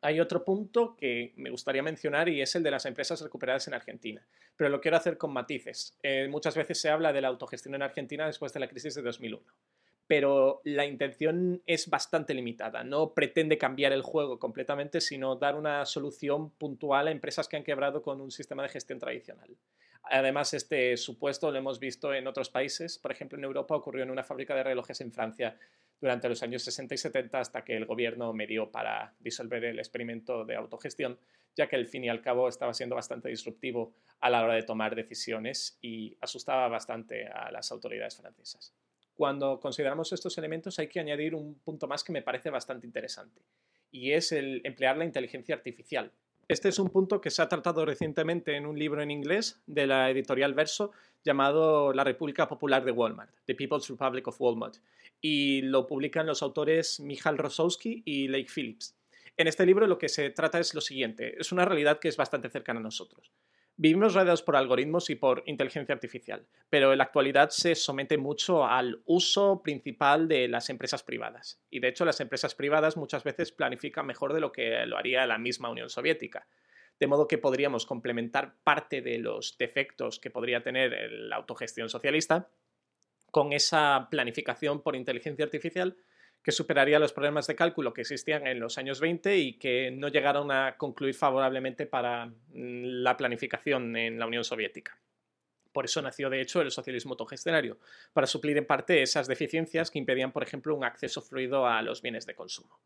Hay 0.03 0.21
otro 0.21 0.45
punto 0.45 0.97
que 0.97 1.33
me 1.37 1.51
gustaría 1.51 1.83
mencionar 1.83 2.29
y 2.29 2.41
es 2.41 2.55
el 2.55 2.63
de 2.63 2.71
las 2.71 2.87
empresas 2.87 3.21
recuperadas 3.21 3.69
en 3.69 3.75
Argentina, 3.75 4.27
pero 4.57 4.71
lo 4.71 4.81
quiero 4.81 4.97
hacer 4.97 5.19
con 5.19 5.33
matices. 5.33 5.99
Eh, 6.03 6.29
muchas 6.29 6.57
veces 6.57 6.81
se 6.81 6.89
habla 6.89 7.13
de 7.13 7.21
la 7.21 7.29
autogestión 7.29 7.75
en 7.75 7.83
Argentina 7.83 8.27
después 8.27 8.53
de 8.53 8.61
la 8.61 8.69
crisis 8.69 8.95
de 8.95 9.03
2001 9.03 9.45
pero 10.11 10.61
la 10.65 10.87
intención 10.87 11.63
es 11.67 11.89
bastante 11.89 12.35
limitada. 12.35 12.83
No 12.83 13.15
pretende 13.15 13.57
cambiar 13.59 13.93
el 13.93 14.03
juego 14.03 14.41
completamente, 14.41 15.01
sino 15.01 15.37
dar 15.37 15.55
una 15.55 15.87
solución 15.87 16.51
puntual 16.51 17.07
a 17.07 17.13
empresas 17.13 17.47
que 17.47 17.57
han 17.57 17.63
quebrado 17.63 18.03
con 18.03 18.21
un 18.21 18.33
sistema 18.33 18.65
de 18.65 18.71
gestión 18.71 18.99
tradicional. 18.99 19.57
Además, 20.05 20.55
este 20.55 20.97
supuesto 20.97 21.51
lo 21.51 21.59
hemos 21.59 21.79
visto 21.79 22.13
en 22.15 22.27
otros 22.27 22.51
países. 22.51 22.99
Por 22.99 23.13
ejemplo, 23.13 23.39
en 23.39 23.45
Europa 23.45 23.75
ocurrió 23.75 24.03
en 24.03 24.11
una 24.11 24.25
fábrica 24.25 24.55
de 24.55 24.63
relojes 24.63 25.01
en 25.01 25.13
Francia 25.13 25.57
durante 26.01 26.29
los 26.29 26.43
años 26.43 26.63
60 26.63 26.95
y 26.95 26.99
70 26.99 27.39
hasta 27.39 27.65
que 27.65 27.77
el 27.77 27.85
gobierno 27.85 28.33
me 28.33 28.47
dio 28.47 28.71
para 28.71 29.15
disolver 29.21 29.65
el 29.65 29.79
experimento 29.79 30.45
de 30.45 30.57
autogestión, 30.57 31.19
ya 31.55 31.69
que 31.69 31.77
al 31.77 31.87
fin 31.87 32.05
y 32.05 32.09
al 32.09 32.23
cabo 32.23 32.49
estaba 32.49 32.73
siendo 32.73 32.97
bastante 32.97 33.29
disruptivo 33.29 33.95
a 34.21 34.31
la 34.31 34.43
hora 34.43 34.55
de 34.55 34.63
tomar 34.63 34.95
decisiones 34.95 35.79
y 35.83 36.17
asustaba 36.21 36.69
bastante 36.69 37.27
a 37.27 37.51
las 37.51 37.71
autoridades 37.71 38.17
francesas 38.17 38.75
cuando 39.21 39.61
consideramos 39.61 40.15
estos 40.15 40.39
elementos 40.39 40.79
hay 40.79 40.89
que 40.89 40.99
añadir 40.99 41.35
un 41.35 41.57
punto 41.57 41.87
más 41.87 42.03
que 42.03 42.11
me 42.11 42.23
parece 42.23 42.49
bastante 42.49 42.87
interesante, 42.87 43.43
y 43.91 44.13
es 44.13 44.33
el 44.33 44.63
emplear 44.65 44.97
la 44.97 45.05
inteligencia 45.05 45.55
artificial. 45.55 46.11
Este 46.51 46.69
es 46.69 46.81
un 46.81 46.89
punto 46.89 47.21
que 47.21 47.31
se 47.31 47.43
ha 47.43 47.49
tratado 47.49 47.85
recientemente 47.85 48.57
en 48.57 48.67
un 48.67 48.77
libro 48.77 49.01
en 49.03 49.13
inglés 49.13 49.63
de 49.69 49.87
la 49.87 50.11
editorial 50.11 50.53
Verso 50.53 50.91
llamado 51.23 51.93
La 51.93 52.03
República 52.03 52.49
Popular 52.49 52.85
de 52.85 52.91
Walmart, 52.91 53.31
The 53.45 53.55
People's 53.55 53.89
Republic 53.89 54.27
of 54.27 54.41
Walmart, 54.41 54.79
y 55.21 55.63
lo 55.63 55.87
publican 55.87 56.27
los 56.27 56.43
autores 56.43 56.99
Michal 56.99 57.39
Rosowski 57.39 58.03
y 58.05 58.27
Lake 58.27 58.49
Phillips. 58.53 58.97
En 59.37 59.47
este 59.47 59.65
libro 59.65 59.87
lo 59.87 59.97
que 59.97 60.09
se 60.09 60.29
trata 60.31 60.59
es 60.59 60.75
lo 60.75 60.81
siguiente, 60.81 61.41
es 61.41 61.53
una 61.53 61.65
realidad 61.65 62.01
que 62.01 62.09
es 62.09 62.17
bastante 62.17 62.51
cercana 62.51 62.81
a 62.81 62.83
nosotros. 62.83 63.31
Vivimos 63.83 64.13
rodeados 64.13 64.43
por 64.43 64.57
algoritmos 64.57 65.09
y 65.09 65.15
por 65.15 65.43
inteligencia 65.47 65.95
artificial, 65.95 66.47
pero 66.69 66.93
en 66.93 66.99
la 66.99 67.05
actualidad 67.05 67.49
se 67.49 67.75
somete 67.75 68.19
mucho 68.19 68.67
al 68.67 69.01
uso 69.07 69.63
principal 69.63 70.29
de 70.29 70.49
las 70.49 70.69
empresas 70.69 71.03
privadas. 71.03 71.63
Y 71.71 71.81
de 71.81 71.89
hecho 71.89 72.05
las 72.05 72.21
empresas 72.21 72.55
privadas 72.55 72.99
muchas 72.99 73.25
veces 73.25 73.53
planifican 73.53 74.05
mejor 74.05 74.35
de 74.35 74.41
lo 74.41 74.53
que 74.53 74.85
lo 74.85 74.99
haría 74.99 75.25
la 75.25 75.39
misma 75.39 75.71
Unión 75.71 75.89
Soviética. 75.89 76.47
De 76.99 77.07
modo 77.07 77.27
que 77.27 77.39
podríamos 77.39 77.87
complementar 77.87 78.55
parte 78.63 79.01
de 79.01 79.17
los 79.17 79.57
defectos 79.57 80.21
que 80.21 80.29
podría 80.29 80.63
tener 80.63 81.11
la 81.13 81.37
autogestión 81.37 81.89
socialista 81.89 82.51
con 83.31 83.55
esa 83.55 84.09
planificación 84.11 84.83
por 84.83 84.95
inteligencia 84.95 85.47
artificial 85.47 85.97
que 86.43 86.53
superaría 86.53 86.99
los 86.99 87.13
problemas 87.13 87.47
de 87.47 87.55
cálculo 87.55 87.93
que 87.93 88.01
existían 88.01 88.47
en 88.47 88.61
los 88.61 88.79
años 88.79 89.01
20 89.01 89.37
y 89.37 89.59
que 89.59 89.91
no 89.91 90.09
llegaron 90.09 90.51
a 90.51 90.77
concluir 90.77 91.15
favorablemente 91.15 91.87
para 91.87 92.27
mm, 92.27 93.03
la 93.03 93.17
planificación 93.17 93.97
en 93.97 94.19
la 94.19 94.27
Unión 94.27 94.45
Soviética. 94.45 94.99
Por 95.73 95.85
eso 95.85 96.03
nació, 96.03 96.31
de 96.31 96.41
hecho, 96.41 96.63
el 96.63 96.71
socialismo 96.71 97.13
autogestionario, 97.13 97.79
para 98.13 98.27
suplir 98.27 98.57
en 98.57 98.67
parte 98.67 99.03
esas 99.03 99.29
deficiencias 99.29 99.91
que 99.91 99.99
impedían, 99.99 100.33
por 100.33 100.43
ejemplo, 100.43 100.75
un 100.75 100.85
acceso 100.85 101.23
fluido 101.23 101.67
a 101.67 101.81
los 101.83 102.03
bienes 102.03 102.27
de 102.27 102.35
consumo. 102.35 102.81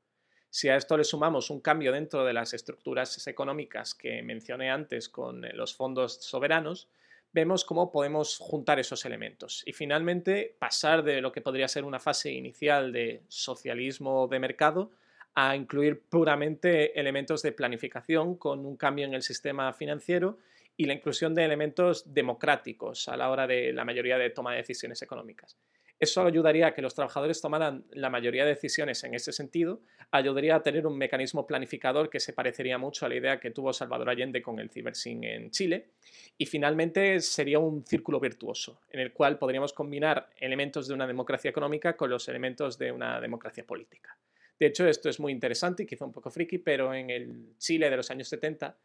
Si 0.50 0.68
a 0.68 0.76
esto 0.76 0.96
le 0.96 1.04
sumamos 1.04 1.50
un 1.50 1.60
cambio 1.60 1.92
dentro 1.92 2.24
de 2.24 2.32
las 2.32 2.52
estructuras 2.54 3.26
económicas 3.26 3.94
que 3.94 4.22
mencioné 4.22 4.70
antes 4.70 5.08
con 5.08 5.42
los 5.56 5.74
fondos 5.74 6.22
soberanos, 6.22 6.88
vemos 7.34 7.64
cómo 7.64 7.90
podemos 7.90 8.38
juntar 8.38 8.78
esos 8.78 9.04
elementos 9.04 9.64
y 9.66 9.72
finalmente 9.72 10.54
pasar 10.58 11.02
de 11.02 11.20
lo 11.20 11.32
que 11.32 11.40
podría 11.40 11.66
ser 11.66 11.84
una 11.84 11.98
fase 11.98 12.32
inicial 12.32 12.92
de 12.92 13.22
socialismo 13.28 14.28
de 14.28 14.38
mercado 14.38 14.92
a 15.34 15.56
incluir 15.56 16.00
puramente 16.08 16.98
elementos 16.98 17.42
de 17.42 17.50
planificación 17.50 18.36
con 18.36 18.64
un 18.64 18.76
cambio 18.76 19.04
en 19.04 19.14
el 19.14 19.22
sistema 19.22 19.72
financiero 19.72 20.38
y 20.76 20.84
la 20.84 20.94
inclusión 20.94 21.34
de 21.34 21.44
elementos 21.44 22.14
democráticos 22.14 23.08
a 23.08 23.16
la 23.16 23.28
hora 23.30 23.48
de 23.48 23.72
la 23.72 23.84
mayoría 23.84 24.16
de 24.16 24.30
toma 24.30 24.52
de 24.52 24.58
decisiones 24.58 25.02
económicas. 25.02 25.56
Eso 26.04 26.20
ayudaría 26.20 26.66
a 26.66 26.74
que 26.74 26.82
los 26.82 26.94
trabajadores 26.94 27.40
tomaran 27.40 27.86
la 27.92 28.10
mayoría 28.10 28.44
de 28.44 28.50
decisiones 28.50 29.02
en 29.04 29.14
ese 29.14 29.32
sentido, 29.32 29.80
ayudaría 30.10 30.54
a 30.54 30.62
tener 30.62 30.86
un 30.86 30.98
mecanismo 30.98 31.46
planificador 31.46 32.10
que 32.10 32.20
se 32.20 32.34
parecería 32.34 32.76
mucho 32.76 33.06
a 33.06 33.08
la 33.08 33.14
idea 33.14 33.40
que 33.40 33.52
tuvo 33.52 33.72
Salvador 33.72 34.10
Allende 34.10 34.42
con 34.42 34.58
el 34.58 34.68
cibersyn 34.68 35.24
en 35.24 35.50
Chile, 35.50 35.92
y 36.36 36.44
finalmente 36.44 37.20
sería 37.20 37.58
un 37.58 37.86
círculo 37.86 38.20
virtuoso 38.20 38.82
en 38.90 39.00
el 39.00 39.14
cual 39.14 39.38
podríamos 39.38 39.72
combinar 39.72 40.28
elementos 40.38 40.88
de 40.88 40.92
una 40.92 41.06
democracia 41.06 41.48
económica 41.48 41.96
con 41.96 42.10
los 42.10 42.28
elementos 42.28 42.76
de 42.76 42.92
una 42.92 43.18
democracia 43.18 43.64
política. 43.64 44.14
De 44.60 44.66
hecho, 44.66 44.86
esto 44.86 45.08
es 45.08 45.18
muy 45.18 45.32
interesante 45.32 45.84
y 45.84 45.86
quizá 45.86 46.04
un 46.04 46.12
poco 46.12 46.30
friki, 46.30 46.58
pero 46.58 46.92
en 46.92 47.08
el 47.08 47.56
Chile 47.56 47.88
de 47.88 47.96
los 47.96 48.10
años 48.10 48.28
70 48.28 48.76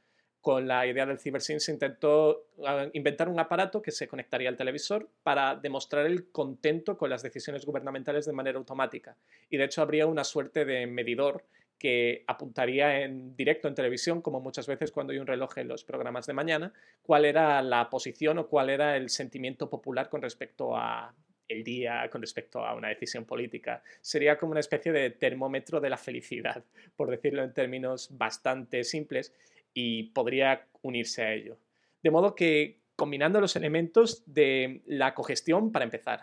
con 0.41 0.67
la 0.67 0.87
idea 0.87 1.05
del 1.05 1.19
CyberSyn 1.19 1.59
se 1.59 1.73
intentó 1.73 2.47
ah, 2.65 2.87
inventar 2.93 3.27
un 3.27 3.39
aparato 3.39 3.81
que 3.81 3.91
se 3.91 4.07
conectaría 4.07 4.49
al 4.49 4.57
televisor 4.57 5.09
para 5.23 5.55
demostrar 5.55 6.05
el 6.05 6.31
contento 6.31 6.97
con 6.97 7.09
las 7.09 7.23
decisiones 7.23 7.65
gubernamentales 7.65 8.25
de 8.25 8.33
manera 8.33 8.57
automática. 8.57 9.17
Y 9.49 9.57
de 9.57 9.65
hecho 9.65 9.81
habría 9.81 10.07
una 10.07 10.23
suerte 10.23 10.65
de 10.65 10.87
medidor 10.87 11.43
que 11.77 12.23
apuntaría 12.27 13.01
en 13.01 13.35
directo 13.35 13.67
en 13.67 13.75
televisión, 13.75 14.21
como 14.21 14.41
muchas 14.41 14.67
veces 14.67 14.91
cuando 14.91 15.13
hay 15.13 15.19
un 15.19 15.27
reloj 15.27 15.57
en 15.57 15.69
los 15.69 15.83
programas 15.83 16.25
de 16.25 16.33
mañana, 16.33 16.73
cuál 17.01 17.25
era 17.25 17.61
la 17.61 17.89
posición 17.89 18.37
o 18.37 18.47
cuál 18.47 18.69
era 18.69 18.97
el 18.97 19.09
sentimiento 19.09 19.69
popular 19.69 20.09
con 20.09 20.21
respecto 20.21 20.75
a 20.75 21.13
el 21.47 21.63
día 21.63 22.07
con 22.11 22.21
respecto 22.21 22.63
a 22.63 22.75
una 22.75 22.89
decisión 22.89 23.25
política. 23.25 23.81
Sería 24.01 24.37
como 24.37 24.51
una 24.51 24.59
especie 24.59 24.91
de 24.91 25.09
termómetro 25.09 25.81
de 25.81 25.89
la 25.89 25.97
felicidad, 25.97 26.63
por 26.95 27.09
decirlo 27.09 27.43
en 27.43 27.53
términos 27.53 28.09
bastante 28.15 28.83
simples, 28.83 29.33
y 29.73 30.03
podría 30.11 30.67
unirse 30.81 31.23
a 31.23 31.33
ello. 31.33 31.57
De 32.01 32.11
modo 32.11 32.35
que 32.35 32.79
combinando 32.95 33.39
los 33.39 33.55
elementos 33.55 34.23
de 34.25 34.81
la 34.85 35.13
cogestión 35.13 35.71
para 35.71 35.85
empezar, 35.85 36.21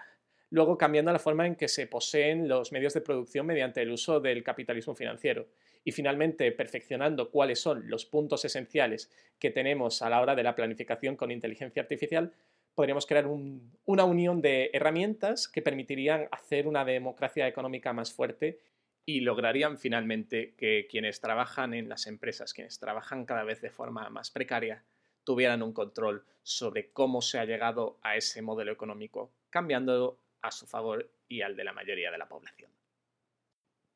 luego 0.50 0.78
cambiando 0.78 1.12
la 1.12 1.18
forma 1.18 1.46
en 1.46 1.56
que 1.56 1.68
se 1.68 1.86
poseen 1.86 2.48
los 2.48 2.72
medios 2.72 2.94
de 2.94 3.00
producción 3.00 3.46
mediante 3.46 3.82
el 3.82 3.90
uso 3.90 4.20
del 4.20 4.42
capitalismo 4.42 4.94
financiero 4.94 5.48
y 5.84 5.92
finalmente 5.92 6.50
perfeccionando 6.52 7.30
cuáles 7.30 7.60
son 7.60 7.88
los 7.88 8.04
puntos 8.04 8.44
esenciales 8.44 9.10
que 9.38 9.50
tenemos 9.50 10.02
a 10.02 10.10
la 10.10 10.20
hora 10.20 10.34
de 10.34 10.42
la 10.42 10.54
planificación 10.54 11.16
con 11.16 11.30
inteligencia 11.30 11.82
artificial, 11.82 12.32
podríamos 12.74 13.06
crear 13.06 13.26
una 13.26 14.04
unión 14.04 14.42
de 14.42 14.70
herramientas 14.72 15.48
que 15.48 15.62
permitirían 15.62 16.28
hacer 16.30 16.68
una 16.68 16.84
democracia 16.84 17.48
económica 17.48 17.92
más 17.92 18.12
fuerte 18.12 18.58
y 19.06 19.20
lograrían 19.20 19.78
finalmente 19.78 20.54
que 20.58 20.88
quienes 20.90 21.20
trabajan 21.20 21.72
en 21.72 21.88
las 21.88 22.08
empresas, 22.08 22.52
quienes 22.52 22.80
trabajan 22.80 23.24
cada 23.24 23.44
vez 23.44 23.60
de 23.60 23.70
forma 23.70 24.10
más 24.10 24.32
precaria, 24.32 24.84
tuvieran 25.22 25.62
un 25.62 25.72
control 25.72 26.24
sobre 26.42 26.90
cómo 26.90 27.22
se 27.22 27.38
ha 27.38 27.44
llegado 27.44 27.98
a 28.02 28.16
ese 28.16 28.42
modelo 28.42 28.72
económico, 28.72 29.32
cambiándolo 29.48 30.18
a 30.42 30.50
su 30.50 30.66
favor 30.66 31.08
y 31.28 31.42
al 31.42 31.56
de 31.56 31.64
la 31.64 31.72
mayoría 31.72 32.10
de 32.10 32.18
la 32.18 32.28
población. 32.28 32.70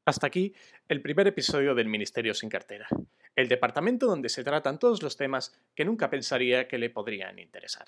Hasta 0.07 0.29
aquí 0.29 0.55
el 0.89 1.03
primer 1.03 1.27
episodio 1.27 1.75
del 1.75 1.89
Ministerio 1.89 2.33
sin 2.33 2.49
cartera, 2.49 2.89
el 3.37 3.49
departamento 3.49 4.07
donde 4.07 4.29
se 4.29 4.45
tratan 4.45 4.79
todos 4.79 5.03
los 5.03 5.17
temas 5.17 5.61
que 5.75 5.85
nunca 5.85 6.09
pensaría 6.09 6.69
que 6.69 6.79
le 6.79 6.91
podrían 6.91 7.39
interesar. 7.39 7.87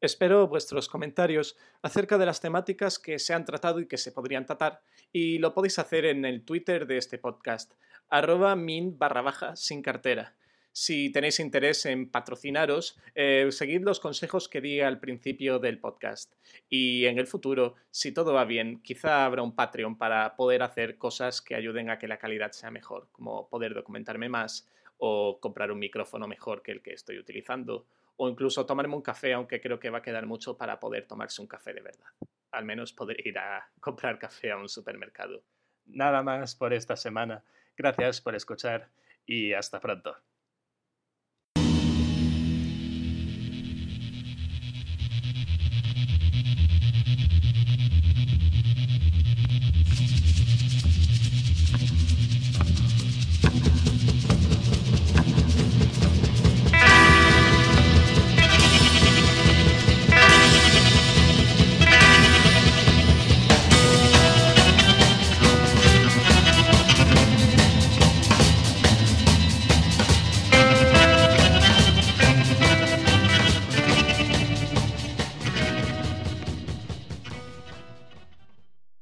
Espero 0.00 0.48
vuestros 0.48 0.88
comentarios 0.88 1.58
acerca 1.82 2.16
de 2.16 2.24
las 2.24 2.40
temáticas 2.40 2.98
que 2.98 3.18
se 3.18 3.34
han 3.34 3.44
tratado 3.44 3.80
y 3.80 3.86
que 3.86 3.98
se 3.98 4.12
podrían 4.12 4.46
tratar, 4.46 4.80
y 5.12 5.38
lo 5.38 5.52
podéis 5.52 5.78
hacer 5.78 6.06
en 6.06 6.24
el 6.24 6.42
Twitter 6.42 6.86
de 6.86 6.96
este 6.96 7.18
podcast, 7.18 7.74
arroba 8.08 8.56
min 8.56 8.98
barra 8.98 9.20
baja 9.20 9.56
sin 9.56 9.82
cartera. 9.82 10.34
Si 10.72 11.12
tenéis 11.12 11.38
interés 11.38 11.84
en 11.84 12.10
patrocinaros, 12.10 12.98
eh, 13.14 13.48
seguid 13.50 13.82
los 13.82 14.00
consejos 14.00 14.48
que 14.48 14.62
di 14.62 14.80
al 14.80 15.00
principio 15.00 15.58
del 15.58 15.78
podcast. 15.78 16.32
Y 16.70 17.04
en 17.04 17.18
el 17.18 17.26
futuro, 17.26 17.74
si 17.90 18.12
todo 18.12 18.32
va 18.32 18.46
bien, 18.46 18.80
quizá 18.80 19.26
habrá 19.26 19.42
un 19.42 19.54
Patreon 19.54 19.98
para 19.98 20.34
poder 20.34 20.62
hacer 20.62 20.96
cosas 20.96 21.42
que 21.42 21.56
ayuden 21.56 21.90
a 21.90 21.98
que 21.98 22.08
la 22.08 22.18
calidad 22.18 22.52
sea 22.52 22.70
mejor, 22.70 23.08
como 23.12 23.50
poder 23.50 23.74
documentarme 23.74 24.30
más 24.30 24.66
o 24.96 25.40
comprar 25.40 25.72
un 25.72 25.78
micrófono 25.78 26.26
mejor 26.26 26.62
que 26.62 26.72
el 26.72 26.82
que 26.82 26.92
estoy 26.92 27.18
utilizando, 27.18 27.86
o 28.22 28.28
incluso 28.28 28.66
tomarme 28.66 28.94
un 28.94 29.00
café, 29.00 29.32
aunque 29.32 29.62
creo 29.62 29.80
que 29.80 29.88
va 29.88 29.98
a 29.98 30.02
quedar 30.02 30.26
mucho 30.26 30.54
para 30.54 30.78
poder 30.78 31.06
tomarse 31.06 31.40
un 31.40 31.48
café 31.48 31.72
de 31.72 31.80
verdad. 31.80 32.08
Al 32.52 32.66
menos 32.66 32.92
poder 32.92 33.26
ir 33.26 33.38
a 33.38 33.66
comprar 33.80 34.18
café 34.18 34.52
a 34.52 34.58
un 34.58 34.68
supermercado. 34.68 35.42
Nada 35.86 36.22
más 36.22 36.54
por 36.54 36.74
esta 36.74 36.96
semana. 36.96 37.42
Gracias 37.78 38.20
por 38.20 38.34
escuchar 38.34 38.90
y 39.24 39.54
hasta 39.54 39.80
pronto. 39.80 40.14